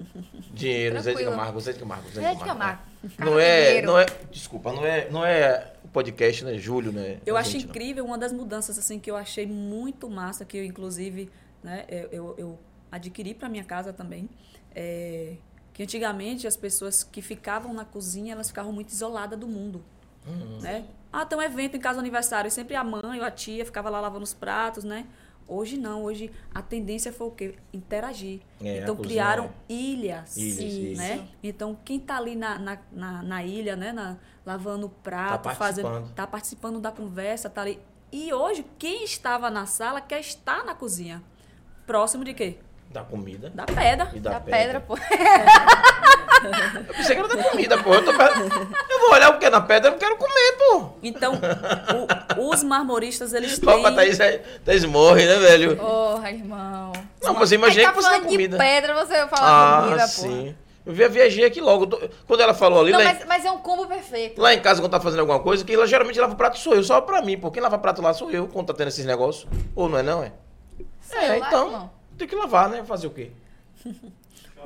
[0.53, 1.25] Dinheiro, Zé de.
[1.25, 2.47] Camargo, Zé de Camargo, Zé de Camargo.
[2.47, 2.83] Camargo.
[3.19, 6.59] Não é, não é, desculpa, não é, não é o podcast, né?
[6.59, 7.21] Júlio, né?
[7.25, 7.71] Eu acho gente, não.
[7.71, 11.31] incrível uma das mudanças assim que eu achei muito massa, que eu inclusive
[11.63, 12.59] né, eu, eu, eu
[12.91, 14.29] adquiri para minha casa também.
[14.75, 15.37] é,
[15.73, 19.85] que antigamente as pessoas que ficavam na cozinha, elas ficavam muito isoladas do mundo.
[20.27, 20.59] Uhum.
[20.59, 20.87] Né?
[21.19, 24.01] Ah, tem um evento em casa aniversário, sempre a mãe ou a tia ficava lá
[24.01, 25.07] lavando os pratos, né?
[25.49, 27.55] Hoje não, hoje a tendência foi o quê?
[27.73, 28.41] Interagir.
[28.63, 31.15] É, então criaram ilhas, Ilhas, né?
[31.15, 31.25] isso.
[31.43, 33.93] Então quem tá ali na, na, na, na ilha, né?
[33.93, 36.15] Na, lavando o prato, Tá fazendo, participando.
[36.15, 37.81] tá participando da conversa, tá ali.
[38.13, 41.23] E hoje quem estava na sala quer estar na cozinha.
[41.87, 42.59] Próximo de quê?
[42.91, 44.11] Da comida Da pedra.
[44.15, 44.81] e da, Da pedra.
[44.81, 44.97] pedra, pô.
[46.89, 47.95] Eu pensei que era da comida, pô.
[47.95, 50.91] Eu, tô eu vou olhar o que é na pedra, eu não quero comer, pô.
[51.03, 51.35] Então,
[52.39, 53.83] o- os marmoristas, eles têm...
[53.95, 55.77] Thaís, é- Thaís morre, né, velho?
[55.77, 56.93] Porra, irmão.
[57.23, 58.57] Não, mas eu imaginei Aí que tá fosse da falando de comida.
[58.59, 60.09] pedra, você vai falar Ah, comida, pô.
[60.09, 60.55] sim.
[60.85, 61.87] Eu vi- viajei aqui logo.
[61.89, 64.41] Tô- Quando ela falou ali, Não, mas, mas é um combo perfeito.
[64.41, 66.75] lá em casa, quando tá fazendo alguma coisa, que ela geralmente lava o prato sou
[66.75, 67.51] eu, só pra mim, pô.
[67.51, 69.49] Quem lava prato lá sou eu, quando tá tendo esses negócios.
[69.75, 70.33] Ou não é não, é?
[71.01, 71.91] Sei é, lá, então, irmão.
[72.17, 72.85] tem que lavar, né?
[72.85, 73.31] Fazer o quê?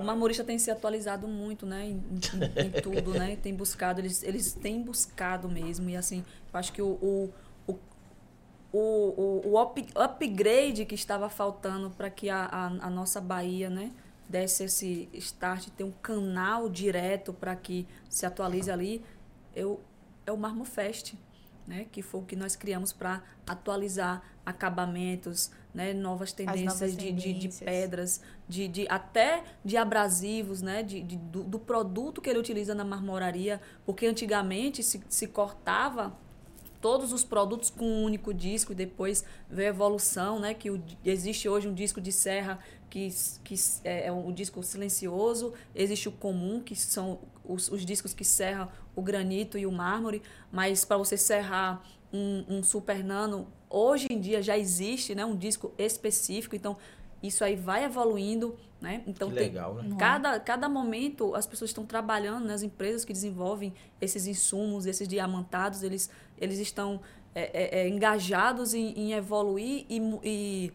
[0.00, 3.36] O marmorista tem se atualizado muito, né, em, em- em tudo, né?
[3.36, 5.88] Tem buscado, eles, eles têm buscado mesmo.
[5.90, 7.32] E assim, eu acho que o, o,
[7.68, 7.78] o,
[8.72, 13.90] o, o, up- upgrade que estava faltando para que a, a, a nossa Bahia, né,
[14.28, 19.04] desse esse start, ter um canal direto para que se atualize ali,
[19.54, 19.80] eu,
[20.26, 21.14] é o Marmofest.
[21.66, 27.12] né, que foi o que nós criamos para atualizar acabamentos, né, novas tendências, novas de,
[27.12, 27.60] de, de tendências.
[27.64, 32.74] pedras, de, de até de abrasivos, né, de, de- do, do produto que ele utiliza
[32.74, 36.16] na marmoraria, porque antigamente se, se cortava
[36.80, 40.54] todos os produtos com um único disco e depois veio a evolução, né?
[40.54, 43.08] Que o- existe hoje um disco de serra que,
[43.44, 48.24] que é é um disco silencioso, existe o comum, que são os, os discos que
[48.24, 54.06] serram o granito e o mármore, mas para você serrar um, um super nano, hoje
[54.10, 56.76] em dia já existe né, um disco específico, então
[57.22, 59.02] isso aí vai evoluindo, né?
[59.06, 59.94] Então Que tem- legal, né?
[59.98, 65.06] Cada, cada momento as pessoas estão trabalhando, né, as empresas que desenvolvem esses insumos, esses
[65.06, 67.00] diamantados, eles, eles estão
[67.34, 70.72] é, é, é, engajados em, em evoluir e, e,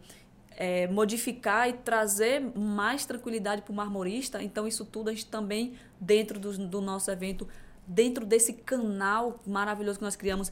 [0.51, 4.41] é, modificar e trazer mais tranquilidade para o marmorista.
[4.41, 7.47] Então, isso tudo a gente também, dentro do, do nosso evento,
[7.85, 10.51] dentro desse canal maravilhoso que nós criamos,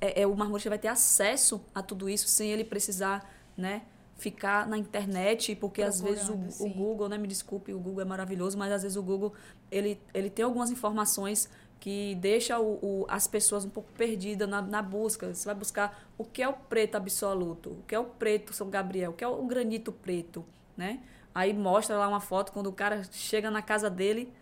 [0.00, 3.82] é, é, o marmorista vai ter acesso a tudo isso sem ele precisar, né?
[4.16, 6.34] Ficar na internet, porque às vezes o,
[6.64, 6.68] o.
[6.68, 7.16] Google, né?
[7.18, 9.32] Me desculpe, o Google é maravilhoso, mas às vezes o Google
[9.70, 11.48] ele, ele tem algumas informações
[11.78, 15.32] que deixa o, o- as pessoas um pouco perdidas na, na busca.
[15.32, 18.68] Você vai buscar o que é o preto absoluto, o que é o preto São
[18.68, 20.44] Gabriel, o que é o granito preto,
[20.76, 20.98] né?
[21.32, 24.32] Aí mostra lá uma foto quando o cara chega na casa dele,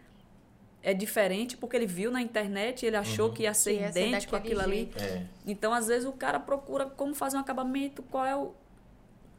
[0.86, 4.06] é diferente porque ele viu na internet, ele achou que ia ser Que ia ser
[4.06, 4.92] idêntico daquele aquilo ali.
[4.94, 5.26] É.
[5.44, 8.54] Então, às vezes, o cara procura como fazer um acabamento, qual é o.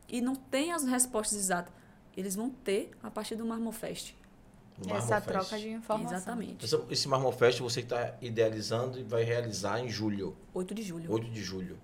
[0.09, 1.73] E não tem as respostas exatas.
[2.17, 4.13] Eles vão ter a partir do Marmofest.
[4.77, 6.17] do Essa troca de informação.
[6.17, 6.65] Exatamente.
[6.65, 11.09] Esse, esse Marmorfest você está idealizando e vai realizar em julho, 8 de julho.
[11.09, 11.79] 8 de julho.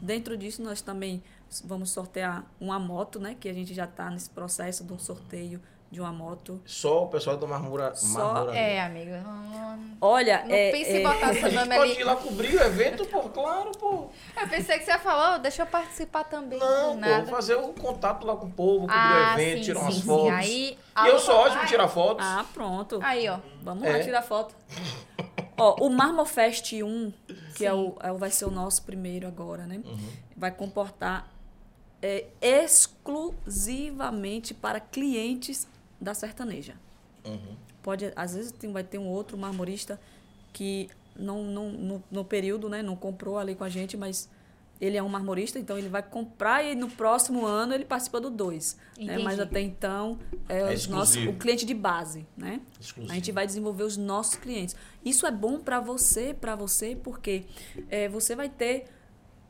[0.00, 1.22] Dentro disso, nós também
[1.64, 3.36] vamos sortear uma moto, né?
[3.38, 5.60] Que a gente já está nesse processo de um sorteio
[5.92, 6.58] de uma moto.
[6.64, 8.58] Só o pessoal da Marmora, Só- Marmoraria.
[8.60, 9.20] É, amiga.
[9.20, 12.00] Não, Olha, não é, pense é, em botar A seu nome pode ali.
[12.00, 14.08] ir lá cobrir o evento, pô, claro, pô.
[14.40, 16.58] Eu pensei que você falou, deixa eu participar também.
[16.58, 17.26] Não, pô, nada.
[17.26, 19.94] fazer o contato lá com o povo, cobrir Ah, o evento, sim, tirar sim, umas
[19.96, 20.00] sim.
[20.02, 20.32] fotos.
[20.32, 22.24] Aí, e eu sou ótimo em tirar fotos.
[22.26, 22.98] Ah, pronto.
[23.02, 23.38] Aí, ó.
[23.62, 23.92] Vamos É.
[23.92, 24.54] lá tirar foto.
[25.58, 27.12] Ó, o Marmofest 1,
[27.54, 29.82] que é o, é o- vai ser o nosso primeiro agora, né?
[29.84, 30.08] Uhum.
[30.34, 31.28] Vai comportar
[32.00, 35.68] é, exclusivamente para clientes
[36.02, 36.74] da sertaneja.
[37.24, 37.56] Uhum.
[37.82, 40.00] Pode, às vezes tem, vai ter um outro marmorista
[40.52, 44.28] que não, não, no, no período né, não comprou ali com a gente, mas
[44.80, 48.28] ele é um marmorista, então ele vai comprar e no próximo ano ele participa do
[48.28, 48.76] 2.
[48.98, 49.18] Né?
[49.18, 50.18] Mas até então
[50.48, 51.30] é, É os nossos- exclusivo.
[51.30, 52.60] o cliente de base, né?
[52.80, 53.12] Exclusivo.
[53.12, 54.74] A gente vai desenvolver os nossos clientes.
[55.04, 57.44] Isso é bom para você, para você, porque
[57.88, 58.86] é, você vai ter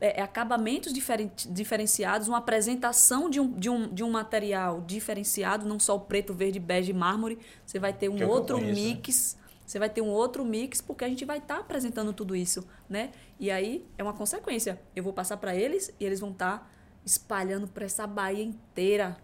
[0.05, 5.79] é, acabamentos diferen- diferenciados, uma apresentação de um, de, um, de um material diferenciado, não
[5.79, 7.39] só o preto, verde, bege e mármore.
[7.65, 8.87] Você vai ter um Que é outro conheço, né?
[8.87, 9.37] mix.
[9.65, 13.11] Você vai ter um outro mix, porque a gente vai estar apresentando tudo isso, né?
[13.39, 14.77] E aí é uma consequência.
[14.93, 16.69] Eu vou passar para eles e eles vão estar
[17.05, 19.15] espalhando para essa Bahia inteira.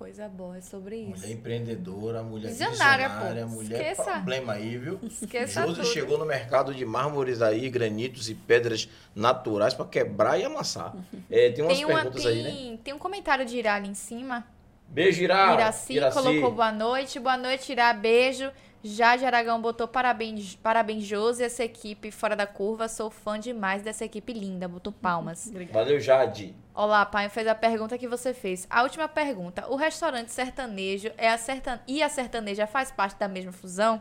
[0.00, 1.20] Coisa boa, é sobre isso.
[1.20, 3.52] Mulher empreendedora, mulher Visionária, visionária, pô.
[3.52, 4.12] mulher Esqueça.
[4.12, 4.98] problema aí, viu?
[5.02, 10.44] Esqueça Josi chegou no mercado de mármores aí, granitos e pedras naturais para quebrar e
[10.44, 10.96] amassar.
[11.30, 12.50] É, tem umas Tem, uma, perguntas aí, né?
[12.50, 14.42] tem, tem um comentário de Irá ali em cima.
[14.88, 15.52] Beijo, Irá.
[15.52, 17.20] Iraci, colocou boa noite.
[17.20, 17.92] Boa noite, Irá.
[17.92, 18.50] Beijo.
[18.82, 22.88] Jade Aragão botou parabéns, parabéns, Josi, essa equipe fora da curva.
[22.88, 24.66] Sou fã demais dessa equipe linda.
[24.66, 25.52] Botou palmas.
[25.70, 26.54] Valeu, Jade.
[26.74, 27.28] Olá, pai.
[27.28, 28.66] Fez a pergunta que você fez.
[28.70, 29.66] A última pergunta.
[29.68, 31.78] O restaurante sertanejo é a sertan...
[31.86, 34.00] e a sertaneja faz parte da mesma fusão?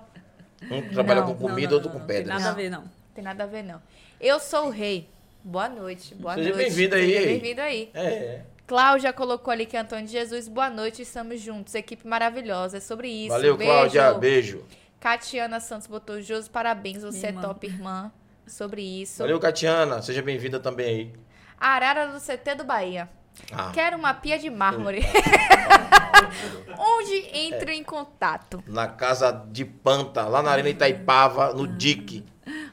[0.72, 2.38] Um trabalha Não, com comida, outro com Tem pedras.
[2.38, 2.84] nada a ver, não.
[3.14, 3.81] Tem nada a ver, não.
[4.19, 5.10] Eu sou o rei.
[5.43, 6.15] Boa noite.
[6.15, 6.64] Boa Seja noite.
[6.65, 7.14] bem-vindo aí.
[7.14, 7.91] Seja bem-vindo aí.
[7.93, 10.47] É, Cláudia colocou ali que é Antônio de Jesus.
[10.47, 11.73] Boa noite, estamos juntos.
[11.73, 12.77] Equipe maravilhosa.
[12.77, 13.29] É sobre isso.
[13.29, 13.73] Valeu, Beijo.
[13.73, 14.13] Cláudia.
[14.13, 14.63] Beijo.
[14.99, 17.01] Catiana Santos botou Josi, parabéns.
[17.01, 17.41] Você é irmã.
[17.41, 18.11] top, irmã.
[18.45, 19.23] Sobre isso.
[19.23, 20.03] Valeu, Catiana.
[20.03, 21.13] Seja bem-vinda também aí.
[21.59, 23.09] Arara do CT do Bahia.
[23.51, 25.01] Ah, Quero uma pia de mármore.
[26.77, 28.63] Onde entro em contato?
[28.67, 32.23] na casa de Panta, lá na Arena Itaipava, no DIC.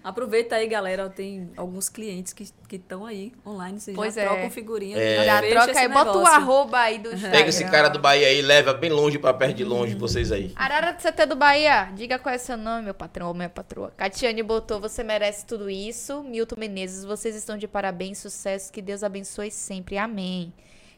[0.03, 1.09] Aproveita aí, galera.
[1.09, 3.81] Tem alguns clientes que estão aí online.
[3.81, 4.25] Vocês Pois já é.
[4.27, 4.97] trocam figurinha.
[5.25, 7.31] Já fecha troca aí, bota o arroba aí do Instagram.
[7.39, 10.53] Pega esse cara do Bahia aí, leva bem longe pra perto de longe vocês aí.
[10.57, 13.93] Arara do CT do Bahia, diga qual é seu nome, meu patrão ou minha patroa.
[13.97, 16.23] Catiane botou, você merece tudo isso.
[16.23, 19.99] Milton Menezes, vocês estão de parabéns, sucesso, que Deus abençoe sempre.
[19.99, 20.53] Amém.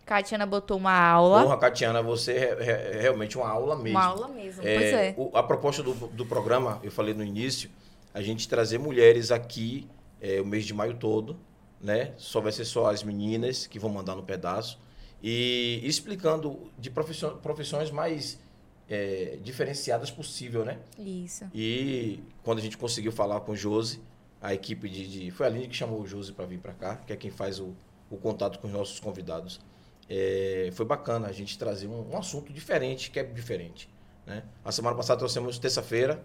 [0.05, 1.43] Catiana botou uma aula.
[1.43, 3.99] Porra, Catiana, você é, é realmente uma aula mesmo.
[3.99, 5.15] Uma aula mesmo, É, pois é.
[5.19, 7.71] o- a proposta do, do programa, eu falei no início,
[8.19, 9.89] a gente trazer mulheres aqui
[10.21, 11.39] é, o mês de maio todo,
[11.81, 12.15] né?
[12.17, 14.81] Só vai ser só as meninas que vão mandar no pedaço.
[15.23, 18.41] E explicando de profissões mais
[18.89, 20.81] é, diferenciadas possível, né?
[20.99, 21.45] Isso.
[21.55, 24.03] E quando a gente conseguiu falar com o Josi,
[24.43, 26.97] a equipe de, de foi a Aline que chamou o Josi para vir para cá,
[26.97, 27.73] que é quem faz o,
[28.11, 29.61] o contato com os nossos convidados.
[30.09, 33.89] É, foi bacana a gente trazer um, um, assunto diferente, que é diferente.
[34.27, 34.43] Né?
[34.65, 36.21] A semana passada trouxemos terça-feira,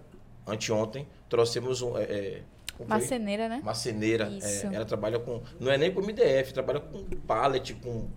[0.47, 1.97] anteontem, trouxemos um.
[1.97, 2.41] É, é
[2.87, 3.61] Marceneira, né?
[3.63, 4.31] Marceneira.
[4.41, 5.41] É, ela trabalha com.
[5.59, 8.07] Não é nem com MDF, trabalha com pallet, com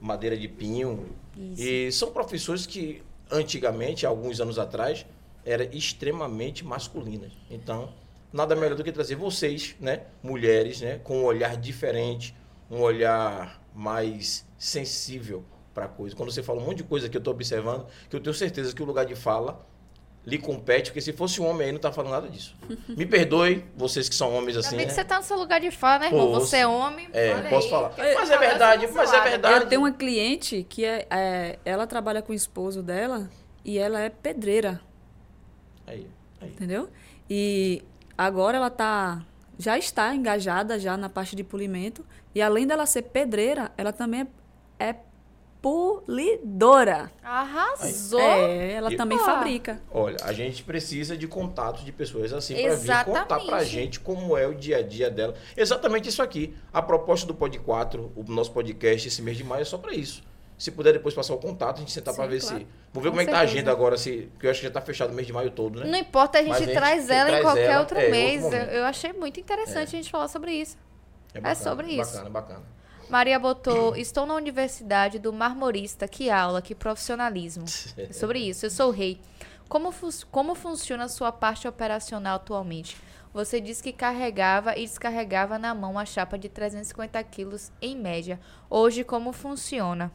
[0.00, 1.16] madeira de pinho.
[1.36, 1.62] Isso.
[1.62, 5.06] E são profissões que antigamente, alguns anos atrás,
[5.44, 7.32] eram extremamente masculinas.
[7.50, 7.92] Então,
[8.32, 12.34] nada melhor do que trazer vocês, né, mulheres, né, com um olhar diferente,
[12.70, 15.44] um olhar mais sensível
[15.74, 16.16] para a coisa.
[16.16, 18.74] Quando você fala um monte de coisa que eu estou observando, que eu tenho certeza
[18.74, 19.64] que o lugar de fala
[20.26, 22.56] lhe compete, porque se fosse um homem aí não tá falando nada disso.
[22.88, 24.70] Me perdoe, vocês que são homens assim.
[24.70, 24.90] Também né?
[24.90, 26.32] que você tá no seu lugar de fala, né, irmão?
[26.32, 27.08] Posso, você é homem.
[27.12, 27.92] É, posso aí, falar.
[27.96, 29.64] Mas é verdade, mas é verdade.
[29.64, 33.30] Eu tenho uma cliente que é, é, ela trabalha com o esposo dela
[33.64, 34.80] e ela é pedreira.
[35.86, 36.08] Aí,
[36.40, 36.48] aí.
[36.48, 36.88] Entendeu?
[37.30, 37.84] E
[38.18, 39.24] agora ela tá
[39.58, 42.04] já está engajada já na parte de polimento
[42.34, 44.26] e além dela ser pedreira, ela também
[44.78, 44.96] é, é
[45.66, 47.10] polidora.
[47.24, 48.20] Arrasou!
[48.20, 49.82] É, ela e, também fabrica.
[49.90, 54.36] Olha, a gente precisa de contatos de pessoas assim para vir contar pra gente como
[54.36, 55.34] é o dia a dia dela.
[55.56, 56.54] Exatamente isso aqui.
[56.72, 59.92] A proposta do Pod 4, o nosso podcast esse mês de maio é só para
[59.92, 60.22] isso.
[60.56, 62.58] Se puder depois passar o contato, a gente sentar para ver claro.
[62.60, 62.66] se.
[62.92, 64.66] Vou ver Com como é que tá a agenda agora, se, porque eu acho que
[64.68, 65.86] já tá fechado o mês de maio todo, né?
[65.86, 68.44] Não importa, a gente, a gente traz ela traz em qualquer ela, outro é, mês.
[68.44, 69.98] Outro eu, eu, achei muito interessante é.
[69.98, 70.78] a gente falar sobre isso.
[71.34, 72.12] É, bacana, é sobre isso.
[72.12, 72.75] Bacana, bacana.
[73.08, 76.08] Maria botou: Estou na Universidade do Marmorista.
[76.08, 77.64] Que aula, que profissionalismo.
[77.96, 78.66] É sobre isso.
[78.66, 79.20] Eu sou o rei.
[79.68, 82.96] Como, fu como funciona a sua parte operacional atualmente?
[83.32, 88.40] Você disse que carregava e descarregava na mão a chapa de 350 quilos em média.
[88.70, 90.10] Hoje, como funciona?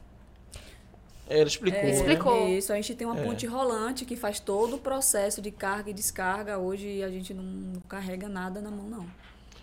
[1.30, 1.80] É, ela explicou.
[1.80, 2.46] É, explicou.
[2.46, 2.52] Né?
[2.54, 3.24] Isso, a gente tem uma é.
[3.24, 6.58] ponte rolante que faz todo o processo de carga e descarga.
[6.58, 9.08] Hoje a gente não, não carrega nada na mão, não.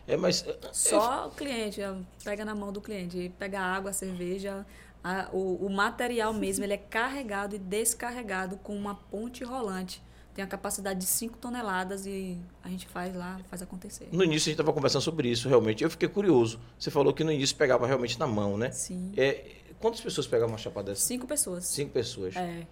[0.09, 0.44] É, mas.
[0.47, 1.80] É, Só o cliente,
[2.24, 4.66] pega na mão do cliente, pega a água, a cerveja.
[5.05, 10.02] A, o, o material mesmo ele é carregado e descarregado com uma ponte rolante
[10.35, 14.09] tem a capacidade de 5 toneladas e a gente faz lá, faz acontecer.
[14.12, 15.82] No início a gente estava conversando sobre isso, realmente.
[15.82, 16.60] Eu fiquei curioso.
[16.78, 18.70] Você falou que no início pegava realmente na mão, né?
[18.70, 19.12] Sim.
[19.16, 21.02] É, Quantas pessoas pegavam uma chapa dessa?
[21.02, 21.64] Cinco pessoas.
[21.66, 22.35] Cinco pessoas.
[22.36, 22.66] É.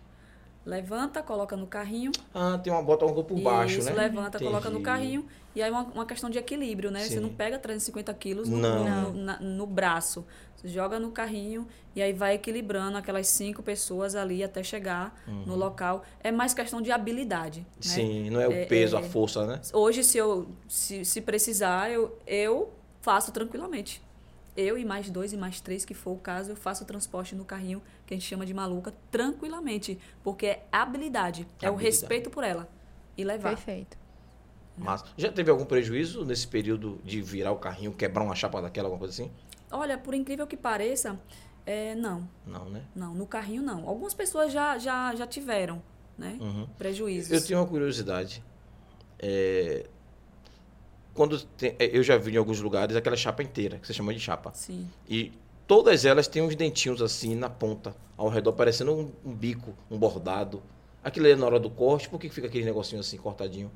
[0.66, 2.10] Levanta, coloca no carrinho.
[2.34, 3.94] Ah, tem uma bota um por baixo, Isso, né?
[3.94, 4.44] levanta, Entendi.
[4.44, 5.24] coloca no carrinho.
[5.55, 7.05] E aí uma, uma questão de equilíbrio, né?
[7.05, 7.14] Sim.
[7.14, 10.26] Você não pega 350 quilos no, no, no, no, braço.
[10.56, 15.44] Você joga no carrinho e aí vai equilibrando aquelas cinco pessoas ali até chegar uhum.
[15.47, 16.02] no local.
[16.20, 17.60] É mais questão de habilidade.
[17.60, 17.66] Né?
[17.80, 19.60] Sim, não é o é, peso, é, a força, né?
[19.72, 24.02] Hoje, se eu se, se precisar, eu, eu faço tranquilamente
[24.56, 27.34] eu e mais dois e mais três, que for o caso, eu faço o transporte
[27.34, 29.99] no carrinho, que a gente chama de maluca, tranquilamente.
[30.23, 31.74] Porque é habilidade, é habilidade.
[31.74, 32.69] o respeito por ela.
[33.16, 33.51] E levar.
[33.51, 33.99] Perfeito.
[34.77, 38.89] Mas já teve algum prejuízo nesse período de virar o carrinho, quebrar uma chapa daquela,
[38.89, 39.33] alguma coisa assim?
[39.70, 41.19] Olha, por incrível que pareça,
[41.65, 42.28] é, não.
[42.47, 42.85] Não, né?
[42.95, 43.89] Não, no carrinho não.
[43.89, 45.83] Algumas pessoas já, já, já tiveram,
[46.16, 46.37] né?
[46.41, 46.66] Uhum.
[46.78, 47.33] Prejuízos.
[47.33, 48.45] Eu tenho uma curiosidade.
[49.19, 49.87] É,
[51.15, 54.12] quando tem, é, eu já vi em alguns lugares aquela chapa inteira, que você chama
[54.12, 54.53] de chapa.
[54.55, 54.89] Sim.
[55.09, 55.33] E
[55.66, 59.98] todas elas têm uns dentinhos assim na ponta, ao redor, parecendo um, um bico, um
[59.98, 60.62] bordado.
[61.02, 63.70] Aquilo ali é na hora do corte, por que fica aquele negocinho assim, cortadinho?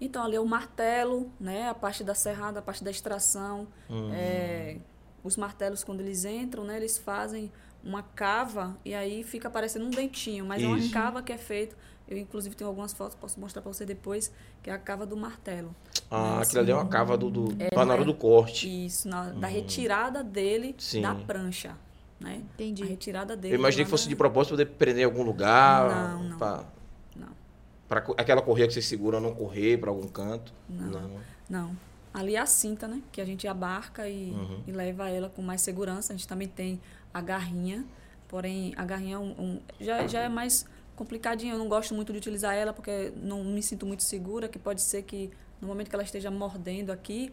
[0.00, 1.68] Então, ali é o martelo, né?
[1.68, 3.68] A parte da serrada, a parte da extração.
[3.88, 4.10] Hum.
[4.12, 4.78] É,
[5.22, 6.76] os martelos, quando eles entram, né?
[6.76, 7.52] Eles fazem
[7.84, 10.44] uma cava e aí fica parecendo um dentinho.
[10.44, 10.70] Mas Isso.
[10.70, 11.76] é uma cava que é feito
[12.12, 14.32] eu, inclusive, tenho algumas fotos, posso mostrar para você depois,
[14.62, 15.74] que é a cava do martelo.
[16.10, 16.42] Ah, né?
[16.42, 18.86] aquilo ali é uma cava do, do é, na hora do corte.
[18.86, 19.50] Isso, na, da hum.
[19.50, 21.02] retirada dele Sim.
[21.02, 21.76] da prancha.
[22.20, 22.42] Né?
[22.54, 22.82] Entendi.
[22.82, 23.54] A retirada dele.
[23.54, 25.90] Eu imaginei que fosse de propósito poder prender em algum lugar.
[25.90, 26.38] Não, não.
[26.38, 26.64] Pra,
[27.16, 27.28] não.
[27.88, 30.52] Pra aquela correia que você segura não correr para algum canto.
[30.68, 30.90] Não.
[30.90, 31.20] Não.
[31.50, 31.76] não.
[32.14, 33.02] Ali é a cinta, né?
[33.10, 34.62] Que a gente abarca e, uhum.
[34.66, 36.12] e leva ela com mais segurança.
[36.12, 36.80] A gente também tem
[37.12, 37.84] a garrinha,
[38.28, 40.66] porém a garrinha é um, um, já, já é mais
[41.02, 41.54] complicadinha.
[41.54, 44.80] Eu não gosto muito de utilizar ela porque não me sinto muito segura, que pode
[44.80, 45.30] ser que
[45.60, 47.32] no momento que ela esteja mordendo aqui,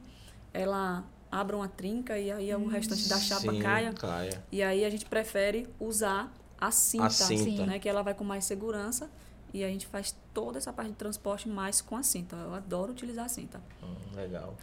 [0.54, 3.94] ela abra uma trinca e aí o restante da chapa Sim, caia.
[3.94, 4.44] caia.
[4.52, 7.66] E aí a gente prefere usar a cinta, a cinta.
[7.66, 9.10] Né, que ela vai com mais segurança.
[9.52, 12.36] E a gente faz toda essa parte de transporte mais com a cinta.
[12.36, 13.60] Eu adoro utilizar a cinta.
[13.82, 14.56] Hum, legal.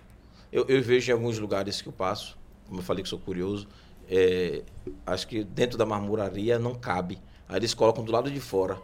[0.53, 2.39] Eu, eu, vejo em alguns lugares que eu passo,
[2.69, 3.67] como eu falei que sou curioso,
[4.09, 4.63] é,
[5.05, 7.19] acho que dentro da marmoraria não cabe.
[7.49, 8.81] Aí eles colocam do lado de fora.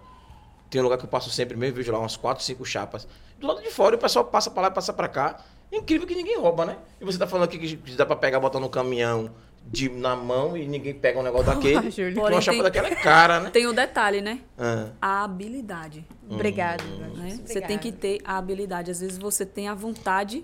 [0.73, 3.07] Tem um lugar que eu passo sempre mesmo, vejo lá umas quatro, cinco chapas.
[3.39, 5.44] Do lado de fora, o pessoal passa para lá e passa para cá.
[5.70, 6.78] incrível que ninguém rouba, né?
[6.99, 9.31] E você tá falando aqui que dá para pegar, botar no caminhão
[9.66, 11.82] de, na mão e ninguém pega um negócio daquele.
[11.82, 13.51] Porque uma chapa tem, daquela é cara, né?
[13.51, 14.40] Tem o um detalhe, né?
[14.57, 14.89] Ah.
[14.99, 16.07] A habilidade.
[16.27, 16.82] Obrigada.
[16.82, 17.39] Né?
[17.44, 18.90] Você tem que ter a habilidade.
[18.90, 20.43] Às vezes você tem a vontade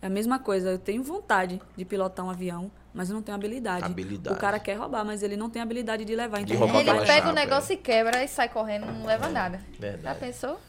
[0.00, 3.34] É a mesma coisa, eu tenho vontade de pilotar um avião, mas eu não tenho
[3.36, 3.84] habilidade.
[3.84, 4.36] Habilidade.
[4.36, 6.42] O cara quer roubar, mas ele não tem habilidade de levar.
[6.44, 9.58] De Então roubar ele pega o negócio e quebra e sai correndo, não leva nada.
[9.58, 10.20] Já Verdade.
[10.20, 10.60] pensou?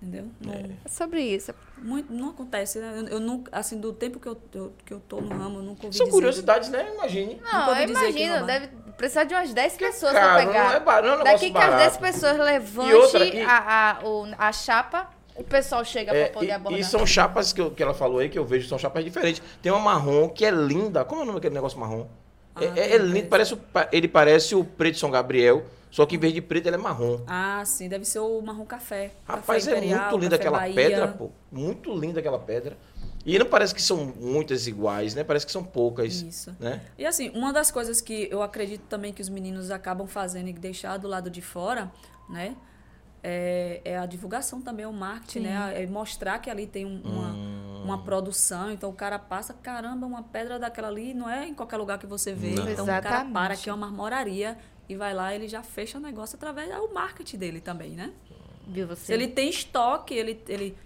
[0.00, 0.28] Entendeu?
[0.40, 1.54] Não, É sobre isso.
[1.78, 2.92] muito, não acontece, né?
[2.96, 5.62] Eu, eu nunca, assim, do tempo que eu, eu- que eu tô no ramo, eu
[5.62, 6.88] nunca ouvi São curiosidades, né?
[6.94, 7.40] Imagine.
[7.40, 10.74] Não, eu imagino, deve precisar de umas 10 pessoas caro, pra não pegar.
[10.74, 11.98] é barato, não é um Daqui que as 10 barato.
[12.00, 13.98] pessoas levante outra, e- a,
[14.38, 16.80] a, a chapa, o pessoal chega É, pra poder e- abordar.
[16.80, 19.42] e, são chapas que, eu- que ela falou aí, que eu vejo, são chapas diferentes.
[19.62, 21.04] Tem uma marrom que é linda.
[21.04, 22.02] Como é o nome daquele negócio marrom?
[22.02, 22.06] É-
[22.54, 23.58] Ah, é, tem é lindo, parece,
[23.90, 26.78] ele parece o preto de São Gabriel, só que em vez de preto ele é
[26.78, 27.20] marrom.
[27.26, 29.10] Ah, sim, deve ser o marrom café.
[29.24, 30.74] Rapaz, café é imperial, muito linda aquela Bahia.
[30.74, 31.30] pedra, pô.
[31.50, 32.76] Muito linda aquela pedra.
[33.24, 35.22] E não parece que são muitas iguais, né?
[35.24, 36.54] Parece que são poucas, Isso.
[36.58, 36.82] né?
[36.98, 40.52] E assim, uma das coisas que eu acredito também que os meninos acabam fazendo e
[40.52, 41.90] deixar do lado de fora,
[42.28, 42.54] né?
[43.22, 45.44] É, é a divulgação também, o marketing, Sim.
[45.44, 45.82] né?
[45.82, 47.82] É mostrar que ali tem um- uma, Hum.
[47.84, 48.70] uma produção.
[48.72, 52.06] Então o cara passa, caramba, uma pedra daquela ali não é em qualquer lugar que
[52.06, 52.50] você vê.
[52.54, 52.68] Não.
[52.68, 53.32] Então o cara Exatamente.
[53.32, 54.58] para que é uma marmoraria
[54.88, 58.12] e vai lá, ele já fecha o negócio através do marketing dele também, né?
[58.66, 59.04] Viu você?
[59.06, 60.76] Se ele tem estoque, ele, ele,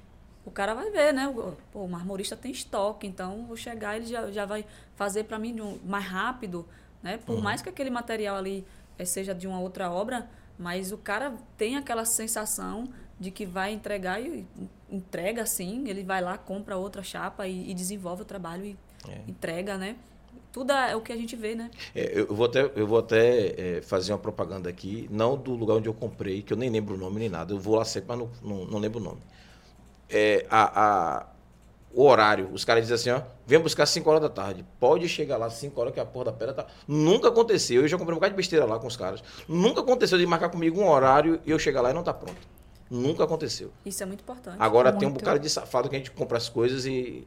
[0.45, 1.27] o cara vai ver, né?
[1.29, 4.65] O, pô, o marmorista tem estoque, então vou chegar, ele já, já vai
[4.95, 6.67] fazer para mim de um- mais rápido,
[7.03, 7.19] né?
[7.25, 8.67] Por mais que aquele material ali
[8.99, 12.89] eh, seja de uma outra obra, mas o cara tem aquela sensação
[13.19, 14.47] de que vai entregar e
[14.91, 18.77] entrega sim, ele vai lá, compra outra chapa e, e desenvolve o trabalho e
[19.27, 19.97] entrega, né?
[20.53, 21.71] Tudo é o que a gente vê, né?
[21.95, 25.75] É, eu vou até, eu vou até é, fazer uma propaganda aqui, não do lugar
[25.75, 27.53] onde eu comprei, que eu nem lembro o nome nem nada.
[27.53, 29.21] Eu vou lá sempre, mas não, não, não lembro o nome.
[30.09, 31.27] É, a, a-
[31.93, 34.65] o horário, os caras dizem assim, ó, vem buscar 5 horas da tarde.
[34.79, 36.67] Pode chegar lá 5 horas que a porra da pedra tá.
[36.87, 37.83] Nunca aconteceu.
[37.83, 39.23] Eu já comprei um bocado de besteira lá com os caras.
[39.49, 42.37] Nunca aconteceu de marcar comigo um horário e eu chegar lá e não tá pronto.
[42.91, 43.73] Nunca aconteceu.
[43.85, 44.57] Isso é muito importante.
[44.59, 45.23] Agora tem um Muito.
[45.23, 47.27] bocado de safado que a gente compra as coisas e.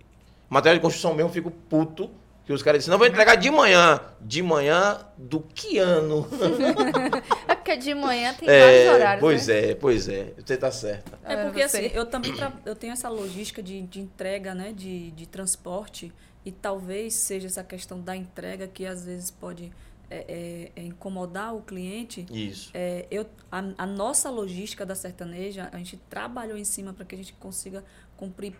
[0.49, 2.09] Material de construção mesmo, eu fico puto.
[2.45, 3.99] Que os caras dizem, não, vou entregar de manhã.
[4.19, 6.27] De manhã do que ano?
[7.69, 9.19] É porque de manhã tem vários horários.
[9.21, 9.59] pois né?
[9.71, 10.33] é, pois é.
[10.37, 11.19] Você tá certa.
[11.23, 14.55] É É, porque você- assim, eu também tra- eu tenho essa logística de, de entrega,
[14.55, 16.11] né, de, de transporte,
[16.43, 19.71] e talvez seja essa questão da entrega que às vezes pode
[20.09, 22.25] é, é, é, incomodar o cliente.
[22.31, 22.71] Isso.
[22.73, 27.13] É, eu, a, a nossa logística da sertaneja, a gente trabalhou em cima para que
[27.13, 27.83] a gente consiga
[28.17, 28.55] cumprir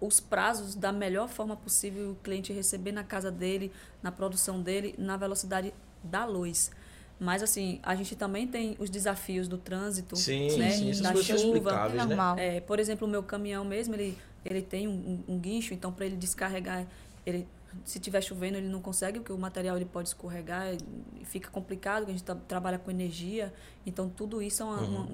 [0.00, 3.72] os prazos da melhor forma possível, o cliente receber na casa dele,
[4.02, 5.72] na produção dele, na velocidade
[6.02, 6.70] da luz.
[7.18, 11.70] Mas assim, a gente também tem os desafios do trânsito, Sim, né, sim, da chuva.
[11.70, 12.04] É né?
[12.04, 12.38] normal.
[12.38, 16.06] É, por exemplo, o meu caminhão mesmo, ele, ele tem um, um- guincho, então para
[16.06, 16.86] ele descarregar,
[17.24, 17.46] ele,
[17.84, 20.74] se tiver chovendo, ele não consegue, porque o material ele pode escorregar
[21.20, 23.52] e fica complicado, porque a gente tá- trabalha com energia.
[23.86, 24.96] Então, tudo isso é uma, Uhum.
[24.96, 25.08] uma-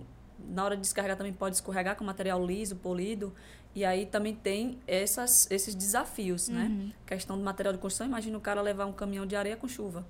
[0.55, 3.33] na hora de descarregar também pode escorregar com material liso, polido.
[3.75, 6.67] E aí também tem essas, esses desafios, né?
[6.71, 6.93] Uhum.
[7.07, 10.05] Questão do material de construção, imagina o cara levar um caminhão de areia com chuva.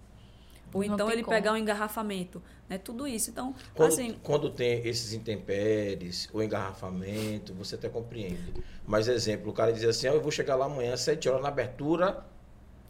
[0.73, 1.37] Ou Não então ele como.
[1.37, 2.79] pegar um engarrafamento, né?
[2.79, 3.31] Tudo isso.
[3.31, 8.55] Então, Quando, assim, quando tem esses intempéries, o engarrafamento, você até compreende.
[8.87, 11.49] Mas, exemplo, o cara diz assim, ó, eu vou chegar lá amanhã, 7 horas na
[11.49, 12.25] abertura,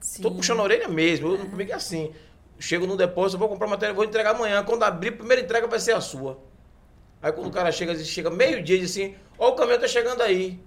[0.01, 0.23] sim.
[0.23, 1.35] Tô puxando a orelha mesmo.
[1.35, 2.13] Eu, Comigo é assim.
[2.59, 4.63] Chego no depósito, vou comprar matéria, vou entregar amanhã.
[4.63, 6.39] Quando abrir, a primeira entrega vai ser a sua.
[7.23, 10.21] Aí quando o cara chega, chega meio-dia e diz assim, ó, o caminhão tá chegando
[10.23, 10.59] aí.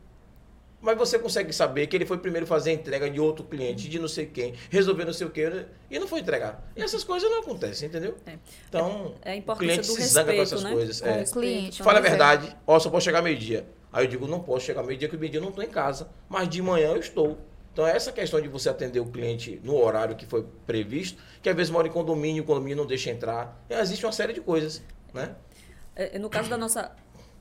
[0.83, 3.97] Mas você consegue saber que ele foi primeiro fazer a entrega de outro cliente, de
[3.97, 6.61] não sei quem, resolver não sei o quê, e não foi entregar.
[6.75, 8.17] E essas coisas não acontecem, entendeu?
[8.25, 8.37] É.
[8.67, 10.71] Então, É a o cliente do se respeito, zanga com essas né?
[10.73, 10.99] coisas.
[10.99, 11.23] Com é.
[11.23, 11.81] Cliente.
[11.81, 12.09] Fala a é.
[12.09, 13.65] verdade, ó, só posso chegar meio-dia.
[13.93, 16.09] Aí eu digo, não posso chegar meio-dia, que meio-dia eu não estou em casa.
[16.27, 17.37] Mas de manhã eu estou.
[17.71, 21.55] Então, essa questão de você atender o cliente no horário que foi previsto, que às
[21.55, 23.63] vezes mora em condomínio, o condomínio não deixa entrar.
[23.69, 24.83] É, Existe uma série de coisas,
[25.13, 25.33] né?
[25.95, 26.91] É, no caso da nossa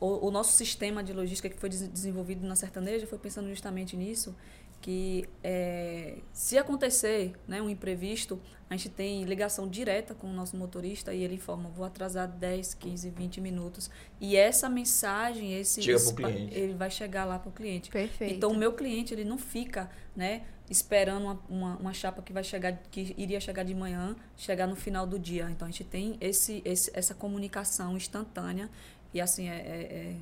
[0.05, 3.97] o, o nosso sistema de logística que foi des- desenvolvido na sertaneja foi pensando justamente
[3.97, 4.35] nisso
[4.81, 10.57] que é, se acontecer né, um imprevisto a gente tem ligação direta com o nosso
[10.57, 15.99] motorista e ele informa vou atrasar 10, 15, 20 minutos e essa mensagem esse Chega
[15.99, 16.59] pro esse pa- cliente.
[16.59, 18.35] ele vai chegar lá para o cliente Perfeito.
[18.35, 22.43] então o meu cliente ele não fica né esperando uma, uma, uma chapa que vai
[22.43, 26.16] chegar que iria chegar de manhã chegar no final do dia então a gente tem
[26.20, 28.69] esse, esse essa comunicação instantânea
[29.12, 30.16] e assim é, é,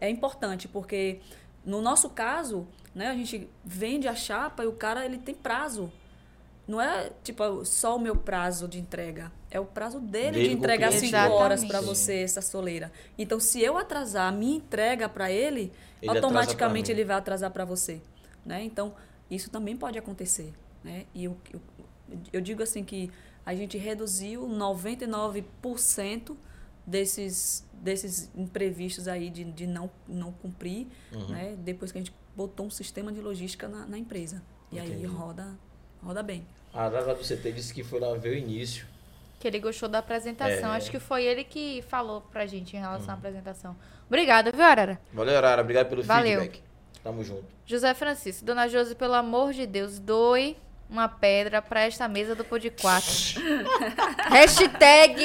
[0.00, 1.20] é, é importante porque
[1.64, 5.90] no nosso caso né a gente vende a chapa e o cara ele tem prazo
[6.66, 10.54] não é tipo só o meu prazo de entrega é o prazo dele, Dele de
[10.54, 11.06] entregar cliente.
[11.08, 15.72] cinco horas para você essa soleira então se eu atrasar a minha entrega para ele
[16.02, 18.00] Ele automaticamente ele vai atrasar para você,
[18.44, 18.62] né?
[18.64, 18.94] Então,
[19.30, 20.52] isso também pode acontecer,
[20.82, 21.04] né?
[21.14, 21.60] E eu, eu,
[22.32, 23.10] eu digo assim que
[23.44, 26.36] a gente reduziu 99%
[26.86, 31.28] desses, desses imprevistos aí de, de não, não cumprir, Uhum.
[31.28, 31.56] né?
[31.58, 34.42] Depois que a gente botou um sistema de logística na, na empresa.
[34.70, 35.06] E aí Entendi.
[35.06, 35.48] roda,
[36.02, 36.46] roda bem.
[36.72, 38.86] A Arara do CT disse que foi lá ver o início.
[39.40, 40.72] Que ele gostou da apresentação.
[40.72, 40.76] É.
[40.76, 42.84] Acho que foi ele que falou pra gente em Uhum.
[42.84, 43.74] relação à apresentação.
[44.06, 45.00] Obrigada, viu, Arara?
[45.12, 45.62] Valeu, Arara.
[45.62, 46.40] Obrigado pelo Valeu.
[46.40, 46.62] feedback.
[47.02, 47.44] Tamo junto.
[47.64, 50.56] José Francisco, Dona Josi, pelo amor de Deus, doe
[50.90, 53.06] uma pedra pra esta mesa do Pod 4.
[54.30, 55.22] Hashtag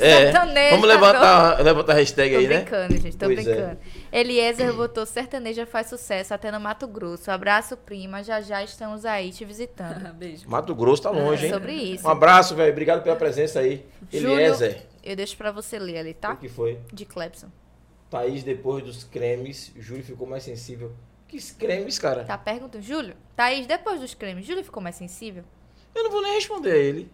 [0.00, 0.70] É, sertaneja.
[0.70, 2.56] vamos levantar, levantar a hashtag Tô aí, né?
[2.60, 3.54] brincando, gente, tô Pois é.
[3.54, 3.78] brincando.
[4.12, 7.30] Eliezer botou sertaneja faz sucesso até no Mato Grosso.
[7.30, 8.22] Abraço, prima.
[8.22, 10.12] Já já estamos aí te visitando.
[10.14, 10.48] Beijo.
[10.48, 11.50] Mato Grosso tá longe, hein?
[11.52, 12.06] É sobre isso.
[12.06, 12.70] Um abraço, velho.
[12.72, 13.84] Obrigado pela presença aí.
[14.12, 14.86] Júlio- Eliezer.
[15.02, 16.32] Eu deixo pra você ler ali, tá?
[16.32, 16.78] O que foi?
[16.92, 17.48] De Clebson.
[18.10, 20.92] Thaís, depois dos cremes, Júlio ficou mais sensível.
[21.28, 22.24] Que cremes, cara?
[22.24, 23.14] Tá perguntando, Júlio?
[23.36, 25.44] Thaís, depois dos cremes, Júlio ficou mais sensível?
[25.94, 27.10] Eu não vou nem responder a ele.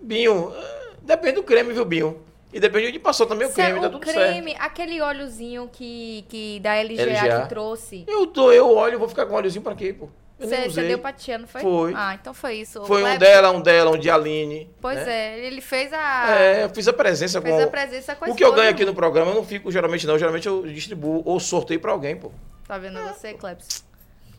[0.00, 2.22] Binho, eh, depende do creme, viu, Binho?
[2.52, 5.68] E depende de onde passou também o Cê- creme, tá o tudo creme, aquele óleozinho
[5.72, 7.42] que, que da LGA, LGA.
[7.42, 7.96] que trouxe.
[7.98, 8.10] certo.
[8.10, 10.08] Eu dou, eu olho, vou ficar com óleozinho pra quê, pô?
[10.38, 11.60] Você deu pra tia, não foi?
[11.60, 11.92] Foi.
[11.96, 12.82] Ah, então foi isso.
[12.82, 14.68] O Foi um dela, um dela, um de Aline.
[14.80, 15.38] Pois né?
[15.38, 16.26] é, ele fez a.
[16.30, 17.62] É, eu fiz a presença Fez com...
[17.62, 20.18] a presença com O que eu ganho aqui no programa, eu não fico geralmente não.
[20.18, 22.30] Geralmente eu distribuo ou sorteio pra alguém, pô.
[22.66, 23.84] Tá vendo você, Clebson?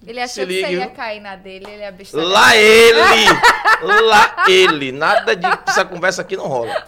[0.06, 2.27] Ele achou Se que você ia cair na dele, ele é besteira.
[2.27, 2.99] Lá ele!
[4.06, 4.91] Lá ele!
[4.91, 6.85] Nada de essa conversa aqui não rola.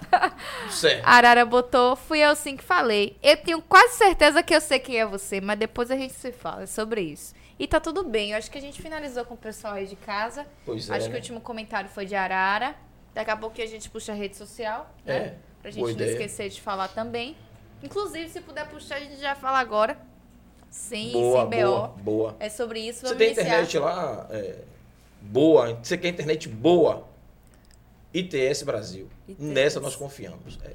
[0.69, 1.03] Certo.
[1.03, 3.17] Arara botou, fui eu sim que falei.
[3.23, 6.31] Eu tenho quase certeza que eu sei quem é você, mas depois a gente se
[6.31, 7.33] fala sobre isso.
[7.57, 9.95] E tá tudo bem, eu acho que a gente finalizou com o pessoal aí de
[9.95, 10.45] casa.
[10.63, 10.93] Pois é.
[10.95, 11.15] acho que né?
[11.15, 12.75] o último comentário foi de Arara.
[13.15, 15.15] Daqui a pouco a gente puxa a rede social, né?
[15.15, 16.11] É, Pra boa gente não ideia.
[16.11, 17.35] esquecer de falar também.
[17.81, 19.97] Inclusive, se puder puxar, a gente já fala agora.
[20.77, 21.65] Sem, Boa, sem BO.
[21.67, 22.35] boa, boa.
[22.39, 23.43] É sobre isso, Você tem iniciar.
[23.45, 24.59] internet lá é,
[25.21, 27.05] boa, você quer internet boa?
[28.13, 29.09] ITS Brasil.
[29.27, 29.41] ITS.
[29.41, 30.57] Nessa nós confiamos.
[30.63, 30.71] É.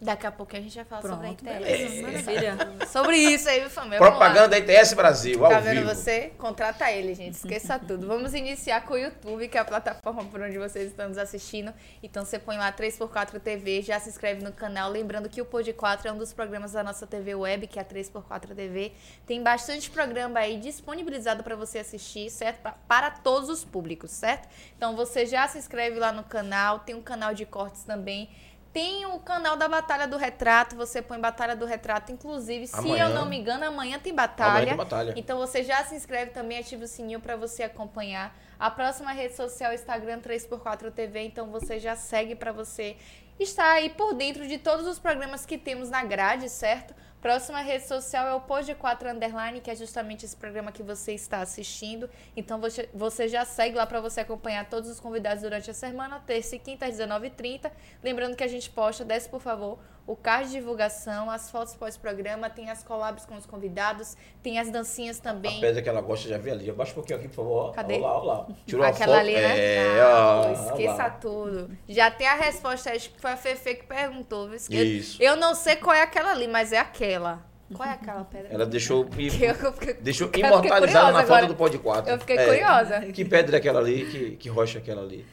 [0.00, 2.02] Daqui a pouco a gente vai falar sobre a Pronto, beleza.
[2.02, 2.56] Maravilha.
[2.86, 3.98] Sobre isso aí, família.
[3.98, 5.94] Propaganda ITS Brasil, ao Tá vendo vivo.
[5.94, 6.32] você?
[6.38, 7.34] Contrata ele, gente.
[7.34, 8.06] Esqueça tudo.
[8.06, 11.74] Vamos iniciar com o YouTube, que é a plataforma por onde vocês estão nos assistindo.
[12.02, 14.90] Então você põe lá 3x4 TV, já se inscreve no canal.
[14.90, 17.82] Lembrando que o Pod 4 é um dos programas da nossa TV web, que é
[17.82, 18.92] a 3x4 TV.
[19.26, 22.62] Tem bastante programa aí disponibilizado para você assistir, certo?
[22.62, 24.48] Pra- Para todos os públicos, certo?
[24.78, 26.78] Então você já se inscreve lá no canal.
[26.78, 28.30] Tem um canal de cortes também.
[28.72, 33.08] Tem o canal da Batalha do Retrato, você põe Batalha do Retrato, inclusive, se Amanhã.
[33.08, 34.50] eu não me engano, amanhã tem batalha.
[34.50, 35.14] Amanhã tem batalha.
[35.16, 38.32] Então você já se inscreve também, ativa o sininho para você acompanhar.
[38.58, 42.96] A próxima rede social é o Instagram 3x4 TV, então você já segue para você
[43.40, 46.94] estar aí por dentro de todos os programas que temos na grade, certo?
[47.20, 51.12] Próxima rede social é o Pod 4 Underline, que é justamente esse programa que você
[51.12, 52.08] está assistindo.
[52.34, 56.18] Então você, você já segue lá para você acompanhar todos os convidados durante a semana,
[56.20, 57.70] terça e quinta às 19h30.
[58.02, 59.78] Lembrando que a gente posta, desce por favor,
[60.10, 64.68] o card de divulgação, as fotos pós-programa, tem as collabs com os convidados, tem as
[64.70, 65.60] dancinhas A também.
[65.60, 66.68] pedra que ela gosta, já vi ali.
[66.68, 67.72] Abaixa um pouquinho aqui, por favor.
[67.72, 67.94] Cadê?
[67.94, 68.46] Olha lá, olha lá.
[68.66, 69.20] Tirou Aquela a foto.
[69.20, 69.58] ali, né?
[69.58, 71.10] É, Ah, esqueça lá.
[71.10, 71.70] tudo.
[71.88, 74.48] Já tem a resposta, acho que foi a Fefe que perguntou.
[74.48, 74.58] viu?
[74.70, 75.22] Eu- Isso.
[75.22, 77.48] Eu, não sei qual é aquela ali, mas é aquela.
[77.72, 78.52] Qual é aquela pedra?
[78.52, 81.42] Ela deixou, Eu fiquei- deixou imortalizada na agora.
[81.42, 82.10] foto do Pod 4.
[82.10, 82.44] Eu fiquei É.
[82.46, 83.00] curiosa.
[83.12, 84.06] Que pedra é aquela ali?
[84.10, 85.24] Que, que rocha é aquela ali?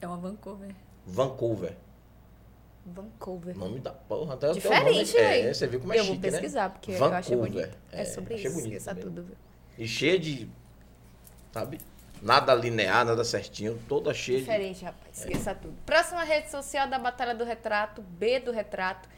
[0.00, 0.70] É uma Vancouver.
[1.06, 1.76] Vancouver.
[2.86, 3.56] Vancouver.
[3.56, 4.34] Nome da porra.
[4.34, 5.48] Até, Diferente, nome, velho.
[5.48, 6.68] É, você viu como é eu chique, vou pesquisar, né?
[6.70, 7.66] porque eu achei Vancouver.
[7.68, 7.78] bonito.
[7.92, 9.22] É, sobre achei isso, bonito esqueça tudo.
[9.24, 9.36] viu?
[9.78, 10.48] E cheia de,
[11.52, 11.80] sabe?
[12.22, 13.78] Nada linear, nada certinho.
[13.88, 14.44] Toda cheia de...
[14.44, 15.18] Diferente, rapaz.
[15.18, 15.74] Esqueça tudo.
[15.84, 19.08] Próxima rede social da Batalha do Retrato, B do Retrato.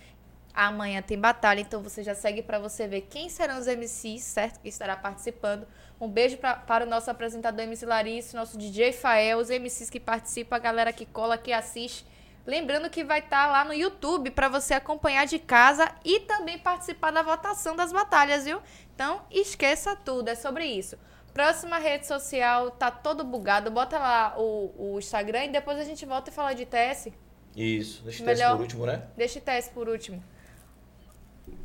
[0.53, 4.59] Amanhã tem batalha, então você já segue pra você ver quem serão os MCs, certo?
[4.61, 5.67] Que estará participando.
[6.01, 10.01] Um beijo pra- para o nosso apresentador MC Larissa, nosso DJ Fael, os MCs que
[10.01, 12.05] participam, a galera que cola, que assiste.
[12.49, 17.11] Lembrando que vai estar lá no YouTube pra você acompanhar de casa e também participar
[17.11, 18.59] da votação das batalhas, viu?
[18.95, 20.97] Então, esqueça tudo, é sobre isso.
[21.35, 23.71] Próxima rede social, tá todo bugado.
[23.71, 27.09] Bota lá o, o Instagram e depois a gente volta e fala de TS.
[27.55, 28.03] Isso.
[28.03, 28.53] Deixa Melhor.
[28.53, 29.03] ter por último, né?
[29.15, 30.25] Deixa o TS por último.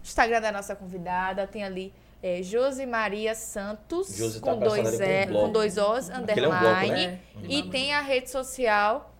[0.03, 5.27] Instagram da nossa convidada, tem ali é, Josi Maria Santos, Josi tá com, dois e,
[5.27, 7.07] com um dois Os, Aquele é um bloco, underline.
[7.07, 7.19] né?
[7.47, 9.12] E tem a rede social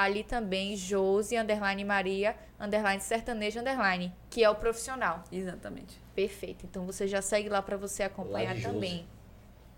[0.00, 5.24] ali também, Josi, underline Maria, underline sertanejo, underline, que é o profissional.
[5.32, 6.00] Exatamente.
[6.14, 6.64] Perfeito.
[6.64, 9.04] Então você já segue lá pra você acompanhar também.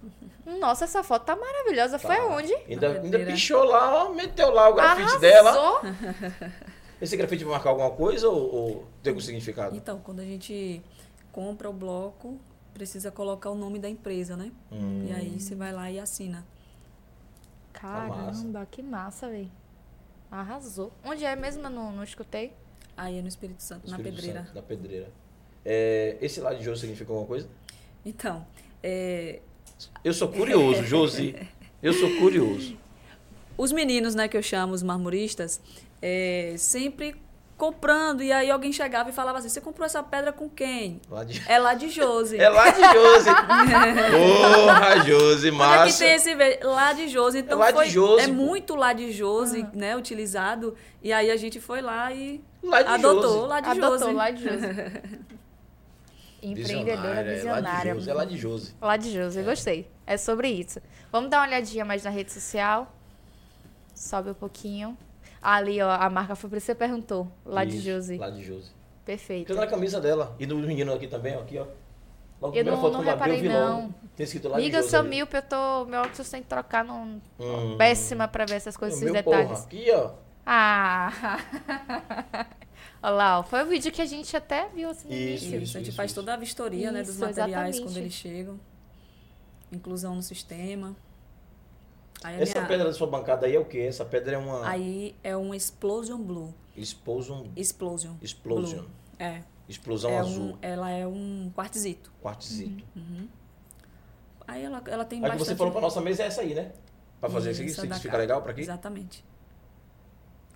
[0.60, 1.98] Nossa, essa foto tá maravilhosa.
[1.98, 2.22] Foi Tá.
[2.22, 2.54] aonde?
[2.68, 5.20] Ainda, ainda pichou lá, ó, meteu lá o grafite Arrasou.
[5.20, 5.80] dela.
[7.00, 9.74] Esse grafite vai marcar alguma coisa ou, ou tem algum significado?
[9.74, 10.82] Então, quando a gente
[11.32, 12.38] compra o bloco,
[12.74, 14.52] precisa colocar o nome da empresa, né?
[14.70, 15.06] Hum.
[15.08, 16.44] E aí você vai lá e assina.
[17.72, 19.50] Caramba, que massa, velho.
[20.30, 20.92] Arrasou.
[21.04, 21.64] Onde é mesmo?
[21.64, 22.52] Eu não, não escutei.
[22.96, 24.44] Aí é no Espírito Santo, na Espírito pedreira.
[24.44, 25.08] Santo, na pedreira.
[25.64, 27.48] É, esse lá de Josi significa alguma coisa?
[28.04, 28.46] Então,
[28.82, 29.40] é,
[30.04, 31.34] Eu sou curioso, Josi.
[31.82, 32.76] Eu sou curioso.
[33.56, 35.60] os meninos, né, que eu chamo os marmoristas,
[36.00, 37.14] é, sempre
[37.60, 40.98] comprando, e aí alguém chegava e falava assim, você comprou essa pedra com quem?
[41.10, 41.42] Lá de...
[41.46, 42.38] É lá de Josi.
[42.38, 43.28] É lá de Josi.
[44.64, 45.98] Porra, Josi, Onde é massa.
[45.98, 46.34] tem esse
[46.64, 47.38] lá de Josi?
[47.40, 48.32] Então lá de foi, Josi, é pô.
[48.32, 50.74] muito lá de Josi, né, utilizado.
[51.02, 53.48] E aí a gente foi lá e Lá de adotou Josi.
[53.48, 54.12] lá de Adotou Josi.
[54.12, 54.66] lá de Josi.
[56.42, 57.90] Empreendedora Visionária.
[58.08, 58.74] É lá de Josi.
[58.80, 59.86] Lá de Josi, gostei.
[60.06, 60.80] É sobre isso.
[61.12, 62.90] Vamos dar uma olhadinha mais na rede social.
[63.94, 64.96] Sobe um pouquinho.
[65.42, 67.26] Ali, ó, a marca foi por isso que você perguntou.
[67.46, 68.18] Lá de Isso, Josi.
[68.18, 68.70] Lá de Josi.
[69.04, 69.48] Perfeito.
[69.48, 70.36] Fica na camisa dela.
[70.38, 71.66] E do menino aqui também, ó, aqui, ó.
[72.40, 73.94] Logo, Eu não- foto não reparei, não.
[74.16, 75.08] Tem escrito lá de Amiga, eu Josi sou ali.
[75.08, 75.84] míope, eu tô.
[75.86, 77.20] Meu óculos tem que trocar num.
[77.38, 77.76] Hum.
[77.78, 79.48] Péssima pra ver essas coisas, esses meu, detalhes.
[79.48, 80.10] porra, aqui, ó.
[80.44, 81.12] Ah!
[83.02, 83.42] Olha lá, ó.
[83.42, 85.62] Foi o vídeo que a gente até viu assim no Isso, início.
[85.62, 86.20] Isso, a gente isso, faz isso.
[86.20, 87.82] toda a vistoria né, dos materiais exatamente.
[87.82, 88.60] quando eles chegam.
[89.72, 90.94] Inclusão no sistema.
[92.22, 93.78] Aí, Essa minha- pedra da sua bancada aí é o quê?
[93.80, 96.54] Essa pedra é uma aí é um Explosion Blue.
[96.76, 98.16] Explosion, Explosion.
[98.20, 98.78] Explosion.
[98.82, 98.90] Blue.
[99.18, 99.42] É.
[99.68, 102.12] Explosão é azul, um, ela é um quartzito.
[102.20, 102.84] quartzito.
[104.46, 105.46] Aí ela, ela tem A que bastante...
[105.48, 106.72] você falou pra nossa mesa é essa aí, né?
[107.20, 108.62] Pra fazer isso aqui, Isso, isso da fica legal pra aqui?
[108.62, 109.24] Exatamente.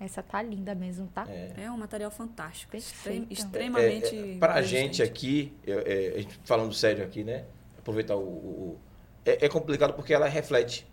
[0.00, 1.24] Essa tá linda mesmo, tá?
[1.28, 1.52] É.
[1.64, 2.72] É um material fantástico.
[2.72, 3.32] Perfeito.
[3.32, 4.16] extremamente.
[4.16, 7.44] É, é, gente aqui, é, é, a gente falando sério aqui, né?
[7.78, 8.20] Aproveitar o.
[8.20, 8.78] o- o-
[9.24, 10.84] é, é complicado porque ela reflete.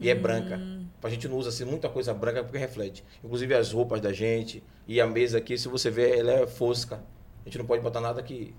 [0.00, 0.20] E é Hum.
[0.20, 0.60] branca.
[1.02, 3.04] A gente não usa assim, muita coisa branca porque reflete.
[3.24, 6.96] Inclusive as roupas da gente e a mesa aqui, se você ver, ela é fosca.
[7.42, 8.54] A gente não pode botar nada que.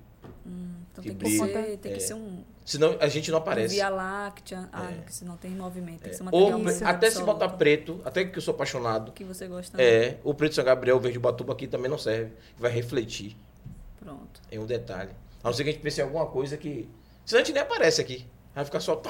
[0.91, 1.95] Então que tem que, ser, tem É.
[1.95, 3.76] que ser um, Senão a gente não um aparece.
[3.76, 4.70] Via Láctea.
[4.72, 5.10] Ah, É.
[5.10, 6.02] se não tem movimento.
[6.02, 6.53] Tem que ser um Ou
[6.86, 9.11] até se botar preto, até que eu sou apaixonado.
[9.14, 9.82] Que você gosta.
[9.82, 12.32] É, o preto São Gabriel, o verde Batuba aqui também não serve.
[12.57, 13.36] Vai refletir.
[13.99, 14.41] Pronto.
[14.52, 15.11] É um detalhe.
[15.44, 16.88] A não ser que a gente pense em alguma coisa que.
[17.26, 18.26] Senão a gente nem aparece aqui.
[18.53, 19.02] Vai ficar só.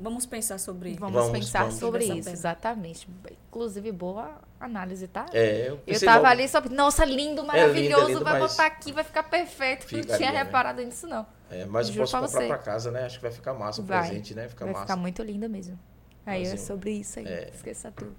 [0.00, 1.74] Vamos pensar sobre Vamos, Vamos, pensar vamos.
[1.74, 3.08] sobre isso, exatamente.
[3.48, 5.26] Inclusive, boa análise, tá?
[5.32, 8.66] É, eu Eu pensei tava logo- ali só, nossa, lindo, maravilhoso, lindo, vai mas botar
[8.66, 9.86] aqui, vai ficar perfeito.
[9.86, 10.44] fica não tinha ali, né?
[10.44, 11.26] reparado nisso, não.
[11.50, 12.46] É, mas eu posso pra comprar você.
[12.46, 13.06] pra casa, né?
[13.06, 14.06] Acho que vai ficar massa o Vai.
[14.06, 14.48] presente, né?
[14.48, 14.86] Fica vai massa.
[14.86, 15.76] ficar muito linda mesmo.
[16.24, 17.50] Aí é sobre isso aí, é.
[17.52, 18.14] esqueça tudo.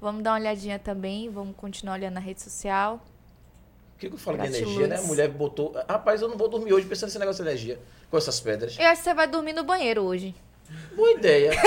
[0.00, 3.00] Vamos dar uma olhadinha também, vamos continuar olhando na rede social.
[3.94, 4.66] O que, que eu falo de Gratiluz.
[4.76, 4.96] energia, né?
[4.98, 5.74] A mulher botou.
[5.88, 7.78] Rapaz, eu não vou dormir hoje pensando nesse negócio de energia.
[8.10, 8.76] Com essas pedras.
[8.78, 10.34] Eu acho que você vai dormir no banheiro hoje.
[10.94, 11.50] Boa ideia.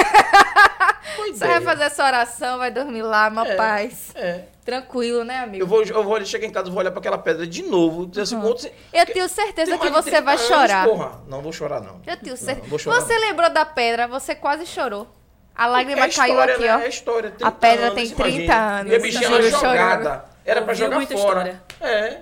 [1.16, 1.52] Boa Você ideia.
[1.60, 3.56] vai fazer essa oração, vai dormir lá, uma É.
[3.56, 4.12] paz.
[4.16, 4.46] É.
[4.66, 5.64] Tranquilo, né, amigo?
[5.64, 8.06] Eu vou, eu vou chegar em casa, vou olhar pra aquela pedra de novo.
[8.08, 10.88] Dizer assim, outro, Eu tenho certeza que você 30 vai anos, chorar.
[10.88, 11.22] Porra.
[11.28, 11.96] Não vou chorar, não.
[12.08, 12.68] Eu tenho Não, certeza.
[12.70, 15.08] vou chorar, Você lembrou da pedra, você quase chorou.
[15.56, 16.76] A lágrima É caiu história, aqui, né?
[16.76, 16.80] ó.
[16.80, 17.30] É história.
[17.32, 18.38] 30 A pedra anos, tem imagina.
[18.38, 18.92] 30 anos.
[18.92, 20.04] E a bichinha era jogada.
[20.04, 20.22] chorando.
[20.46, 21.64] Era pra jogar muita fora.
[21.82, 22.18] É.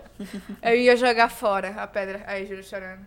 [0.63, 2.21] Eu ia jogar fora a pedra.
[2.27, 3.05] Aí, juro, chorando.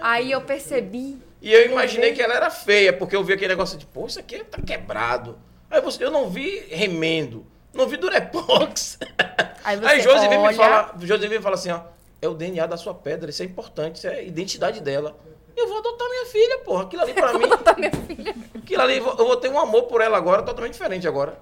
[0.00, 1.22] Aí eu percebi.
[1.44, 4.18] E eu imaginei que ela era feia, porque eu vi aquele negócio de, pô, isso
[4.18, 5.38] aqui tá quebrado.
[5.70, 8.98] Aí você, eu não vi remendo, não vi durepox.
[9.62, 11.82] Aí você Aí Josi vem me falar, Josi vem me falar assim, ó,
[12.22, 15.18] é o DNA da sua pedra, isso é importante, isso é a identidade dela.
[15.54, 17.44] Eu vou adotar minha filha, porra, aquilo ali pra mim.
[17.44, 18.34] Adotar minha filha.
[18.56, 21.38] Aquilo ali, eu vou ter um amor por ela agora, totalmente diferente agora.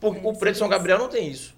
[0.00, 1.54] Porque o Preto São Gabriel não tem isso.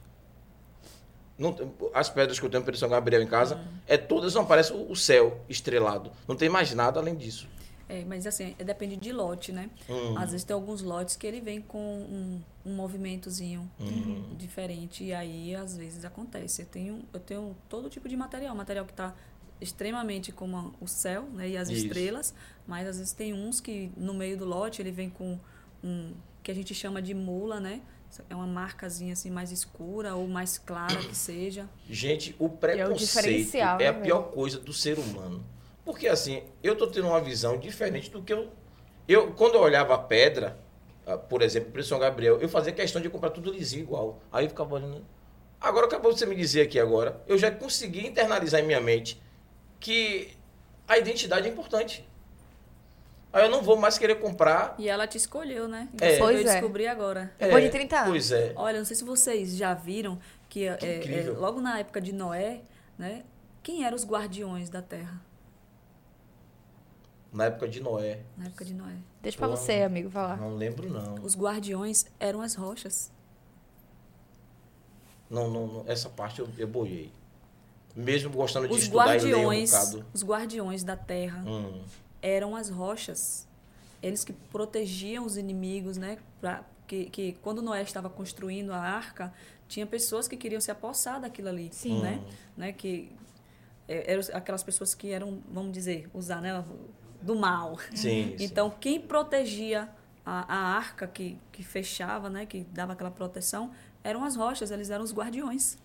[1.39, 1.57] Não
[1.95, 3.59] as pedras que eu tenho no Preto São Gabriel em casa,
[3.89, 6.13] é todas não parece o céu estrelado.
[6.29, 7.49] Não tem mais nada além disso.
[7.93, 9.69] É, mas assim, é- depende de lote, né?
[9.89, 10.17] Hum.
[10.17, 14.35] Às vezes tem alguns lotes que ele vem com um, um movimentozinho Uhum.
[14.39, 15.05] diferente.
[15.05, 16.63] E aí, às vezes, acontece.
[16.63, 18.55] Eu tenho, eu tenho todo tipo de material.
[18.55, 19.15] Material que está
[19.61, 21.87] extremamente como o céu né, e as Isso.
[21.87, 22.35] estrelas.
[22.67, 25.39] Mas às vezes tem uns que no meio do lote ele vem com
[25.85, 26.13] um
[26.43, 27.81] que a gente chama de mula, né?
[28.29, 31.69] É uma marcazinha assim mais escura ou mais clara que seja.
[31.89, 35.43] Gente, o preconceito diferencial, é a né, pior coisa do ser humano.
[35.85, 38.51] Porque assim, eu tô tendo uma visão diferente do que eu.
[39.09, 40.59] Eu, quando eu olhava a pedra,
[41.07, 44.21] ah, por exemplo, para São Gabriel, eu fazia questão de comprar tudo lisinho igual.
[44.31, 45.05] Aí eu ficava olhando.
[45.61, 49.21] Agora acabou de você me dizer aqui agora, eu já consegui internalizar em minha mente
[49.79, 50.37] que
[50.87, 52.09] a identidade é importante.
[53.33, 54.75] Aí eu não vou mais querer comprar.
[54.79, 55.89] E ela te escolheu, né?
[56.01, 56.19] E É.
[56.19, 56.53] Pois veio é.
[56.53, 57.33] descobrir agora.
[57.39, 58.11] Depois É, de 30 anos.
[58.11, 58.53] Pois é.
[58.57, 60.19] Olha, não sei se vocês já viram
[60.49, 61.41] que, é, é, incrível.
[61.41, 62.61] logo na época de Noé,
[62.99, 63.25] né?
[63.63, 65.19] Quem eram os guardiões da terra?
[67.33, 68.21] Na época de Noé.
[68.37, 68.95] Na época de Noé.
[69.23, 70.37] Deixa pra Pô, você, amigo, falar.
[70.37, 71.15] Não lembro, não.
[71.23, 73.11] Os guardiões eram as rochas.
[75.31, 75.85] Não, não, não.
[75.87, 77.11] essa parte eu, eu boiei.
[77.97, 80.07] Mesmo gostando de Os estudar e ler um guardiões, bocado.
[80.13, 81.83] os guardiões da terra Hum.
[82.21, 83.47] eram as rochas.
[84.03, 86.19] Eles que protegiam os inimigos, né?
[86.41, 89.33] Pra, que, que quando Noé estava construindo a arca,
[89.69, 92.01] tinha pessoas que queriam se apossar daquilo ali, Sim.
[92.03, 92.23] né?
[92.57, 92.73] né?
[92.73, 93.11] Que
[93.89, 96.63] é, eram aquelas pessoas que eram, vamos dizer, usar, né?
[97.23, 97.79] Do mal.
[97.95, 98.45] Sim, sim.
[98.45, 99.89] Então, quem protegia
[100.27, 102.45] a, a arca que, que fechava, né?
[102.47, 103.71] Que dava aquela proteção,
[104.05, 105.79] eram as rochas, eles eram os guardiões.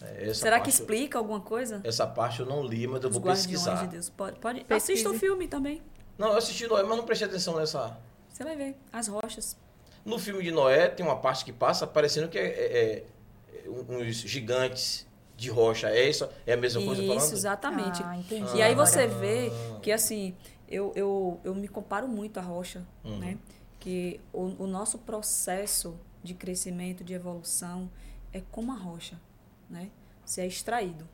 [0.00, 1.80] É, essa Será que parte- explica alguma coisa?
[1.82, 3.82] Essa parte eu não li, mas eu Os vou guardiões pesquisar.
[3.86, 4.10] de Deus.
[4.10, 4.64] Pode, pode.
[4.64, 4.92] Pesquise.
[4.92, 5.82] Assista o filme também.
[6.16, 7.96] Não, eu assisti Noé, mas não prestei atenção nessa.
[8.28, 8.76] Você vai ver.
[8.92, 9.56] As rochas.
[10.04, 13.04] No filme de Noé tem uma parte que passa parecendo que é, é-
[13.64, 15.06] é uns gigantes
[15.38, 15.88] de rocha.
[15.88, 16.28] É isso?
[16.44, 17.32] É a mesma coisa Isso, falando?
[17.32, 18.02] exatamente.
[18.02, 18.56] Ah, entendi.
[18.56, 19.50] E aí você vê
[19.80, 20.34] que, assim,
[20.68, 23.18] eu, eu, eu me comparo muito à rocha, Uhum.
[23.18, 23.38] né?
[23.78, 27.88] Que o, o nosso processo de crescimento, de evolução,
[28.32, 29.18] é como a rocha,
[29.70, 29.90] né?
[30.26, 31.08] Você é extraído.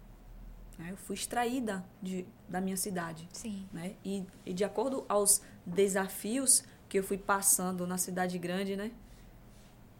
[0.78, 0.88] né?
[0.92, 3.68] Eu fui extraída de, da minha cidade, Sim.
[3.72, 3.92] né?
[4.02, 8.90] E, e de acordo aos desafios que eu fui passando na cidade grande, né?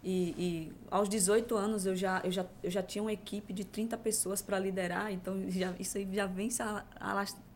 [0.04, 3.64] E, e aos 18 anos eu já, eu, já, eu já tinha uma equipe de
[3.64, 6.62] 30 pessoas para liderar, então já, isso aí já vem se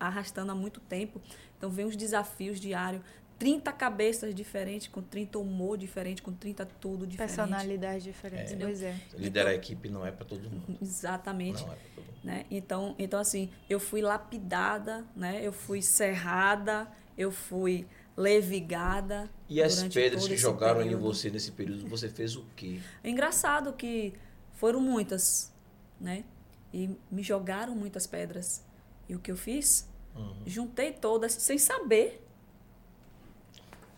[0.01, 1.21] arrastando há muito tempo.
[1.59, 3.03] Então vem os desafios diários.
[3.39, 7.37] 30 cabeças diferentes, com 30 humor diferente, com 30 tudo diferente.
[7.37, 8.57] Personalidades diferentes, É.
[8.57, 8.97] pois é.
[9.17, 10.77] Liderar a equipe não é pra todo mundo.
[10.83, 11.63] Exatamente.
[11.65, 12.15] Não é todo mundo.
[12.25, 12.47] né?
[12.51, 15.39] Então, então assim, eu fui lapidada, né?
[15.41, 19.31] Eu fui serrada, eu fui levigada.
[19.49, 21.03] E as pedras que jogaram em período.
[21.03, 22.81] você nesse período, você fez o quê?
[23.03, 24.13] É engraçado que
[24.53, 25.53] foram muitas,
[25.99, 26.25] né?
[26.73, 28.63] E me jogaram muitas pedras.
[29.09, 29.89] E o que eu fiz?
[30.15, 30.43] Uhum.
[30.47, 32.23] Juntei todas sem saber.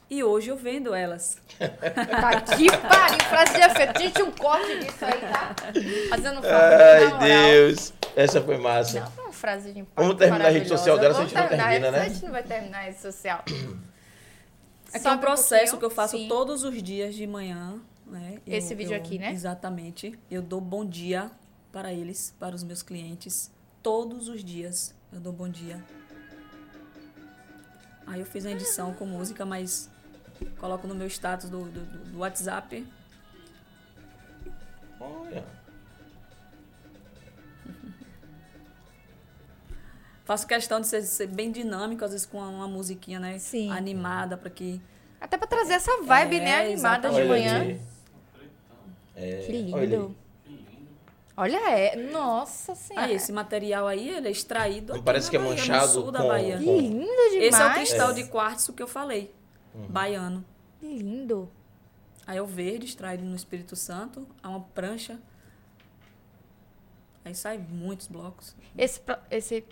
[0.08, 1.38] E hoje eu vendo elas.
[1.58, 4.00] Tá que pariu, frase de efeito.
[4.00, 5.54] Gente, um corte disso aí, tá?
[6.10, 7.28] Fazendo foto, Ai.
[7.28, 7.92] Deus.
[8.16, 9.00] Essa foi massa.
[9.00, 11.34] Não, foi uma frase de impacto Vamos terminar a rede social dela, se a gente
[11.34, 12.00] não termina, né?
[12.00, 13.44] A gente não vai terminar a rede social.
[14.90, 15.78] Aqui é Sobe um processo pouquinho.
[15.78, 16.28] que eu faço Sim.
[16.28, 17.80] todos os dias de manhã.
[18.06, 18.40] Né?
[18.46, 19.32] Eu- Esse vídeo eu- aqui, né?
[19.32, 20.18] Exatamente.
[20.30, 21.30] Eu dou bom dia
[21.72, 23.50] para eles, para os meus clientes.
[23.82, 25.82] Todos os dias eu dou bom dia.
[28.06, 29.88] Aí eu fiz a edição com música, mas
[30.58, 32.84] coloco no meu status do, do, do- do WhatsApp.
[34.98, 35.44] Olha.
[40.30, 43.36] Faço questão de ser, ser bem dinâmico, às vezes com uma, uma musiquinha, né?
[43.40, 43.68] Sim.
[43.72, 44.80] Animada, para que.
[45.20, 47.76] Até pra trazer essa vibe, É, né, animada de Olha manhã.
[49.16, 50.14] É, Que lindo.
[51.36, 51.96] olha é.
[52.12, 53.06] Nossa senhora.
[53.08, 54.92] Aí, esse material aí, ele é extraído.
[54.92, 56.58] Aqui parece na que é Bahia, manchado no sul da com- Bahia.
[56.58, 57.34] Que lindo demais.
[57.34, 58.14] Esse é o cristal É.
[58.14, 59.34] de quartzo que eu falei,
[59.74, 59.86] Uhum.
[59.88, 60.44] baiano.
[60.78, 61.50] Que lindo.
[62.24, 65.18] Aí é o verde, extraído no Espírito Santo, há uma prancha.
[67.24, 68.54] Aí sai muitos blocos.
[68.78, 69.64] Esse, esse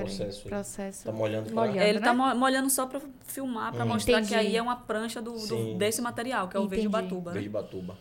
[0.00, 0.48] Processo aí.
[0.48, 1.04] processo.
[1.04, 1.54] Tá molhando pra...
[1.62, 1.78] Molhando.
[1.78, 2.04] É, ele né?
[2.04, 3.88] tá mo- molhando só pra filmar, pra Hum.
[3.88, 4.28] mostrar Entendi.
[4.28, 7.02] que aí é uma prancha do, do- desse material, que é o verde Entendi.
[7.02, 7.30] batuba.
[7.30, 7.34] né?
[7.34, 7.98] Verde Batuba.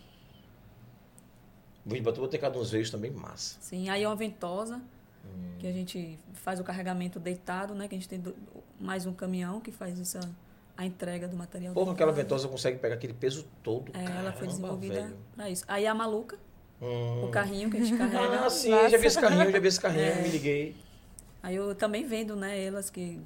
[1.85, 3.57] Verde Batuba tem cada uns veios também massa.
[3.59, 4.77] Sim, aí é uma ventosa,
[5.25, 5.55] Hum.
[5.59, 7.87] que a gente faz o carregamento deitado, né?
[7.87, 8.35] Que a gente tem do-
[8.79, 10.19] mais um caminhão que faz essa,
[10.77, 11.73] a entrega do material.
[11.73, 15.17] Porra, aquela ventosa consegue pegar aquele peso todo, É, ela foi desenvolvida velho.
[15.35, 15.63] pra isso.
[15.67, 16.37] Aí a maluca,
[16.81, 17.25] Hum.
[17.25, 18.45] o carrinho que a gente carrega.
[18.45, 20.21] Ah, sim, já vi esse carrinho, já vi esse carrinho, É.
[20.21, 20.75] me liguei.
[21.43, 23.19] Aí eu também vendo, né, elas que.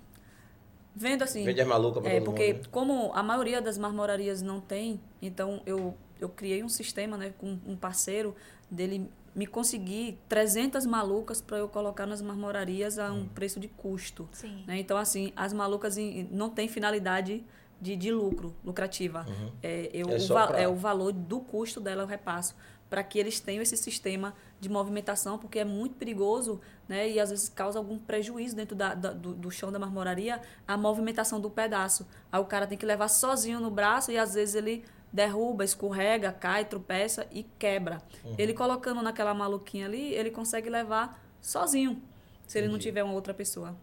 [0.96, 1.44] Vendo assim.
[1.46, 2.64] Vende as malucas pra É, todo porque mundo.
[2.64, 2.70] né?
[2.72, 7.60] como a maioria das marmorarias não tem, então eu, eu criei um sistema, né, com
[7.68, 8.36] um parceiro
[8.70, 13.30] dele me conseguir 300 malucas para eu colocar nas marmorarias a um Hum.
[13.36, 14.28] preço de custo.
[14.32, 14.64] Sim.
[14.66, 14.80] Né?
[14.80, 17.46] Então, assim, as malucas em- não têm finalidade
[17.80, 19.24] de, de lucro, lucrativa.
[19.30, 19.52] Uhum.
[19.62, 22.56] É, eu, É o, pra- é o valor do custo dela eu repasso
[22.90, 27.10] para que eles tenham esse sistema de movimentação, porque é muito perigoso, né?
[27.10, 30.78] E às vezes causa algum prejuízo dentro da, da- do, do chão da marmoraria a
[30.78, 32.08] movimentação do pedaço.
[32.32, 36.32] Aí o cara tem que levar sozinho no braço e às vezes ele derruba, escorrega,
[36.32, 38.02] cai, tropeça e quebra.
[38.24, 38.36] Uhum.
[38.38, 42.02] Ele colocando naquela maluquinha ali, ele consegue levar sozinho,
[42.46, 43.76] se ele não tiver uma outra pessoa.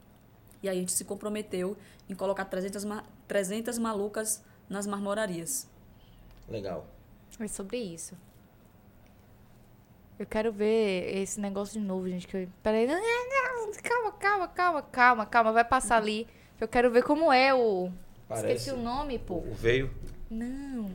[0.63, 1.77] E aí a gente se comprometeu
[2.09, 5.69] em colocar 300, ma- 300 malucas nas marmorarias.
[6.49, 6.87] Legal.
[7.39, 8.17] É sobre isso.
[10.19, 12.27] Eu quero ver esse negócio de novo, gente.
[12.27, 12.49] Que eu...
[12.62, 12.86] Peraí.
[13.82, 15.53] Calma, calma, calma, calma, calma.
[15.53, 16.27] Vai passar ali.
[16.61, 17.91] Eu quero ver como é o.
[18.28, 19.35] Parece Esqueci o nome, pô.
[19.36, 19.91] o veio
[20.31, 20.89] Não.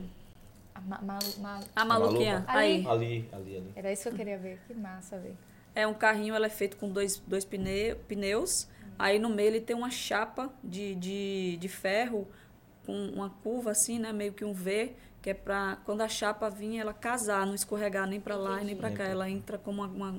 [0.74, 2.52] A ma- ma- ma- A maluquinha, maluca?
[2.52, 3.72] aí, ali, ali, ali.
[3.76, 4.58] Era isso que eu queria ver.
[4.66, 5.36] Que massa, velho.
[5.74, 8.66] é um carrinho, ela é feito com dois, dois pneu, pneus.
[8.98, 12.26] Aí no meio ele tem uma chapa de, de, de ferro
[12.86, 14.12] com uma curva assim, né?
[14.12, 18.06] Meio que um V, que é pra quando a chapa vir, ela casar, não escorregar
[18.06, 19.04] nem pra lá e nem pra cá.
[19.04, 20.18] Ela entra como uma, uma,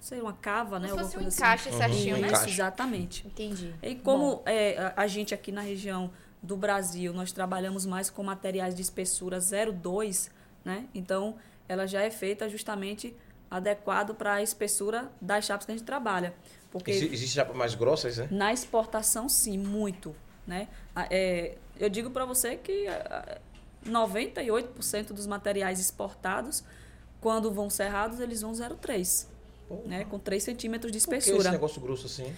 [0.00, 0.88] sei, uma cava, né?
[0.88, 1.78] Como se alguma fosse um coisa encaixe Uhum.
[1.78, 2.32] certinho, Um né?
[2.32, 3.26] Isso, exatamente.
[3.26, 3.74] Entendi.
[3.82, 6.10] E como é, a- gente aqui na região
[6.42, 10.30] do Brasil, nós trabalhamos mais com materiais de espessura 0,2,
[10.64, 10.86] né?
[10.94, 11.36] Então,
[11.68, 13.16] ela já é feita justamente
[13.50, 16.34] adequado para a espessura das chapas que a gente trabalha.
[16.70, 18.28] Porque Exi- Existe chapa mais grossas, né?
[18.30, 20.14] na exportação, sim, muito.
[20.46, 20.68] Né?
[21.10, 22.86] É, eu digo para você que
[23.86, 26.62] 98% dos materiais exportados,
[27.20, 29.26] quando vão serrados, eles vão 0,3,
[29.86, 30.04] né?
[30.04, 31.50] com 3 centímetros de Por que esse espessura.
[31.50, 32.32] negócio grosso assim?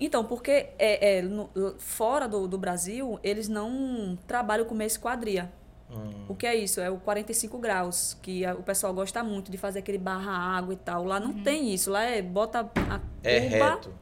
[0.00, 1.48] Então, porque é, é, no-
[1.78, 5.52] fora do, do Brasil, eles não trabalham com meia esquadria.
[5.90, 6.24] Hum.
[6.28, 6.80] O que é isso?
[6.80, 10.74] É o 45 graus, que a- o pessoal gosta muito de fazer aquele barra água
[10.74, 11.04] e tal.
[11.04, 11.90] Lá não tem isso.
[11.90, 13.94] Lá é bota a É cuba reto.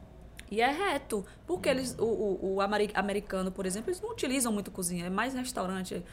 [0.52, 1.24] E é reto.
[1.46, 5.06] Porque eles, o, o, o ameri- americano, por exemplo, eles não utilizam muito cozinha.
[5.06, 6.04] É mais restaurante.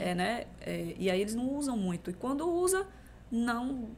[0.00, 0.46] É, né?
[0.60, 2.10] É, e aí eles não usam muito.
[2.10, 2.86] E quando usa,
[3.30, 3.88] não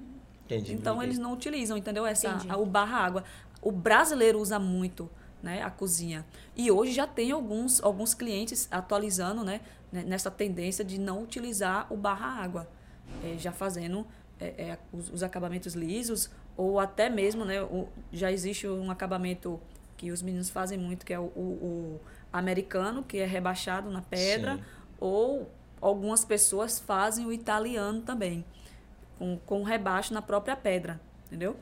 [0.46, 0.72] Entendi.
[0.72, 2.06] então eles não utilizam, entendeu?
[2.06, 2.50] Essa, Entendi.
[2.50, 3.24] a- o barra água.
[3.60, 5.10] O brasileiro usa muito,
[5.42, 6.24] né, a cozinha.
[6.56, 9.60] E hoje já tem alguns, alguns clientes atualizando, né,
[9.90, 12.68] né, nessa tendência de não utilizar o barra água,
[13.24, 14.06] eh, já fazendo
[14.40, 19.60] eh, eh, os, os acabamentos lisos ou até mesmo, né, o- já existe um acabamento
[19.98, 22.00] que os meninos fazem muito, que é o, o- o
[22.32, 24.62] americano, que é rebaixado na pedra, Sim.
[24.98, 25.50] ou
[25.80, 28.42] algumas pessoas fazem o italiano também
[29.18, 31.56] com, com rebaixo na própria pedra, entendeu?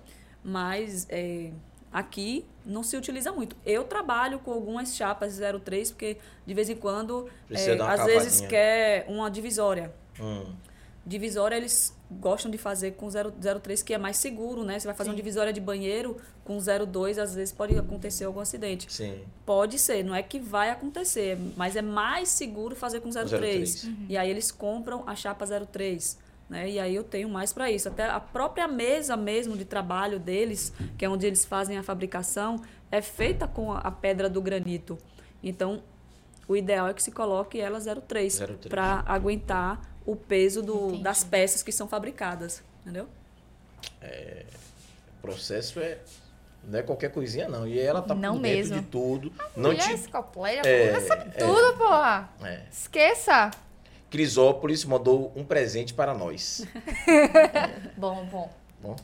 [0.44, 1.50] Mas é,
[1.92, 3.56] aqui não se utiliza muito.
[3.64, 9.06] Eu trabalho com algumas chapas 03, porque de vez em quando, é, às vezes quer
[9.08, 9.92] uma divisória.
[10.20, 10.52] Hum.
[11.04, 14.78] Divisória eles gostam de fazer com 0, 03, que é mais seguro, né?
[14.78, 15.23] Você vai fazer uma Sim.
[15.23, 18.93] divisória de banheiro com 02, às vezes pode acontecer algum acidente.
[18.93, 19.23] Sim.
[19.45, 23.28] Pode ser, não é que vai acontecer, mas é mais seguro fazer com 03.
[23.28, 23.91] 03.
[24.09, 26.19] E aí eles compram a chapa 03.
[26.49, 26.70] Né?
[26.70, 27.89] E aí eu tenho mais para isso.
[27.89, 32.61] Até a própria mesa mesmo de trabalho deles, que é onde eles fazem a fabricação,
[32.89, 34.99] é feita com a a pedra do granito.
[35.41, 35.81] Então,
[36.49, 38.66] o ideal é que se coloque ela 03, 03.
[38.69, 41.03] para aguentar o peso do, Entendi.
[41.03, 42.62] das peças que são fabricadas.
[42.83, 43.09] Entendeu?
[45.19, 45.99] O processo é.
[46.65, 47.66] Não é qualquer coisinha, não.
[47.66, 48.81] E ela tá Não por dentro mesmo.
[48.81, 49.33] de tudo.
[49.57, 49.95] Não Mulher te.
[49.95, 51.39] escopleia, É, mulher sabe é.
[51.47, 52.28] tudo, porra.
[52.43, 52.62] É.
[52.70, 53.51] Esqueça.
[54.11, 56.65] Crisópolis mandou um presente para nós.
[57.97, 58.51] Bom, bom.
[58.81, 58.97] Bom,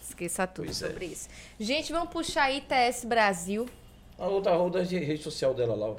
[0.00, 0.86] Esqueça tudo Pois é.
[0.88, 1.28] sobre isso.
[1.58, 3.68] Gente, vamos puxar aí TS Brasil.
[4.18, 5.96] a outra, a outra de- rede social dela lá, ó.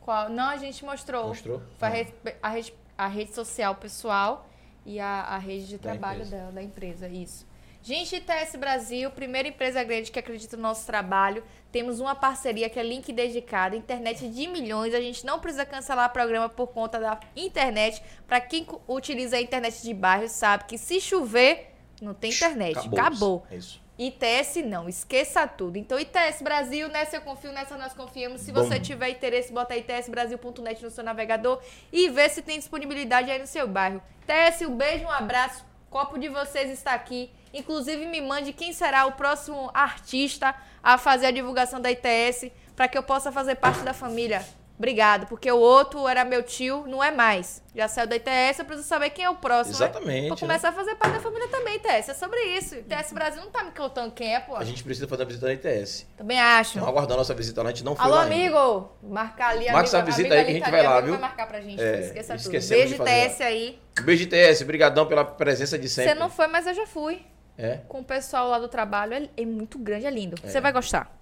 [0.00, 0.28] Qual?
[0.30, 1.28] Não, a gente mostrou.
[1.28, 1.60] mostrou?
[1.78, 1.94] Foi a Ah.
[1.94, 2.12] rede,
[2.42, 4.48] a rede, a rede social pessoal
[4.84, 6.36] e a, a rede de Da trabalho empresa.
[6.36, 7.46] dela, da empresa, isso.
[7.82, 11.44] Gente, TS Brasil, primeira empresa grande que acredita no nosso trabalho.
[11.70, 14.92] Temos uma parceria que é link dedicado, internet de milhões.
[14.92, 18.02] A gente não precisa cancelar programa por conta da internet.
[18.26, 22.76] Para quem utiliza a internet de bairro, sabe que se chover, não tem internet.
[22.76, 22.98] Acabou.
[22.98, 23.46] Acabou.
[23.52, 23.80] É isso.
[23.98, 25.78] ITS não, esqueça tudo.
[25.78, 28.42] Então, ITS Brasil, nessa eu confio, nessa nós confiamos.
[28.42, 28.62] Se Bom.
[28.62, 31.60] você tiver interesse, bota itsbrasil.net no seu navegador
[31.90, 34.02] e vê se tem disponibilidade aí no seu bairro.
[34.22, 35.64] ITS, um beijo, um abraço.
[35.88, 37.30] Copo de vocês está aqui.
[37.54, 42.88] Inclusive, me mande quem será o próximo artista a fazer a divulgação da ITS para
[42.88, 44.44] que eu possa fazer parte da família.
[44.78, 47.62] Obrigado, porque o outro era meu tio, não é mais.
[47.74, 49.78] Já saiu da ITS, eu preciso saber quem é o próximo.
[49.78, 49.86] né?
[49.86, 50.40] Exatamente, Vou né?
[50.40, 52.10] começar a fazer parte da família também, ITS.
[52.10, 52.74] É sobre isso.
[52.74, 54.54] ITS Brasil não tá me contando quem é, pô.
[54.56, 56.06] A gente precisa fazer uma visita na ITS.
[56.16, 56.70] Também acho.
[56.70, 58.34] Estamos aguardando a nossa visita lá, a gente não foi Alô, lá ainda.
[58.34, 58.92] amigo!
[59.02, 61.12] Marcar ali, Marca essa amigo, visita amigo aí que a gente vai lá, amigo viu?
[61.12, 63.80] Vai marcar pra gente, É, esqueça Beijo, de fazer TS aí.
[64.02, 66.12] Beijo de TS, brigadão pela presença de sempre.
[66.12, 67.24] Você não foi, mas eu já fui.
[67.58, 67.78] É?
[67.88, 69.14] Com o pessoal lá do trabalho.
[69.14, 70.36] É, é muito grande, é lindo.
[70.42, 71.15] Você vai gostar.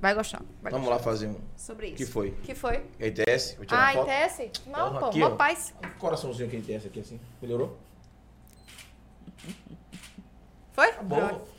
[0.00, 0.42] Vai gostar.
[0.60, 0.98] Vai Vamos gostar.
[0.98, 1.36] lá fazer um.
[1.56, 1.96] Sobre isso.
[1.96, 2.30] que foi?
[2.42, 2.82] que foi?
[2.98, 3.54] É ITS?
[3.56, 4.10] Vou tirar Ah, foto.
[4.10, 4.62] ITS?
[4.66, 5.30] Não, Porra, pô, aqui, mó ó.
[5.36, 5.74] paz.
[5.84, 7.20] Um coraçãozinho aqui ITS aqui assim.
[7.40, 7.78] Melhorou?
[10.72, 10.92] Foi?
[10.92, 11.16] Tá bom.
[11.16, 11.52] Pronto.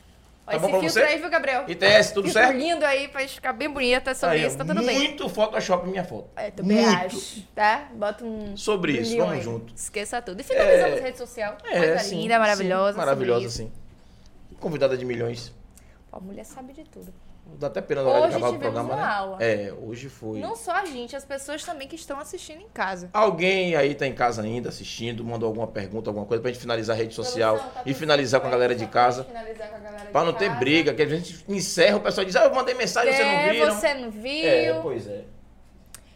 [0.45, 1.01] Ó, Tá bom esse pra filtro você?
[1.03, 1.63] aí, viu, Gabriel?
[1.69, 2.57] ITS, tudo Filtro certo?
[2.57, 4.97] lindo aí, pra ficar bem bonita é sobre Aí, isso, tá tudo bem.
[4.99, 6.29] Muito Photoshop minha foto.
[6.35, 7.05] É, também Muito.
[7.15, 7.89] acho, tá?
[7.93, 8.57] Bota um.
[8.57, 9.41] Sobre isso, vamos aí.
[9.41, 9.73] junto.
[9.73, 10.41] Esqueça tudo.
[10.41, 11.57] E finalizamos É, rede social.
[11.63, 12.91] É, Coisa sim, linda, maravilhosa.
[12.91, 13.71] sim, maravilhosa, sim.
[14.59, 15.53] Convidada de milhões.
[16.11, 17.13] Pô, a mulher sabe de tudo.
[17.45, 19.03] Dá até pena na hora de Hoje acabar o programa, uma né?
[19.07, 19.37] aula.
[19.43, 20.39] É, hoje foi.
[20.39, 23.09] Não só a gente, as pessoas também que estão assistindo em casa.
[23.13, 26.95] Alguém aí tá em casa ainda assistindo, mandou alguma pergunta, alguma coisa pra gente finalizar
[26.95, 29.23] a rede social tá e finalizar com a galera de pra casa.
[29.25, 30.59] finalizar com a galera Pra não ter casa.
[30.59, 33.51] briga, que a gente encerra, o pessoal diz, ah, eu mandei mensagem, você não É,
[33.51, 33.75] viram.
[33.75, 34.47] você não viu.
[34.47, 35.23] É, pois é.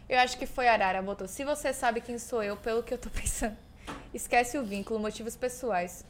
[0.08, 1.28] Eu acho que foi a Arara, botou.
[1.28, 3.56] Se você sabe quem sou eu, pelo que eu tô pensando.
[4.12, 6.04] Esquece o vínculo, motivos pessoais.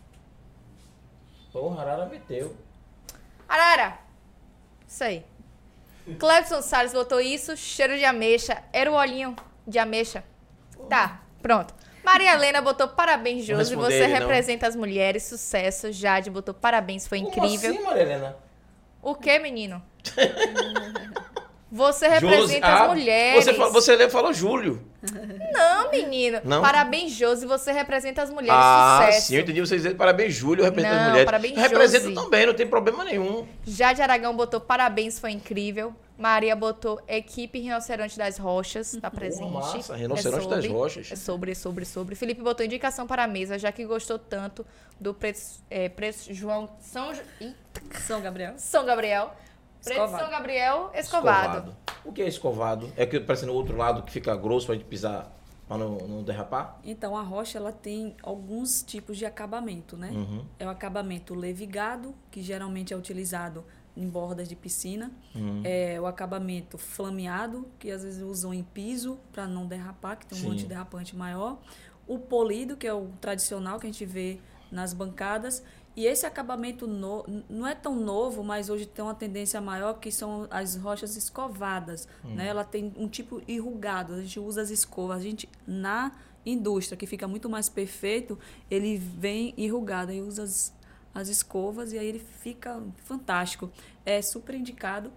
[1.53, 2.57] Porra, Arara meteu.
[3.49, 3.99] Arara!
[4.89, 5.25] Isso aí.
[6.19, 8.63] Clebson Salles botou isso, cheiro de ameixa.
[8.73, 9.37] Era o olhinho
[9.67, 10.25] de ameixa.
[10.89, 11.75] Tá, pronto.
[12.03, 13.77] Maria Helena botou parabéns, Josi.
[13.77, 14.21] Você ele, não.
[14.21, 15.25] representa as mulheres.
[15.25, 15.93] Sucesso.
[15.93, 17.73] Jade botou parabéns, foi incrível.
[17.75, 18.37] Como assim, Maria Helena?
[19.03, 19.83] O que, menino?
[21.71, 23.45] Você representa Josi- as ah, mulheres.
[23.45, 24.83] Você, você leu- falou Júlio.
[25.53, 26.41] Não, menino.
[26.43, 26.63] Não?
[26.63, 27.45] Parabéns, Josi.
[27.47, 28.55] Você representa as mulheres.
[28.59, 29.27] Ah, Sucesso.
[29.27, 31.25] sim, eu entendi vocês dizendo parabéns, Júlio, eu represento Não, as mulheres.
[31.27, 32.15] parabéns, eu represento Josi.
[32.15, 33.47] também, não tem problema nenhum.
[33.67, 35.95] Jade Aragão botou parabéns, foi incrível.
[36.17, 39.53] Maria botou equipe Rinoceronte das Rochas, tá presente.
[39.53, 41.13] massa, Rinoceronte das sobre, Rochas.
[41.13, 42.15] É sobre, sobre, sobre.
[42.17, 44.67] Felipe botou indicação para a mesa, já que gostou tanto
[44.99, 47.13] do preço, é, preço João São,
[48.07, 48.55] São Gabriel.
[48.57, 49.33] São Gabriel.
[49.83, 50.23] Preto Escovado.
[50.23, 51.77] São Gabriel, escovado.
[52.05, 52.93] O que é escovado?
[52.97, 55.31] É que parece no outro lado que fica grosso pra gente pisar,
[55.67, 56.79] pra não, não derrapar?
[56.85, 60.11] Então, a rocha ela tem alguns tipos de acabamento, né?
[60.11, 60.45] Uhum.
[60.59, 63.65] É o acabamento levigado, que geralmente é utilizado
[63.97, 65.11] em bordas de piscina.
[65.35, 65.63] Uhum.
[65.65, 70.39] É o acabamento flameado, que às vezes usam em piso para não derrapar, que tem
[70.39, 70.53] um Sim.
[70.53, 71.59] antiderrapante maior.
[72.07, 74.39] O polido, que é o tradicional que a gente vê
[74.71, 75.63] nas bancadas.
[75.99, 80.13] E esse acabamento no- não é tão novo, mas hoje tem uma tendência maior, que
[80.13, 82.07] são as rochas escovadas.
[82.23, 82.47] Né?
[82.47, 85.17] Ela tem um tipo enrugado, a gente usa as escovas.
[85.17, 86.13] A gente, na
[86.47, 88.39] indústria, que fica muito mais perfeito,
[88.71, 90.73] ele vem enrugado, aí usa as,
[91.13, 93.69] as escovas e aí ele fica fantástico.
[94.07, 95.11] É super indicado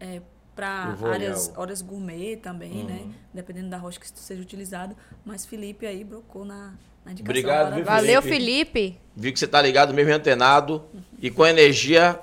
[0.00, 0.22] é,
[0.56, 3.00] para áreas, gourmet também, né?
[3.04, 3.12] Uhum.
[3.34, 4.96] Dependendo da rocha que seja utilizado.
[5.26, 6.72] Mas Felipe aí brocou na.
[7.20, 7.84] Obrigado, viu.
[7.84, 8.98] Valeu, Felipe.
[9.16, 10.84] Vi que você tá ligado, mesmo antenado
[11.20, 12.18] e com a energia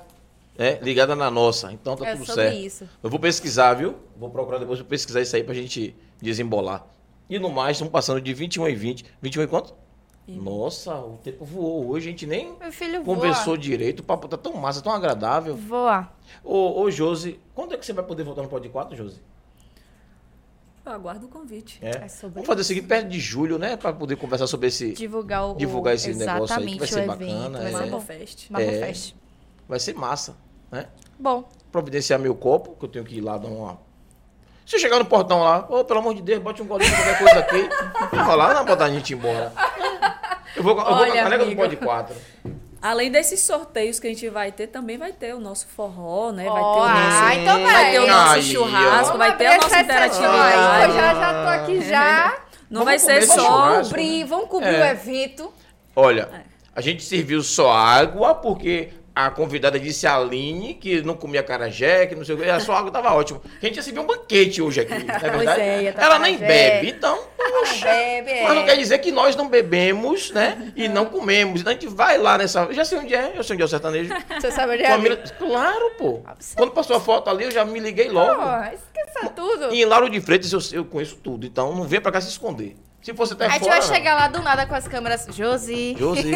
[0.56, 1.72] né, ligada na nossa.
[1.72, 2.56] Então tá É tudo certo.
[2.56, 2.88] isso.
[3.02, 3.96] Eu vou pesquisar, viu?
[4.16, 6.86] Vou procurar depois, vou pesquisar isso aí pra gente desembolar.
[7.28, 9.04] E no mais, estamos passando de 21 e 20.
[9.20, 9.74] 21 e quanto?
[10.26, 14.00] Nossa, o tempo voou hoje, a gente nem Meu filho conversou direito.
[14.00, 15.56] O papo tá tão massa, tão agradável.
[15.56, 16.00] voa.
[16.00, 16.12] Voa.
[16.44, 19.20] Ô, ô Josi, quando é que você vai poder voltar no Pod 4, Josi?
[20.88, 21.78] Eu aguardo o convite.
[21.82, 22.04] É.
[22.04, 23.76] É sobre Vamos fazer o seguinte, perto de julho, né?
[23.76, 24.92] Pra poder conversar sobre esse.
[24.92, 27.56] Divulgar o Divulgar esse negócio aí, que vai ser bacana, evento.
[27.58, 27.70] é.
[27.70, 28.00] Vai ser.
[28.00, 28.50] Fest.
[28.54, 28.86] É.
[28.86, 29.14] Fest.
[29.68, 30.34] Vai ser massa,
[30.72, 30.86] né?
[31.18, 33.78] Bom, Providenciar meu copo, que eu tenho que ir lá dar uma.
[34.64, 36.96] Se eu chegar no portão lá, ô, pelo amor de Deus, bote um golinho de
[36.96, 37.68] qualquer coisa aqui.
[38.16, 39.52] Vai lá, não botar a gente embora.
[40.56, 41.60] Eu vou, eu vou com a caneca do amigo.
[41.60, 42.16] Pod 4.
[42.80, 46.44] Além desses sorteios que a gente vai ter, também vai ter o nosso forró, né?
[46.44, 48.10] Vai ter o nosso, ah, então vai ter o vai.
[48.10, 49.18] nosso Aí, churrasco, ó.
[49.18, 50.56] vai ter a Vamos nossa interatividade.
[50.56, 52.38] aí, Eu já, já tô aqui já.
[52.70, 53.84] Não Vamos vai ser só churrasco.
[53.88, 54.80] Cobrir, vamos cobrir É.
[54.82, 55.52] o evento.
[55.96, 56.40] Olha, É.
[56.74, 62.06] a gente serviu só água, porque a convidada disse a Aline que não comia carajé,
[62.06, 63.42] que não sei o que, a sua água tava ótima.
[63.60, 65.60] A gente ia servir um banquete hoje aqui, não é verdade?
[65.60, 67.18] é, tá Ela nem bebe, então.
[67.36, 68.44] Não bebe, é.
[68.44, 70.72] Mas não quer dizer que nós não bebemos, né?
[70.76, 71.60] E não comemos.
[71.60, 72.72] Então a gente vai lá nessa.
[72.72, 74.14] Já sei onde é, eu sei onde é o sertanejo.
[74.38, 74.88] Você sabe onde é?
[74.88, 75.16] Família...
[75.16, 76.22] Claro, pô.
[76.54, 78.40] Quando passou a foto ali, eu já me liguei logo.
[78.40, 79.74] Pô, esqueça tudo.
[79.74, 82.28] E em Lauro de Freitas eu, eu conheço tudo, então não vem pra cá se
[82.28, 82.76] esconder.
[83.00, 83.80] Se fosse até A gente fora.
[83.80, 85.26] vai chegar lá do nada com as câmeras.
[85.30, 85.96] Josi.
[85.98, 86.30] Josi.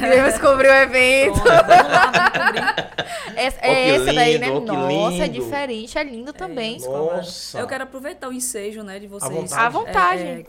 [0.00, 1.40] Queremos cobrir o evento.
[1.40, 2.96] Pronto, vamos lá, vamos cobrir.
[3.36, 4.48] Essa, é essa daí, né?
[4.48, 6.80] lindo, ó, que Nossa, é diferente, é lindo também.
[6.80, 7.58] Nossa.
[7.58, 9.30] Eu quero aproveitar o ensejo, né, de vocês.
[9.30, 9.62] vontade.
[9.62, 10.22] À vontade.
[10.22, 10.46] é, é,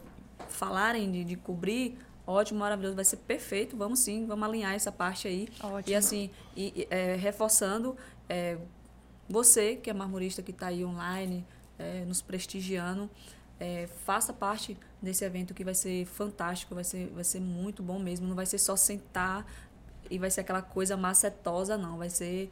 [0.48, 1.98] falarem de, de cobrir.
[2.26, 3.76] Ótimo, maravilhoso, vai ser perfeito.
[3.76, 5.50] Vamos sim, vamos alinhar essa parte aí.
[5.62, 5.84] Ótimo.
[5.86, 7.98] E assim, e, e, é, reforçando,
[8.30, 8.58] é,
[9.30, 11.46] você que é marmorista que está aí online,
[11.78, 13.10] é, nos prestigiando,
[13.60, 18.00] é, faça parte desse evento que vai ser fantástico, vai ser, vai ser muito bom
[18.00, 18.28] mesmo.
[18.28, 19.46] Não vai ser só sentar
[20.10, 21.98] e vai ser aquela coisa macetosa, não.
[21.98, 22.50] Vai ser,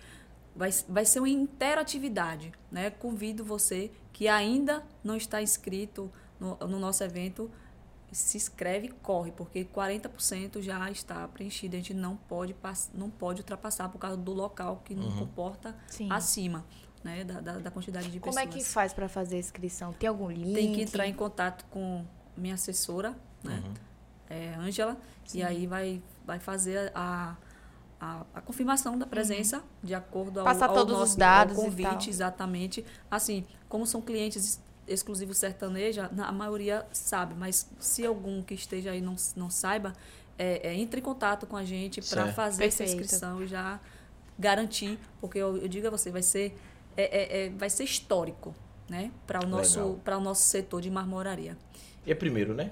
[0.56, 2.52] vai, vai ser uma interatividade.
[2.72, 2.90] Né?
[2.90, 7.52] Convido você que ainda não está inscrito no, no nosso evento,
[8.12, 11.76] se inscreve e corre, porque 40% já está preenchido.
[11.76, 12.56] A gente não pode,
[12.94, 16.10] não pode ultrapassar por causa do local que não comporta Sim.
[16.12, 16.66] acima
[17.06, 18.56] né, da, da, da quantidade de Como pessoas.
[18.56, 19.94] é que faz pra fazer a inscrição?
[19.94, 20.54] Tem algum link?
[20.56, 22.04] Tem que entrar em contato com
[22.36, 23.62] minha assessora, né?
[23.64, 23.74] Uhum.
[24.28, 24.98] É, Ângela,
[25.34, 27.36] e aí vai, vai fazer a,
[28.02, 31.60] a, a confirmação da presença de acordo ao, Passar ao todos os nosso, dados e
[31.60, 32.84] ao convite, exatamente.
[33.10, 38.56] Assim, como são clientes ex- exclusivos sertaneja, na- a maioria sabe, mas se algum que
[38.56, 39.94] esteja aí não, não saiba,
[40.40, 43.04] é, é, entre em contato com a gente para fazer essa Perfeito.
[43.04, 43.80] inscrição e já
[44.38, 46.58] garantir, porque eu, eu digo a você, vai ser,
[46.98, 48.56] é, é, é, vai ser histórico,
[48.90, 49.12] né?
[49.28, 51.58] Para o, nosso, o nosso setor de marmoraria.
[52.06, 52.72] E é primeiro, né?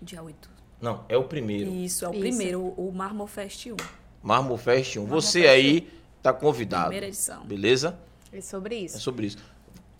[0.00, 0.50] Dia 8.
[0.80, 1.70] Não, é o primeiro.
[1.70, 2.20] Isso, é o Isso.
[2.20, 3.76] primeiro, o, Marmor Fest 1.
[4.22, 5.00] Marmo Fest 1.
[5.00, 5.88] Marmo Você Fest aí
[6.22, 6.84] tá convidado.
[6.84, 7.44] Primeira edição.
[7.44, 7.98] Beleza?
[8.32, 9.00] É sobre É isso.
[9.00, 9.38] sobre isso.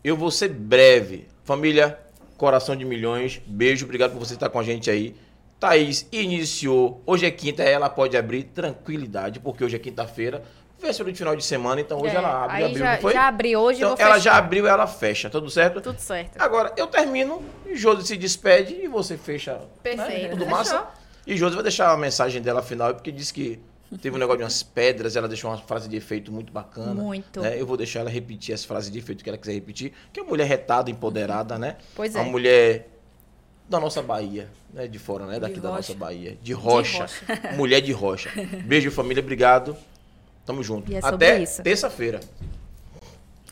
[0.03, 1.29] Eu vou ser breve.
[1.45, 1.99] Família,
[2.39, 3.43] coração de milhões.
[3.47, 5.15] Beijo, obrigado por você estar com a gente aí.
[5.59, 7.03] Thaís iniciou.
[7.05, 10.43] Hoje é quinta, ela pode abrir tranquilidade, porque hoje é quinta-feira.
[10.81, 12.57] Véspera de final de semana, então hoje É, ela abre.
[12.57, 13.13] aí abriu, já, foi?
[13.13, 15.29] já abri hoje, então ela já abriu, ela fecha.
[15.29, 15.81] Tudo certo?
[15.81, 16.41] Tudo certo.
[16.41, 19.55] Agora, eu termino, e Josi se despede e você fecha.
[19.55, 19.61] né?
[19.83, 20.31] Perfeito.
[20.31, 20.51] Tudo Fechou.
[20.57, 20.87] massa.
[21.27, 23.61] E Josi vai deixar a mensagem dela final, porque disse que
[24.01, 26.95] teve um negócio de umas pedras, ela deixou uma frase de efeito muito bacana.
[26.95, 27.41] Muito.
[27.43, 27.61] né?
[27.61, 30.23] Eu vou deixar ela repetir essa frase de efeito que ela quiser repetir, que é
[30.23, 31.77] uma mulher retada, empoderada, né?
[31.95, 32.27] Pois Uma é.
[32.29, 32.89] mulher
[33.69, 34.89] da nossa Bahia, né?
[34.89, 35.39] De fora, né?
[35.39, 36.39] Daqui De da nossa Bahia.
[36.43, 37.03] De rocha.
[37.03, 37.25] rocha.
[37.55, 38.31] Mulher de rocha.
[38.65, 39.23] Beijo, família.
[39.23, 39.77] Obrigado.
[40.45, 40.91] Tamo junto.
[40.91, 42.21] E é Até terça-feira.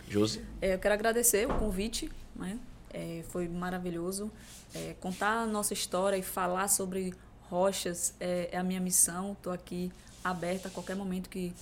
[0.09, 0.43] Josi.
[0.61, 2.59] É, eu quero agradecer o convite, né?
[2.93, 4.31] É, foi maravilhoso.
[4.75, 7.15] É, contar a nossa história e falar sobre
[7.51, 9.33] rochas é, é a minha missão.
[9.33, 9.93] Estou aqui
[10.25, 11.53] aberta a qualquer momento que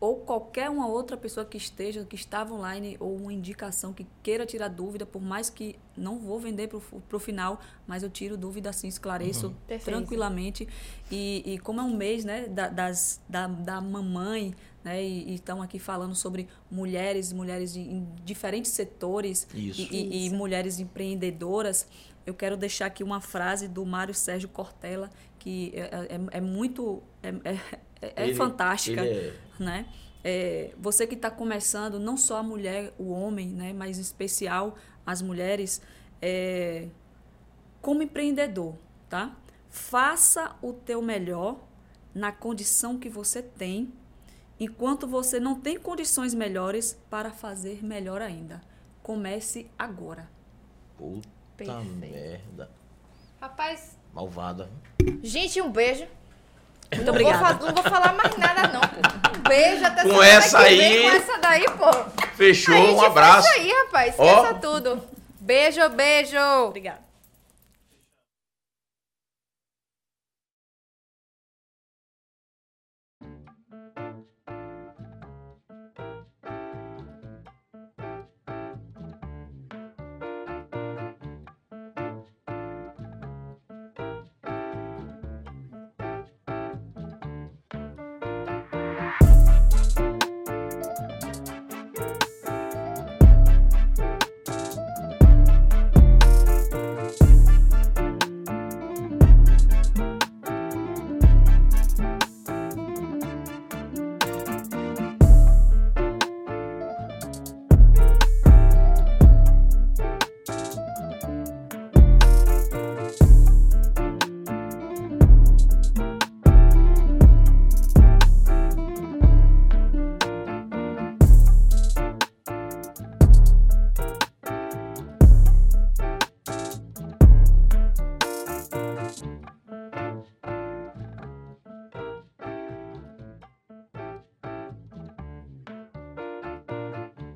[0.00, 4.46] ou qualquer uma outra pessoa que esteja, que estava online, ou uma indicação que queira
[4.46, 8.70] tirar dúvida, por mais que não vou vender para o final, mas eu tiro dúvida
[8.70, 9.96] assim, esclareço Perfeito.
[9.96, 10.68] tranquilamente.
[11.10, 14.54] E, e como é um mês né, da, das, da, da mamãe,
[14.84, 19.80] né, e estão aqui falando sobre mulheres, mulheres de- em diferentes setores Isso.
[19.92, 21.88] E, e- e mulheres empreendedoras,
[22.24, 25.80] eu quero deixar aqui uma frase do Mário Sérgio Cortella, que é,
[26.14, 27.02] é- é muito.
[27.22, 27.30] é,
[28.02, 29.86] é- é Ele- fantástica ele é- né?
[30.24, 33.72] É, você que está começando, não só a mulher, o homem, né?
[33.72, 34.76] Mas em especial
[35.06, 35.80] as mulheres,
[36.20, 36.88] é,
[37.80, 38.74] como empreendedor,
[39.08, 39.36] tá?
[39.70, 41.58] Faça o teu melhor
[42.14, 43.92] na condição que você tem,
[44.58, 48.60] enquanto você não tem condições melhores para fazer melhor ainda.
[49.02, 50.28] Comece agora.
[50.96, 51.94] Puta Perfeito.
[51.96, 52.70] merda.
[53.40, 54.68] Rapaz, Malvada.
[55.22, 56.06] gente, um beijo.
[56.92, 57.54] Muito não obrigada.
[57.54, 59.38] Vou, não vou falar mais nada, não, pô.
[59.38, 62.26] Um beijo até Com semana essa que vem, aí- Com essa daí, pô.
[62.36, 63.48] Fechou, um abraço.
[63.48, 64.08] Isso aí, rapaz.
[64.14, 65.02] Esqueça tudo.
[65.40, 66.36] Beijo, beijo.
[66.66, 67.07] Obrigada.